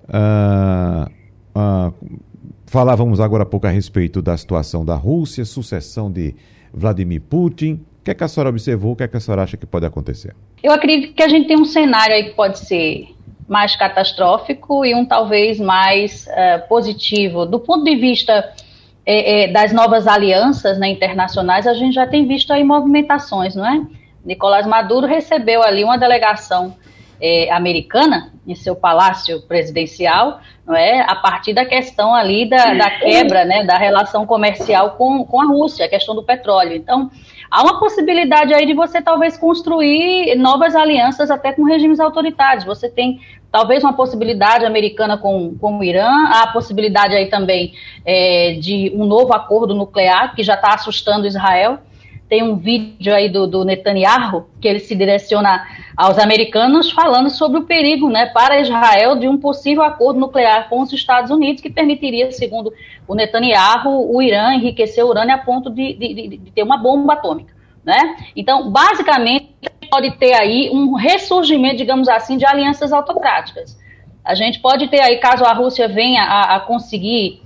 Uh, 0.09 1.09
uh, 1.57 1.95
falávamos 2.67 3.21
agora 3.21 3.45
há 3.45 3.47
pouco 3.47 3.69
a 3.69 3.71
respeito 3.71 4.21
da 4.21 4.37
situação 4.37 4.85
da 4.85 4.97
Rússia, 4.97 5.45
sucessão 5.45 6.11
de 6.11 6.35
Vladimir 6.75 7.21
Putin. 7.21 7.81
O 8.03 8.05
que, 8.05 8.11
é 8.11 8.15
que 8.15 8.25
a 8.25 8.29
senhora 8.29 8.51
observou? 8.51 8.93
O 8.93 8.97
que, 8.97 9.05
é 9.05 9.09
que 9.09 9.17
a 9.17 9.21
senhora 9.21 9.45
acha 9.45 9.57
que 9.57 9.65
pode 9.65 9.87
acontecer? 9.87 10.35
Eu 10.61 10.73
acredito 10.73 11.15
que 11.15 11.23
a 11.23 11.29
gente 11.29 11.47
tem 11.47 11.57
um 11.57 11.65
cenário 11.65 12.13
aí 12.13 12.25
que 12.25 12.31
pode 12.31 12.59
ser 12.59 13.15
mais 13.47 13.77
catastrófico 13.77 14.85
e 14.85 14.93
um 14.93 15.05
talvez 15.07 15.61
mais 15.61 16.27
uh, 16.27 16.67
positivo. 16.69 17.47
Do 17.47 17.61
ponto 17.61 17.85
de 17.85 17.95
vista 17.95 18.53
é, 19.07 19.45
é, 19.45 19.49
das 19.53 19.73
novas 19.73 20.09
alianças 20.09 20.81
né, 20.81 20.89
internacionais, 20.89 21.65
a 21.65 21.75
gente 21.75 21.95
já 21.95 22.05
tem 22.05 22.27
visto 22.27 22.53
aí 22.53 22.65
movimentações, 22.65 23.55
não 23.55 23.65
é? 23.65 23.81
Nicolás 24.25 24.67
Maduro 24.67 25.07
recebeu 25.07 25.63
ali 25.63 25.85
uma 25.85 25.97
delegação 25.97 26.77
americana 27.53 28.33
em 28.45 28.55
seu 28.57 28.75
palácio 28.75 29.41
presidencial, 29.43 30.41
não 30.67 30.75
é? 30.75 31.03
A 31.03 31.15
partir 31.15 31.55
da 31.55 31.65
questão 31.65 32.13
ali 32.13 32.49
da, 32.49 32.75
da 32.75 32.91
quebra, 32.99 33.45
né, 33.45 33.65
da 33.65 33.79
relação 33.79 34.27
comercial 34.27 34.97
com, 34.97 35.25
com 35.25 35.41
a 35.41 35.47
Rússia, 35.47 35.87
a 35.87 35.89
questão 35.89 36.17
do 36.17 36.25
petróleo. 36.25 36.75
Então, 36.75 37.13
há 37.53 37.63
uma 37.63 37.79
possibilidade 37.79 38.55
aí 38.55 38.65
de 38.65 38.73
você 38.73 39.03
talvez 39.03 39.37
construir 39.37 40.35
novas 40.37 40.75
alianças 40.75 41.31
até 41.31 41.53
com 41.53 41.65
regimes 41.65 42.01
autoritários. 42.01 42.65
Você 42.65 42.89
tem 42.89 43.21
talvez 43.51 43.85
uma 43.85 43.93
possibilidade 43.93 44.65
americana 44.65 45.19
com, 45.19 45.55
com 45.61 45.79
o 45.79 45.85
Irã, 45.85 46.09
há 46.29 46.45
a 46.45 46.53
possibilidade 46.53 47.15
aí 47.15 47.29
também 47.29 47.75
é, 48.07 48.57
de 48.59 48.91
um 48.95 49.05
novo 49.05 49.35
acordo 49.35 49.75
nuclear 49.75 50.35
que 50.35 50.43
já 50.43 50.55
está 50.55 50.73
assustando 50.73 51.27
Israel. 51.27 51.79
Tem 52.33 52.43
um 52.43 52.57
vídeo 52.57 53.15
aí 53.15 53.29
do, 53.29 53.47
do, 53.47 53.63
Netanyahu 53.63 54.47
que 54.59 54.67
ele 54.67 54.79
se 54.79 54.95
direciona 54.95 55.67
aos 55.95 56.19
americanos 56.19 56.91
falando 56.91 57.29
sobre 57.29 57.59
o 57.59 57.65
perigo 57.65 58.09
né, 58.09 58.25
para 58.25 58.59
Israel 58.59 59.17
de 59.17 59.29
um 59.29 59.37
possível 59.37 59.83
acordo 59.83 60.19
nuclear 60.19 60.71
com 60.71 60.81
os 60.81 60.91
Estados 60.95 61.31
Unidos 61.31 61.61
que 61.61 61.69
permitiria, 61.69 62.33
segundo 62.33 62.73
o 63.07 63.15
Netanyahu, 63.15 64.11
o 64.11 64.23
Irã 64.23 64.55
enriquecer 64.55 65.05
urânio 65.05 65.35
a 65.35 65.37
ponto 65.37 65.69
de, 65.69 65.93
de, 65.93 66.39
de 66.39 66.51
ter 66.53 66.63
uma 66.63 66.79
bomba 66.79 67.13
atômica. 67.13 67.55
Né? 67.85 68.17
Então, 68.35 68.71
basicamente, 68.71 69.51
pode 69.91 70.13
ter 70.13 70.33
aí 70.33 70.71
um 70.73 70.95
ressurgimento, 70.95 71.77
digamos 71.77 72.09
assim, 72.09 72.39
de 72.39 72.47
alianças 72.47 72.95
autocráticas. 72.95 73.79
A 74.25 74.35
gente 74.35 74.59
pode 74.59 74.89
ter 74.89 75.03
aí, 75.03 75.19
caso 75.19 75.45
a 75.45 75.53
Rússia 75.53 75.87
venha 75.87 76.23
a, 76.23 76.57
a 76.57 76.61
conseguir, 76.61 77.43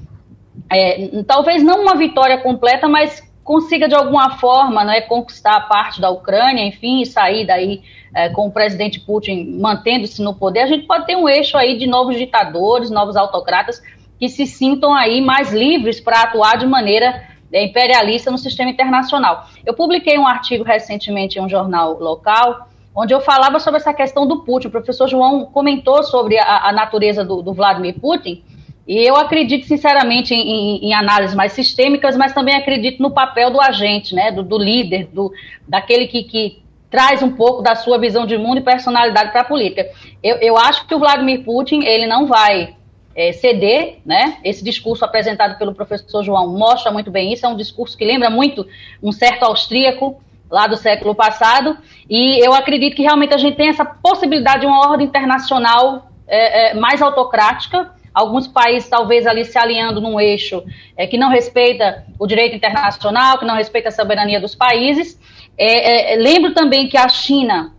é, 0.71 1.25
talvez 1.27 1.65
não 1.65 1.83
uma 1.83 1.97
vitória 1.97 2.39
completa, 2.39 2.87
mas 2.87 3.26
consiga 3.47 3.89
de 3.89 3.95
alguma 3.95 4.39
forma 4.39 4.85
né, 4.85 5.01
conquistar 5.03 5.69
parte 5.69 6.01
da 6.01 6.11
Ucrânia, 6.11 6.67
enfim, 6.67 7.05
sair 7.05 7.47
daí 7.47 7.81
é, 8.13 8.29
com 8.29 8.49
o 8.49 8.51
presidente 8.51 8.99
Putin 8.99 9.57
mantendo-se 9.61 10.21
no 10.21 10.35
poder, 10.35 10.61
a 10.61 10.67
gente 10.67 10.85
pode 10.85 11.07
ter 11.07 11.17
um 11.17 11.29
eixo 11.29 11.57
aí 11.57 11.79
de 11.79 11.87
novos 11.87 12.17
ditadores, 12.17 12.91
novos 12.91 13.17
autocratas 13.17 13.81
que 14.19 14.29
se 14.29 14.47
sintam 14.47 14.93
aí 14.93 15.21
mais 15.21 15.53
livres 15.53 16.01
para 16.01 16.23
atuar 16.23 16.59
de 16.59 16.67
maneira 16.67 17.23
é, 17.53 17.65
imperialista 17.65 18.33
no 18.33 18.39
sistema 18.39 18.71
internacional. 18.71 19.47
Eu 19.65 19.75
publiquei 19.75 20.19
um 20.19 20.27
artigo 20.27 20.65
recentemente 20.65 21.39
em 21.39 21.43
um 21.43 21.49
jornal 21.49 21.99
local, 22.01 22.69
onde 22.95 23.15
eu 23.15 23.21
falava 23.21 23.61
sobre 23.61 23.79
essa 23.79 23.95
questão 23.95 24.27
do 24.27 24.43
Putin. 24.43 24.69
O 24.69 24.73
professor 24.73 25.07
João 25.07 25.45
comentou 25.45 26.03
sobre 26.03 26.37
a, 26.37 26.69
a 26.69 26.73
natureza 26.73 27.25
do, 27.25 27.43
do, 27.43 27.53
Vladimir 27.53 28.01
Putin, 28.01 28.43
e 28.87 28.99
eu 28.99 29.17
acredito 29.17 29.67
sinceramente 29.67 30.33
em, 30.33 30.41
em, 30.41 30.89
em, 30.89 30.95
análises 30.95 31.35
mais 31.35 31.53
sistêmicas, 31.53 32.17
mas 32.17 32.33
também 32.33 32.55
acredito 32.55 33.03
no 33.03 33.11
papel 33.11 33.51
do 33.51 33.61
agente, 33.61 34.15
né, 34.15 34.31
do, 34.31 34.43
do 34.43 34.57
líder, 34.57 35.07
do, 35.13 35.33
daquele 35.67 36.07
que, 36.07 36.23
que 36.23 36.63
traz 36.89 37.23
um 37.23 37.33
pouco 37.33 37.63
da 37.63 37.75
sua 37.75 37.99
visão 37.99 38.25
de 38.25 38.39
mundo 38.39 38.59
e 38.59 38.63
personalidade 38.63 39.33
para 39.33 39.41
a 39.41 39.45
política. 39.45 39.89
Eu, 40.23 40.37
eu 40.37 40.57
acho 40.57 40.87
que 40.87 40.95
o 40.95 40.99
Vladimir 40.99 41.43
Putin 41.45 41.83
ele 41.83 42.07
não 42.07 42.27
vai 42.27 42.77
é, 43.15 43.33
ceder, 43.33 43.99
né? 44.05 44.37
Esse 44.45 44.63
discurso 44.63 45.05
apresentado 45.05 45.59
pelo 45.59 45.75
professor 45.75 46.23
João 46.23 46.57
mostra 46.57 46.93
muito 46.93 47.11
bem 47.11 47.33
isso, 47.33 47.45
é 47.45 47.49
um 47.49 47.57
discurso 47.57 47.97
que 47.97 48.05
lembra 48.05 48.31
muito 48.31 48.67
um 49.03 49.11
certo 49.11 49.43
austríaco 49.45 50.21
lá 50.49 50.69
do 50.69 50.77
século 50.77 51.13
passado, 51.13 51.77
e 52.09 52.39
eu 52.47 52.55
acredito 52.55 52.95
que 52.95 53.03
realmente 53.03 53.35
a 53.35 53.39
gente 53.39 53.57
tem 53.57 53.69
essa 53.69 53.85
possibilidade 53.85 54.61
de 54.61 54.67
uma 54.67 54.91
ordem 54.91 55.07
internacional 55.07 56.09
é, 56.29 56.71
é, 56.71 56.75
mais 56.75 57.03
autocrática, 57.03 57.91
alguns 58.17 58.49
países 58.49 58.89
talvez 58.89 59.27
ali 59.27 59.45
se 59.45 59.59
alinhando 59.59 60.01
num 60.01 60.19
eixo 60.19 60.65
é, 60.97 61.07
que 61.07 61.19
não 61.19 61.29
respeita 61.29 62.07
o 62.19 62.27
direito 62.27 62.57
internacional, 62.57 63.39
que 63.39 63.45
não 63.45 63.55
respeita 63.55 63.91
a 63.91 63.93
soberania 63.93 64.41
dos 64.41 64.55
países. 64.55 65.21
É, 65.59 66.15
é, 66.15 66.17
lembro 66.17 66.55
também 66.55 66.89
que 66.89 66.97
a 66.97 67.11
China, 67.11 67.75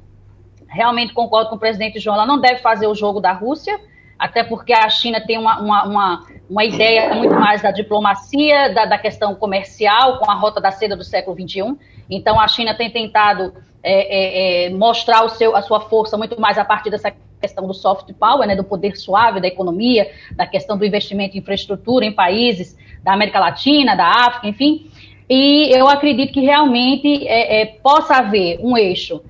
realmente 0.70 1.12
concordo 1.12 1.50
com 1.50 1.56
o 1.56 1.60
presidente 1.60 2.00
João, 2.00 2.18
ela 2.18 2.26
não 2.28 2.40
deve 2.40 2.60
fazer 2.60 2.86
o 2.86 2.94
jogo 2.94 3.20
da 3.20 3.34
Rússia, 3.34 3.80
até 4.20 4.44
porque 4.44 4.74
a 4.74 4.88
China 4.90 5.20
tem 5.20 5.40
uma, 5.40 5.60
uma, 5.60 5.84
uma, 5.86 6.28
uma 6.48 6.64
ideia 6.64 7.16
muito 7.16 7.34
mais 7.34 7.64
da 7.64 7.72
diplomacia, 7.72 8.72
da, 8.76 8.86
da, 8.86 8.98
questão 9.00 9.34
comercial, 9.34 10.20
com 10.20 10.30
a 10.30 10.36
rota 10.36 10.62
da 10.62 10.70
seda 10.70 10.96
do 10.96 11.04
século 11.04 11.36
XXI. 11.36 11.76
Então, 12.10 12.40
a 12.40 12.48
China 12.48 12.74
tem 12.74 12.90
tentado 12.90 13.54
é, 13.84 13.94
é, 13.94 14.66
é, 14.66 14.70
mostrar 14.70 15.24
o 15.24 15.30
seu, 15.30 15.56
a 15.56 15.62
sua 15.62 15.82
força 15.82 16.18
muito 16.18 16.40
mais 16.40 16.58
a 16.58 16.66
partir 16.66 16.90
dessa 16.90 17.14
questão 17.40 17.68
do 17.68 17.74
soft 17.74 18.12
power, 18.14 18.48
né, 18.48 18.56
do 18.56 18.64
poder 18.64 18.98
suave 18.98 19.40
da 19.40 19.48
economia, 19.48 20.12
da 20.36 20.48
questão 20.48 20.78
do 20.78 20.86
investimento 20.86 21.38
em 21.38 21.40
infraestrutura 21.40 22.06
em 22.06 22.12
países 22.12 22.78
da 23.04 23.14
América 23.14 23.40
Latina, 23.40 23.96
da 23.96 24.08
África, 24.08 24.48
enfim. 24.48 24.90
E 25.30 25.70
eu 25.72 25.88
acredito 25.88 26.34
que 26.34 26.42
realmente 26.42 27.28
é, 27.28 27.62
é, 27.62 27.66
possa 27.66 28.16
haver 28.16 28.60
um 28.62 28.78
eixo 28.78 29.22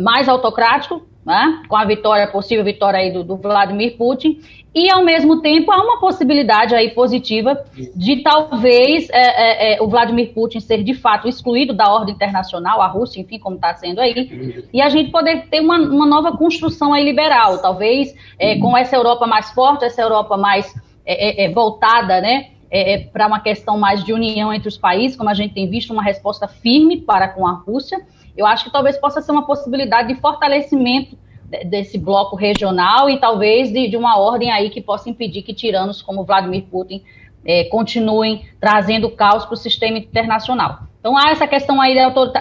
mais 0.00 0.28
autocrático, 0.28 1.06
né, 1.24 1.62
com 1.68 1.76
a 1.76 1.84
vitória, 1.84 2.26
possível 2.26 2.62
vitória 2.64 2.98
aí 2.98 3.10
do, 3.10 3.24
do, 3.24 3.36
Vladimir 3.36 3.96
Putin, 3.96 4.40
e 4.74 4.90
ao 4.90 5.04
mesmo 5.04 5.40
tempo 5.40 5.72
há 5.72 5.82
uma 5.82 5.98
possibilidade 5.98 6.74
aí 6.74 6.90
positiva 6.90 7.64
de 7.94 8.22
talvez 8.22 9.08
é, 9.10 9.14
é, 9.14 9.74
é, 9.74 9.82
o 9.82 9.88
Vladimir 9.88 10.34
Putin 10.34 10.60
ser 10.60 10.82
de 10.82 10.92
fato 10.92 11.26
excluído 11.26 11.72
da 11.72 11.90
ordem 11.90 12.14
internacional, 12.14 12.82
a 12.82 12.86
Rússia, 12.86 13.20
enfim, 13.20 13.38
como 13.38 13.56
está 13.56 13.72
sendo 13.74 14.00
aí, 14.00 14.66
e 14.72 14.82
a 14.82 14.88
gente 14.88 15.10
poder 15.10 15.46
ter 15.48 15.60
uma, 15.60 15.78
uma 15.78 16.06
nova 16.06 16.36
construção 16.36 16.92
aí 16.92 17.04
liberal, 17.04 17.58
talvez 17.58 18.14
é, 18.38 18.58
com 18.58 18.76
essa 18.76 18.94
Europa 18.94 19.26
mais 19.26 19.50
forte, 19.50 19.84
essa 19.84 20.02
Europa 20.02 20.36
mais 20.36 20.74
é, 21.06 21.44
é, 21.44 21.50
voltada, 21.50 22.20
né, 22.20 22.48
para 23.12 23.28
uma 23.28 23.38
questão 23.38 23.78
mais 23.78 24.02
de 24.02 24.12
união 24.12 24.52
entre 24.52 24.68
os 24.68 24.76
países, 24.76 25.16
como 25.16 25.30
a 25.30 25.34
gente 25.34 25.54
tem 25.54 25.70
visto 25.70 25.92
uma 25.92 26.02
resposta 26.02 26.48
firme 26.48 26.96
para 26.96 27.28
com 27.28 27.46
a 27.46 27.52
Rússia, 27.52 28.04
eu 28.36 28.46
acho 28.46 28.64
que 28.64 28.72
talvez 28.72 28.96
possa 28.96 29.20
ser 29.20 29.32
uma 29.32 29.46
possibilidade 29.46 30.08
de 30.08 30.20
fortalecimento 30.20 31.16
desse 31.66 31.98
bloco 31.98 32.34
regional 32.34 33.08
e 33.08 33.18
talvez 33.18 33.72
de, 33.72 33.88
de 33.88 33.96
uma 33.96 34.18
ordem 34.18 34.50
aí 34.50 34.70
que 34.70 34.80
possa 34.80 35.08
impedir 35.08 35.42
que 35.42 35.54
tiranos 35.54 36.02
como 36.02 36.24
Vladimir 36.24 36.64
Putin 36.64 37.02
é, 37.44 37.64
continuem 37.64 38.46
trazendo 38.60 39.10
caos 39.10 39.44
para 39.44 39.54
o 39.54 39.56
sistema 39.56 39.98
internacional. 39.98 40.80
Então 40.98 41.18
há 41.18 41.30
essa 41.30 41.46
questão 41.46 41.82
aí 41.82 41.94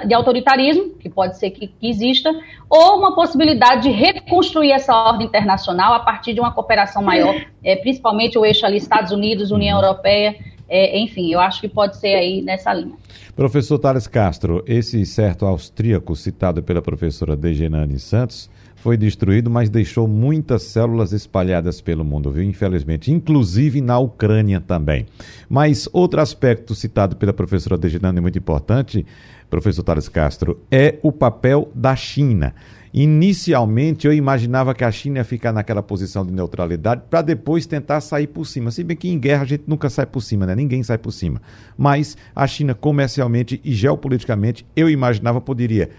de 0.05 0.13
autoritarismo, 0.13 0.91
que 0.91 1.09
pode 1.09 1.37
ser 1.37 1.51
que, 1.51 1.67
que, 1.67 1.89
exista, 1.89 2.31
ou 2.69 2.97
uma 2.97 3.13
possibilidade 3.13 3.83
de 3.83 3.89
reconstruir 3.91 4.71
essa 4.71 4.95
ordem 4.95 5.27
internacional 5.27 5.93
a 5.93 5.99
partir 5.99 6.33
de 6.33 6.39
uma 6.39 6.53
cooperação 6.53 7.03
maior, 7.03 7.35
é, 7.61 7.75
principalmente 7.75 8.39
o 8.39 8.45
eixo 8.45 8.65
ali 8.65 8.77
Estados 8.77 9.11
Unidos, 9.11 9.51
União 9.51 9.81
Europeia, 9.81 10.37
é, 10.75 10.97
enfim, 10.97 11.31
eu 11.31 11.39
acho 11.39 11.61
que 11.61 11.69
pode 11.69 11.97
ser 11.97 12.15
aí 12.15 12.41
nessa 12.41 12.73
linha. 12.73 12.95
Professor 13.35 13.77
Thales 13.77 14.07
Castro, 14.07 14.63
esse 14.65 15.05
certo 15.05 15.45
austríaco 15.45 16.15
citado 16.15 16.63
pela 16.63 16.81
professora 16.81 17.35
Degenane 17.35 17.99
Santos 17.99 18.49
foi 18.75 18.97
destruído, 18.97 19.51
mas 19.51 19.69
deixou 19.69 20.07
muitas 20.07 20.63
células 20.63 21.13
espalhadas 21.13 21.79
pelo 21.79 22.03
mundo, 22.03 22.31
viu? 22.31 22.43
Infelizmente, 22.43 23.11
inclusive 23.11 23.81
na 23.81 23.99
Ucrânia 23.99 24.59
também. 24.59 25.05
Mas 25.47 25.87
outro 25.93 26.19
aspecto 26.19 26.73
citado 26.73 27.15
pela 27.17 27.31
professora 27.33 27.77
Deginane 27.77 28.19
muito 28.19 28.39
importante, 28.39 29.05
professor 29.51 29.83
Thales 29.83 30.09
Castro, 30.09 30.59
é 30.71 30.97
o 31.03 31.11
papel 31.11 31.71
da 31.75 31.95
China. 31.95 32.55
Inicialmente, 32.93 34.05
eu 34.05 34.13
imaginava 34.13 34.75
que 34.75 34.83
a 34.83 34.91
China 34.91 35.17
ia 35.17 35.23
ficar 35.23 35.51
naquela 35.51 35.81
posição 35.81 36.23
de 36.23 36.31
neutralidade 36.31 37.01
para 37.09 37.23
depois 37.23 37.65
tentar 37.65 37.99
sair 38.01 38.27
por 38.27 38.45
cima. 38.45 38.69
Se 38.69 38.83
bem 38.83 38.95
que 38.95 39.09
em 39.09 39.17
guerra 39.17 39.41
a 39.41 39.45
gente 39.45 39.63
nunca 39.65 39.89
sai 39.89 40.05
por 40.05 40.21
cima, 40.21 40.45
né? 40.45 40.53
Ninguém 40.53 40.83
sai 40.83 40.99
por 40.99 41.11
cima. 41.11 41.41
Mas 41.75 42.15
a 42.35 42.45
China, 42.45 42.75
comercialmente 42.75 43.59
e 43.63 43.73
geopoliticamente, 43.73 44.63
eu 44.75 44.87
imaginava 44.89 45.41
poderia 45.41 45.89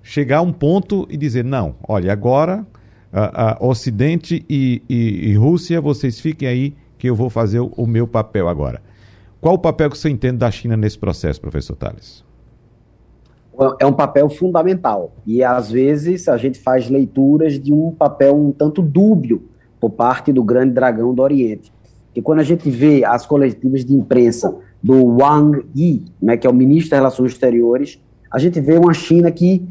chegar 0.00 0.38
a 0.38 0.42
um 0.42 0.52
ponto 0.52 1.08
e 1.10 1.16
dizer: 1.16 1.44
não, 1.44 1.74
olha, 1.88 2.12
agora 2.12 2.64
a, 3.12 3.58
Ocidente 3.60 4.44
e, 4.48 4.82
e, 4.88 5.30
e, 5.30 5.34
Rússia, 5.36 5.80
vocês 5.80 6.20
fiquem 6.20 6.48
aí 6.48 6.76
que 6.98 7.08
eu 7.08 7.16
vou 7.16 7.30
fazer 7.30 7.60
o, 7.60 7.66
o 7.76 7.86
meu 7.86 8.06
papel 8.06 8.48
agora. 8.48 8.80
Qual 9.40 9.54
o 9.54 9.58
papel 9.58 9.90
que 9.90 9.98
você 9.98 10.08
entende 10.08 10.38
da 10.38 10.50
China 10.50 10.76
nesse 10.76 10.98
processo, 10.98 11.40
professor 11.40 11.76
Tales? 11.76 12.24
É 13.80 13.86
um 13.86 13.92
papel 13.92 14.28
fundamental. 14.28 15.12
E 15.26 15.42
às 15.42 15.70
vezes 15.70 16.28
a 16.28 16.36
gente 16.36 16.58
faz 16.58 16.88
leituras 16.88 17.58
de 17.58 17.72
um 17.72 17.90
papel 17.90 18.36
um 18.36 18.52
tanto 18.52 18.82
dúbio 18.82 19.42
por 19.80 19.90
parte 19.90 20.32
do 20.32 20.42
grande 20.42 20.72
dragão 20.72 21.14
do 21.14 21.22
Oriente. 21.22 21.72
E 22.14 22.22
quando 22.22 22.40
a 22.40 22.44
gente 22.44 22.70
vê 22.70 23.04
as 23.04 23.26
coletivas 23.26 23.84
de 23.84 23.92
imprensa 23.92 24.56
do 24.82 25.18
Wang 25.18 25.64
Yi, 25.76 26.04
né, 26.20 26.36
que 26.36 26.46
é 26.46 26.50
o 26.50 26.54
ministro 26.54 26.90
das 26.90 26.98
Relações 26.98 27.32
Exteriores, 27.32 28.00
a 28.30 28.38
gente 28.38 28.60
vê 28.60 28.76
uma 28.76 28.94
China 28.94 29.30
que 29.30 29.66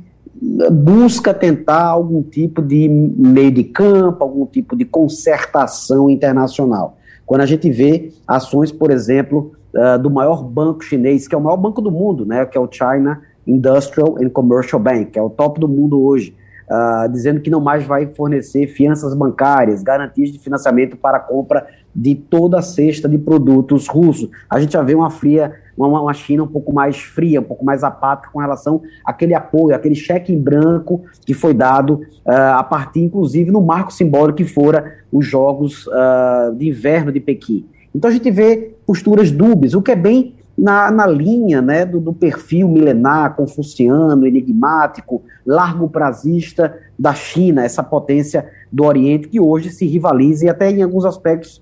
busca 0.71 1.33
tentar 1.33 1.85
algum 1.85 2.21
tipo 2.21 2.61
de 2.61 2.89
meio 2.89 3.51
de 3.51 3.63
campo, 3.63 4.23
algum 4.23 4.45
tipo 4.45 4.75
de 4.75 4.83
concertação 4.83 6.09
internacional. 6.09 6.97
Quando 7.25 7.41
a 7.41 7.45
gente 7.45 7.69
vê 7.69 8.11
ações, 8.27 8.71
por 8.71 8.91
exemplo, 8.91 9.53
uh, 9.73 9.97
do 9.97 10.09
maior 10.09 10.43
banco 10.43 10.83
chinês, 10.83 11.27
que 11.27 11.35
é 11.35 11.37
o 11.37 11.41
maior 11.41 11.57
banco 11.57 11.81
do 11.81 11.91
mundo, 11.91 12.25
né, 12.25 12.45
que 12.45 12.57
é 12.57 12.61
o 12.61 12.69
China 12.69 13.21
Industrial 13.45 14.17
and 14.21 14.29
Commercial 14.29 14.81
Bank, 14.81 15.11
que 15.11 15.19
é 15.19 15.21
o 15.21 15.29
top 15.29 15.59
do 15.59 15.67
mundo 15.67 16.01
hoje, 16.01 16.35
uh, 16.69 17.11
dizendo 17.11 17.39
que 17.41 17.49
não 17.49 17.59
mais 17.59 17.85
vai 17.85 18.07
fornecer 18.07 18.67
fianças 18.67 19.13
bancárias, 19.13 19.83
garantias 19.83 20.31
de 20.31 20.39
financiamento 20.39 20.97
para 20.97 21.17
a 21.17 21.19
compra 21.19 21.67
de 21.95 22.15
toda 22.15 22.59
a 22.59 22.61
cesta 22.61 23.07
de 23.07 23.17
produtos 23.17 23.87
russos. 23.87 24.29
A 24.49 24.59
gente 24.59 24.73
já 24.73 24.81
vê 24.81 24.95
uma 24.95 25.09
fria, 25.09 25.53
uma, 25.77 26.01
uma 26.01 26.13
China 26.13 26.43
um 26.43 26.47
pouco 26.47 26.73
mais 26.73 26.97
fria, 26.97 27.39
um 27.39 27.43
pouco 27.43 27.63
mais 27.63 27.83
apática 27.83 28.31
com 28.31 28.39
relação 28.39 28.81
àquele 29.05 29.35
apoio, 29.35 29.75
aquele 29.75 29.95
cheque 29.95 30.33
em 30.33 30.39
branco 30.39 31.03
que 31.25 31.33
foi 31.33 31.53
dado 31.53 32.01
uh, 32.25 32.55
a 32.55 32.63
partir, 32.63 33.01
inclusive, 33.01 33.51
no 33.51 33.61
marco 33.61 33.93
simbólico 33.93 34.37
que 34.37 34.45
fora 34.45 34.99
os 35.11 35.25
Jogos 35.25 35.85
uh, 35.87 36.55
de 36.55 36.69
Inverno 36.69 37.11
de 37.11 37.19
Pequim. 37.19 37.67
Então 37.93 38.09
a 38.09 38.13
gente 38.13 38.31
vê 38.31 38.73
posturas 38.87 39.29
dúbias, 39.29 39.75
o 39.75 39.81
que 39.81 39.91
é 39.91 39.95
bem 39.95 40.35
na, 40.57 40.91
na 40.91 41.07
linha 41.07 41.61
né, 41.61 41.85
do, 41.85 41.99
do, 41.99 42.13
perfil 42.13 42.67
milenar, 42.67 43.35
confuciano, 43.35 44.25
enigmático, 44.25 45.23
largo 45.45 45.89
prazista 45.89 46.77
da 46.97 47.13
China, 47.13 47.63
essa 47.63 47.83
potência 47.83 48.47
do 48.71 48.83
Oriente 48.83 49.27
que 49.27 49.39
hoje 49.39 49.71
se 49.71 49.85
rivaliza 49.85 50.45
e 50.45 50.49
até 50.49 50.69
em 50.69 50.83
alguns 50.83 51.05
aspectos 51.05 51.61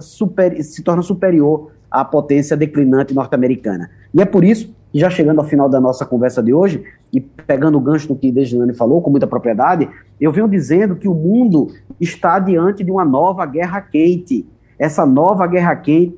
super, 0.00 0.62
se 0.62 0.82
torna 0.82 1.02
superior 1.02 1.72
à 1.90 2.04
potência 2.04 2.56
declinante 2.56 3.14
norte-americana. 3.14 3.90
E 4.14 4.20
é 4.20 4.24
por 4.24 4.44
isso, 4.44 4.74
já 4.94 5.10
chegando 5.10 5.40
ao 5.40 5.46
final 5.46 5.68
da 5.68 5.80
nossa 5.80 6.04
conversa 6.04 6.42
de 6.42 6.52
hoje, 6.52 6.84
e 7.12 7.20
pegando 7.20 7.78
o 7.78 7.80
gancho 7.80 8.08
do 8.08 8.16
que 8.16 8.30
Dejane 8.30 8.74
falou 8.74 9.00
com 9.00 9.10
muita 9.10 9.26
propriedade, 9.26 9.88
eu 10.20 10.30
venho 10.30 10.48
dizendo 10.48 10.96
que 10.96 11.08
o 11.08 11.14
mundo 11.14 11.68
está 11.98 12.38
diante 12.38 12.84
de 12.84 12.90
uma 12.90 13.04
nova 13.04 13.44
guerra 13.46 13.80
quente. 13.80 14.46
Essa 14.78 15.04
nova 15.06 15.46
guerra 15.46 15.74
quente 15.76 16.16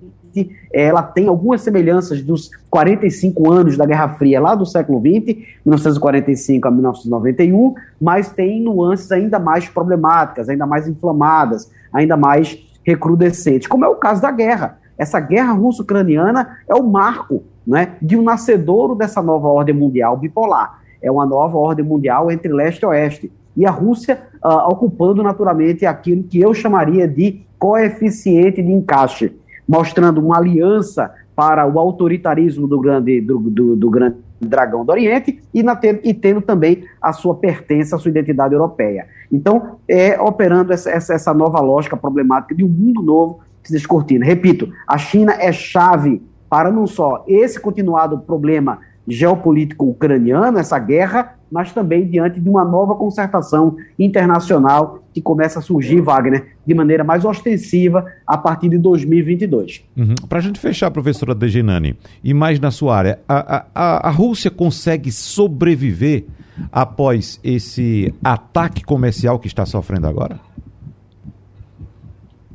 ela 0.72 1.03
tem 1.03 1.28
algumas 1.28 1.61
semelhanças 1.61 2.22
dos 2.22 2.51
45 2.70 3.53
anos 3.53 3.76
da 3.76 3.87
Guerra 3.87 4.11
Fria 4.11 4.41
lá 4.41 4.55
do 4.55 4.64
século 4.64 5.01
XX, 5.01 5.37
1945 5.64 6.68
a 6.68 6.70
1991, 6.70 7.74
mas 8.01 8.31
tem 8.31 8.62
nuances 8.62 9.11
ainda 9.11 9.39
mais 9.39 9.68
problemáticas, 9.68 10.49
ainda 10.49 10.66
mais 10.66 10.87
inflamadas, 10.87 11.70
ainda 11.93 12.16
mais 12.16 12.59
recrudescentes, 12.85 13.68
como 13.68 13.85
é 13.85 13.89
o 13.89 13.97
caso 13.97 14.22
da 14.22 14.31
guerra. 14.31 14.78
Essa 14.97 15.18
guerra 15.18 15.53
russo-ucraniana 15.53 16.59
é 16.68 16.74
o 16.74 16.83
marco 16.83 17.43
né, 17.66 17.95
de 18.03 18.16
um 18.16 18.22
nascedouro 18.22 18.95
dessa 18.95 19.22
nova 19.22 19.49
ordem 19.49 19.74
mundial 19.74 20.16
bipolar. 20.16 20.81
É 21.03 21.11
uma 21.11 21.24
nova 21.24 21.57
ordem 21.57 21.85
mundial 21.85 22.31
entre 22.31 22.53
leste 22.53 22.83
e 22.83 22.87
oeste. 22.87 23.33
E 23.57 23.66
a 23.66 23.70
Rússia 23.70 24.20
uh, 24.45 24.70
ocupando 24.70 25.22
naturalmente 25.22 25.87
aquilo 25.87 26.22
que 26.22 26.41
eu 26.41 26.53
chamaria 26.53 27.09
de 27.09 27.43
coeficiente 27.59 28.62
de 28.62 28.72
encaixe 28.72 29.33
mostrando 29.71 30.21
uma 30.21 30.37
aliança 30.37 31.14
para 31.37 31.64
o 31.64 31.79
autoritarismo 31.79 32.66
do 32.66 32.81
grande, 32.81 33.21
do, 33.21 33.39
do, 33.39 33.77
do 33.77 33.89
grande 33.89 34.16
dragão 34.41 34.85
do 34.85 34.91
Oriente 34.91 35.41
e, 35.55 35.62
na, 35.62 35.79
e, 36.03 36.12
tendo 36.12 36.43
também 36.43 36.83
a 37.01 37.12
sua 37.12 37.37
pertença, 37.37 37.95
a 37.95 37.99
sua 38.01 38.11
identidade 38.11 38.53
europeia. 38.53 39.07
Então, 39.31 39.77
é 39.87 40.21
operando 40.21 40.73
essa, 40.73 40.91
essa, 40.91 41.14
essa 41.14 41.33
nova 41.33 41.61
lógica 41.61 41.97
problemática 41.97 42.53
de 42.53 42.64
um 42.64 42.68
mundo 42.68 43.01
novo 43.01 43.41
se 43.62 43.73
descortina. 43.73 44.25
Repito, 44.25 44.68
a 44.89 44.99
China 44.99 45.35
é 45.39 45.53
chave 45.53 46.21
para 46.49 46.73
não 46.73 46.85
só 46.85 47.25
esse 47.29 47.61
continuado 47.61 48.18
problema 48.18 48.81
geopolítico 49.07 49.87
ucraniano, 49.87 50.59
essa 50.59 50.81
guerra, 50.81 51.39
mas 51.51 51.72
também 51.72 52.07
diante 52.07 52.38
de 52.38 52.48
uma 52.48 52.64
nova 52.64 52.94
concertação 52.94 53.76
internacional 53.98 55.03
que 55.12 55.20
começa 55.20 55.59
a 55.59 55.62
surgir, 55.62 56.01
Wagner, 56.01 56.57
de 56.64 56.74
maneira 56.74 57.03
mais 57.03 57.24
ostensiva 57.24 58.07
a 58.26 58.38
partir 58.38 58.68
de 58.68 58.78
2022. 58.78 59.82
Uhum. 59.96 60.14
Para 60.28 60.38
a 60.38 60.42
gente 60.42 60.61
fechar, 60.61 60.90
professora 60.90 61.34
Degenani, 61.34 61.96
e 62.22 62.32
mais 62.32 62.61
na 62.61 62.70
sua 62.70 62.96
área, 62.96 63.18
a, 63.28 63.66
a, 63.74 64.09
a 64.09 64.11
Rússia 64.11 64.51
consegue 64.51 65.11
sobreviver 65.11 66.24
após 66.70 67.40
esse 67.42 68.14
ataque 68.22 68.84
comercial 68.84 69.38
que 69.38 69.46
está 69.46 69.66
sofrendo 69.66 70.07
agora? 70.07 70.38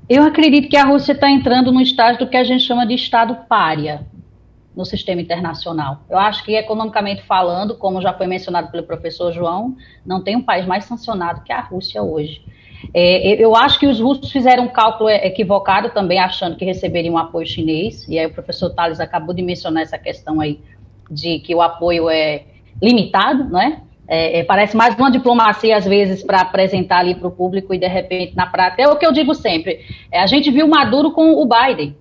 Eu 0.07 0.23
acredito 0.23 0.69
que 0.69 0.77
a 0.77 0.85
Rússia 0.85 1.13
está 1.13 1.29
entrando 1.29 1.71
no 1.71 1.81
estágio 1.81 2.19
do 2.19 2.29
que 2.29 2.37
a 2.37 2.43
gente 2.43 2.63
chama 2.63 2.85
de 2.85 2.93
Estado 2.93 3.35
párea 3.49 4.05
no 4.75 4.85
sistema 4.85 5.21
internacional. 5.21 6.01
Eu 6.09 6.17
acho 6.17 6.43
que, 6.43 6.55
economicamente 6.55 7.23
falando, 7.23 7.75
como 7.75 8.01
já 8.01 8.13
foi 8.13 8.27
mencionado 8.27 8.69
pelo 8.71 8.83
professor 8.83 9.31
João, 9.31 9.75
não 10.05 10.21
tem 10.21 10.35
um 10.35 10.41
país 10.41 10.65
mais 10.65 10.85
sancionado 10.85 11.41
que 11.41 11.53
a 11.53 11.61
Rússia 11.61 12.03
hoje. 12.03 12.43
É, 12.93 13.41
eu 13.43 13.55
acho 13.55 13.79
que 13.79 13.87
os 13.87 13.99
russos 13.99 14.31
fizeram 14.31 14.65
um 14.65 14.67
cálculo 14.67 15.09
equivocado 15.09 15.89
também, 15.89 16.19
achando 16.19 16.55
que 16.55 16.65
receberiam 16.65 17.17
apoio 17.17 17.47
chinês, 17.47 18.07
e 18.07 18.19
aí 18.19 18.25
o 18.25 18.33
professor 18.33 18.69
Tales 18.69 18.99
acabou 18.99 19.33
de 19.33 19.41
mencionar 19.41 19.83
essa 19.83 19.97
questão 19.97 20.41
aí 20.41 20.59
de 21.09 21.39
que 21.39 21.55
o 21.55 21.61
apoio 21.61 22.09
é 22.09 22.43
limitado, 22.81 23.45
né? 23.45 23.81
É, 24.07 24.39
é, 24.39 24.43
parece 24.43 24.77
mais 24.77 24.95
uma 24.95 25.09
diplomacia, 25.09 25.75
às 25.75 25.85
vezes, 25.85 26.23
para 26.23 26.41
apresentar 26.41 26.99
ali 26.99 27.15
para 27.15 27.27
o 27.27 27.31
público 27.31 27.73
e, 27.73 27.79
de 27.79 27.87
repente, 27.87 28.35
na 28.35 28.45
prática. 28.45 28.83
É 28.83 28.87
o 28.87 28.97
que 28.97 29.05
eu 29.05 29.11
digo 29.11 29.33
sempre. 29.33 29.79
É, 30.11 30.19
a 30.19 30.27
gente 30.27 30.51
viu 30.51 30.67
Maduro 30.67 31.11
com 31.11 31.31
o 31.31 31.47
Biden. 31.47 31.95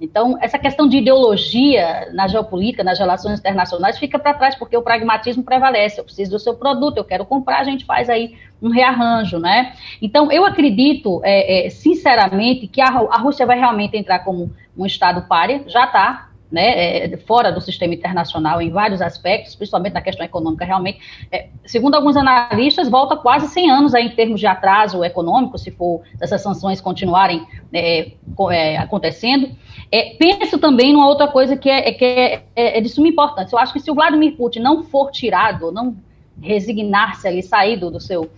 Então, 0.00 0.36
essa 0.40 0.58
questão 0.58 0.86
de 0.86 0.98
ideologia 0.98 2.10
na 2.12 2.28
geopolítica, 2.28 2.84
nas 2.84 2.98
relações 2.98 3.38
internacionais, 3.38 3.98
fica 3.98 4.18
para 4.18 4.34
trás, 4.34 4.54
porque 4.54 4.76
o 4.76 4.82
pragmatismo 4.82 5.42
prevalece. 5.42 5.98
Eu 5.98 6.04
preciso 6.04 6.32
do 6.32 6.38
seu 6.38 6.54
produto, 6.54 6.98
eu 6.98 7.04
quero 7.04 7.24
comprar, 7.24 7.60
a 7.60 7.64
gente 7.64 7.84
faz 7.84 8.10
aí 8.10 8.36
um 8.60 8.68
rearranjo, 8.70 9.38
né? 9.38 9.72
Então, 10.00 10.30
eu 10.30 10.44
acredito, 10.44 11.20
é, 11.24 11.66
é, 11.66 11.70
sinceramente, 11.70 12.66
que 12.66 12.80
a, 12.80 12.88
a 12.88 13.18
Rússia 13.18 13.46
vai 13.46 13.58
realmente 13.58 13.96
entrar 13.96 14.18
como 14.20 14.50
um 14.76 14.84
Estado 14.84 15.26
párea, 15.26 15.62
já 15.66 15.84
está, 15.84 16.28
né, 16.50 17.04
é, 17.04 17.16
fora 17.18 17.50
do 17.50 17.60
sistema 17.60 17.94
internacional 17.94 18.62
em 18.62 18.70
vários 18.70 19.02
aspectos, 19.02 19.56
principalmente 19.56 19.94
na 19.94 20.00
questão 20.00 20.24
econômica, 20.24 20.64
realmente, 20.64 20.98
é, 21.30 21.48
segundo 21.64 21.94
alguns 21.94 22.16
analistas, 22.16 22.88
volta 22.88 23.16
quase 23.16 23.48
100 23.48 23.70
anos 23.70 23.94
aí 23.94 24.06
em 24.06 24.14
termos 24.14 24.38
de 24.38 24.46
atraso 24.46 25.02
econômico, 25.04 25.58
se 25.58 25.70
for 25.70 26.02
essas 26.20 26.40
sanções 26.42 26.80
continuarem 26.80 27.46
é, 27.72 28.12
é 28.52 28.78
acontecendo. 28.78 29.50
É, 29.90 30.16
penso 30.18 30.58
também 30.58 30.92
numa 30.92 31.08
outra 31.08 31.28
coisa 31.28 31.56
que, 31.56 31.68
é, 31.68 31.92
que 31.92 32.40
é, 32.54 32.80
de 32.80 32.88
suma 32.88 33.08
importância. 33.08 33.54
Eu 33.54 33.58
acho 33.58 33.72
que 33.72 33.80
se 33.80 33.90
o 33.90 33.94
Vladimir 33.94 34.36
Putin 34.36 34.60
não 34.60 34.84
for 34.84 35.10
tirado, 35.10 35.72
não 35.72 35.96
resignar-se 36.40 37.26
ali, 37.26 37.42
sair 37.42 37.76
do, 37.76 37.90
do 37.90 38.00
seu, 38.00 38.30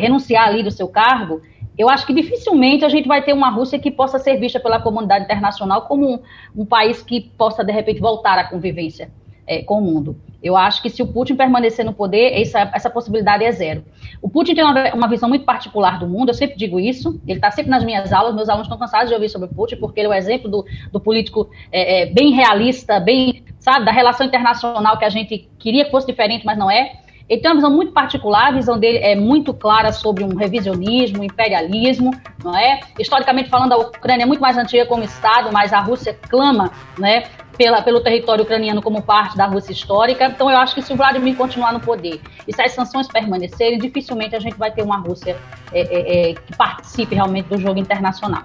renunciar 0.00 0.48
ali 0.48 0.62
do 0.62 0.70
seu 0.70 0.86
cargo, 0.86 1.40
eu 1.78 1.88
acho 1.88 2.06
que 2.06 2.14
dificilmente 2.14 2.84
a 2.84 2.88
gente 2.88 3.06
vai 3.06 3.22
ter 3.22 3.32
uma 3.32 3.50
Rússia 3.50 3.78
que 3.78 3.90
possa 3.90 4.18
ser 4.18 4.38
vista 4.38 4.58
pela 4.58 4.80
comunidade 4.80 5.24
internacional 5.24 5.82
como 5.82 6.14
um, 6.14 6.18
um 6.62 6.64
país 6.64 7.02
que 7.02 7.20
possa, 7.20 7.62
de 7.62 7.72
repente, 7.72 8.00
voltar 8.00 8.38
à 8.38 8.44
convivência 8.44 9.10
é, 9.46 9.62
com 9.62 9.78
o 9.78 9.82
mundo. 9.82 10.16
Eu 10.42 10.56
acho 10.56 10.82
que 10.82 10.90
se 10.90 11.02
o 11.02 11.06
Putin 11.06 11.34
permanecer 11.34 11.84
no 11.84 11.92
poder, 11.92 12.40
essa, 12.40 12.70
essa 12.74 12.90
possibilidade 12.90 13.44
é 13.44 13.52
zero. 13.52 13.84
O 14.20 14.28
Putin 14.28 14.54
tem 14.54 14.64
uma, 14.64 14.94
uma, 14.94 15.08
visão 15.08 15.28
muito 15.28 15.44
particular 15.44 15.98
do 15.98 16.06
mundo, 16.06 16.30
eu 16.30 16.34
sempre 16.34 16.56
digo 16.56 16.78
isso, 16.78 17.20
ele 17.26 17.38
está 17.38 17.50
sempre 17.50 17.70
nas 17.70 17.84
minhas 17.84 18.12
aulas, 18.12 18.34
meus 18.34 18.48
alunos 18.48 18.66
estão 18.66 18.78
cansados 18.78 19.08
de 19.08 19.14
ouvir 19.14 19.28
sobre 19.28 19.48
o 19.48 19.54
Putin, 19.54 19.76
porque 19.76 20.00
ele 20.00 20.06
é 20.06 20.10
o 20.10 20.14
exemplo 20.14 20.50
do, 20.50 20.64
do 20.92 21.00
político 21.00 21.48
é, 21.72 22.02
é, 22.02 22.06
bem 22.06 22.32
realista, 22.32 23.00
bem, 23.00 23.44
sabe, 23.58 23.84
da 23.84 23.92
relação 23.92 24.26
internacional 24.26 24.98
que 24.98 25.04
a 25.04 25.10
gente 25.10 25.48
queria 25.58 25.84
que 25.84 25.90
fosse 25.90 26.06
diferente, 26.06 26.44
mas 26.44 26.58
não 26.58 26.70
é. 26.70 27.05
Ele 27.28 27.40
tem 27.40 27.50
uma 27.50 27.56
visão 27.56 27.70
muito 27.70 27.92
particular, 27.92 28.48
a 28.48 28.52
visão 28.52 28.78
dele 28.78 28.98
é 28.98 29.16
muito 29.16 29.52
clara 29.52 29.92
sobre 29.92 30.22
um 30.22 30.36
revisionismo, 30.36 31.20
um 31.20 31.24
imperialismo, 31.24 32.12
não 32.42 32.56
é? 32.56 32.80
Historicamente 32.98 33.50
falando, 33.50 33.72
a 33.72 33.76
Ucrânia 33.78 34.22
é 34.22 34.26
muito 34.26 34.40
mais 34.40 34.56
antiga 34.56 34.86
como 34.86 35.02
Estado, 35.02 35.50
mas 35.52 35.72
a 35.72 35.80
Rússia 35.80 36.16
clama, 36.28 36.70
né, 36.96 37.24
pela, 37.56 37.82
pelo 37.82 38.00
território 38.00 38.44
ucraniano 38.44 38.80
como 38.80 39.02
parte 39.02 39.36
da 39.36 39.46
Rússia 39.46 39.72
histórica. 39.72 40.26
Então, 40.26 40.50
eu 40.50 40.58
acho 40.58 40.74
que 40.74 40.82
se 40.82 40.92
o 40.92 40.96
Vladimir 40.96 41.36
continuar 41.36 41.72
no 41.72 41.80
poder 41.80 42.20
e 42.46 42.54
se 42.54 42.62
as 42.62 42.72
sanções 42.72 43.08
permanecerem, 43.08 43.78
dificilmente 43.78 44.36
a 44.36 44.40
gente 44.40 44.56
vai 44.56 44.70
ter 44.70 44.82
uma 44.82 44.98
Rússia 44.98 45.36
é, 45.72 45.80
é, 45.80 46.30
é, 46.30 46.34
que 46.34 46.56
participe 46.56 47.14
realmente 47.14 47.48
do 47.48 47.58
jogo 47.58 47.78
internacional. 47.78 48.44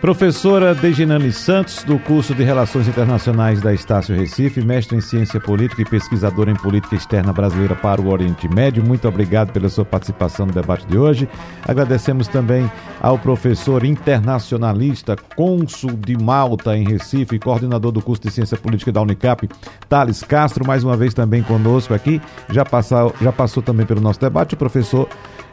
Professora 0.00 0.76
Dejinane 0.76 1.32
Santos, 1.32 1.82
do 1.82 1.98
curso 1.98 2.32
de 2.32 2.44
Relações 2.44 2.86
Internacionais 2.86 3.60
da 3.60 3.74
Estácio 3.74 4.14
Recife, 4.14 4.64
mestre 4.64 4.96
em 4.96 5.00
Ciência 5.00 5.40
Política 5.40 5.82
e 5.82 5.84
pesquisadora 5.84 6.52
em 6.52 6.54
Política 6.54 6.94
Externa 6.94 7.32
Brasileira 7.32 7.74
para 7.74 8.00
o 8.00 8.08
Oriente 8.08 8.46
Médio, 8.46 8.80
muito 8.84 9.08
obrigado 9.08 9.52
pela 9.52 9.68
sua 9.68 9.84
participação 9.84 10.46
no 10.46 10.52
debate 10.52 10.86
de 10.86 10.96
hoje. 10.96 11.28
Agradecemos 11.66 12.28
também 12.28 12.70
ao 13.00 13.18
professor 13.18 13.84
internacionalista, 13.84 15.16
cônsul 15.34 15.90
de 15.94 16.16
Malta 16.16 16.76
em 16.76 16.88
Recife, 16.88 17.36
coordenador 17.40 17.90
do 17.90 18.00
curso 18.00 18.22
de 18.22 18.30
Ciência 18.30 18.56
Política 18.56 18.92
da 18.92 19.02
Unicap, 19.02 19.48
Thales 19.88 20.22
Castro, 20.22 20.64
mais 20.64 20.84
uma 20.84 20.96
vez 20.96 21.12
também 21.12 21.42
conosco 21.42 21.92
aqui. 21.92 22.22
Já 22.50 22.64
passou, 22.64 23.12
já 23.20 23.32
passou 23.32 23.64
também 23.64 23.84
pelo 23.84 24.00
nosso 24.00 24.20
debate 24.20 24.54
o 24.54 24.56
professor 24.56 25.08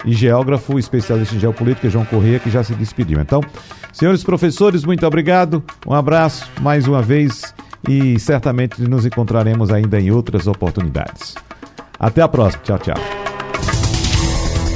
e 0.05 0.13
geógrafo, 0.13 0.77
especialista 0.77 1.35
em 1.35 1.39
geopolítica, 1.39 1.89
João 1.89 2.05
Corrêa, 2.05 2.39
que 2.39 2.49
já 2.49 2.63
se 2.63 2.73
despediu. 2.75 3.19
Então, 3.19 3.41
senhores 3.91 4.23
professores, 4.23 4.85
muito 4.85 5.05
obrigado, 5.05 5.63
um 5.85 5.93
abraço 5.93 6.49
mais 6.61 6.87
uma 6.87 7.01
vez 7.01 7.53
e 7.87 8.19
certamente 8.19 8.81
nos 8.81 9.05
encontraremos 9.05 9.71
ainda 9.71 9.99
em 9.99 10.11
outras 10.11 10.47
oportunidades. 10.47 11.35
Até 11.99 12.21
a 12.21 12.27
próxima. 12.27 12.63
Tchau, 12.63 12.79
tchau. 12.79 12.95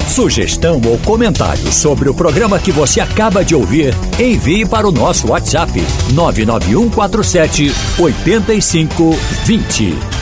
Sugestão 0.08 0.82
ou 0.86 0.98
comentário 1.00 1.72
sobre 1.72 2.10
o 2.10 2.14
programa 2.14 2.60
que 2.60 2.72
você 2.72 3.00
acaba 3.00 3.46
de 3.46 3.56
ouvir, 3.56 3.94
envie 4.20 4.66
para 4.66 4.88
o 4.88 4.92
nosso 4.92 5.30
WhatsApp 5.30 5.72
99147 6.14 7.72
8520. 8.00 10.19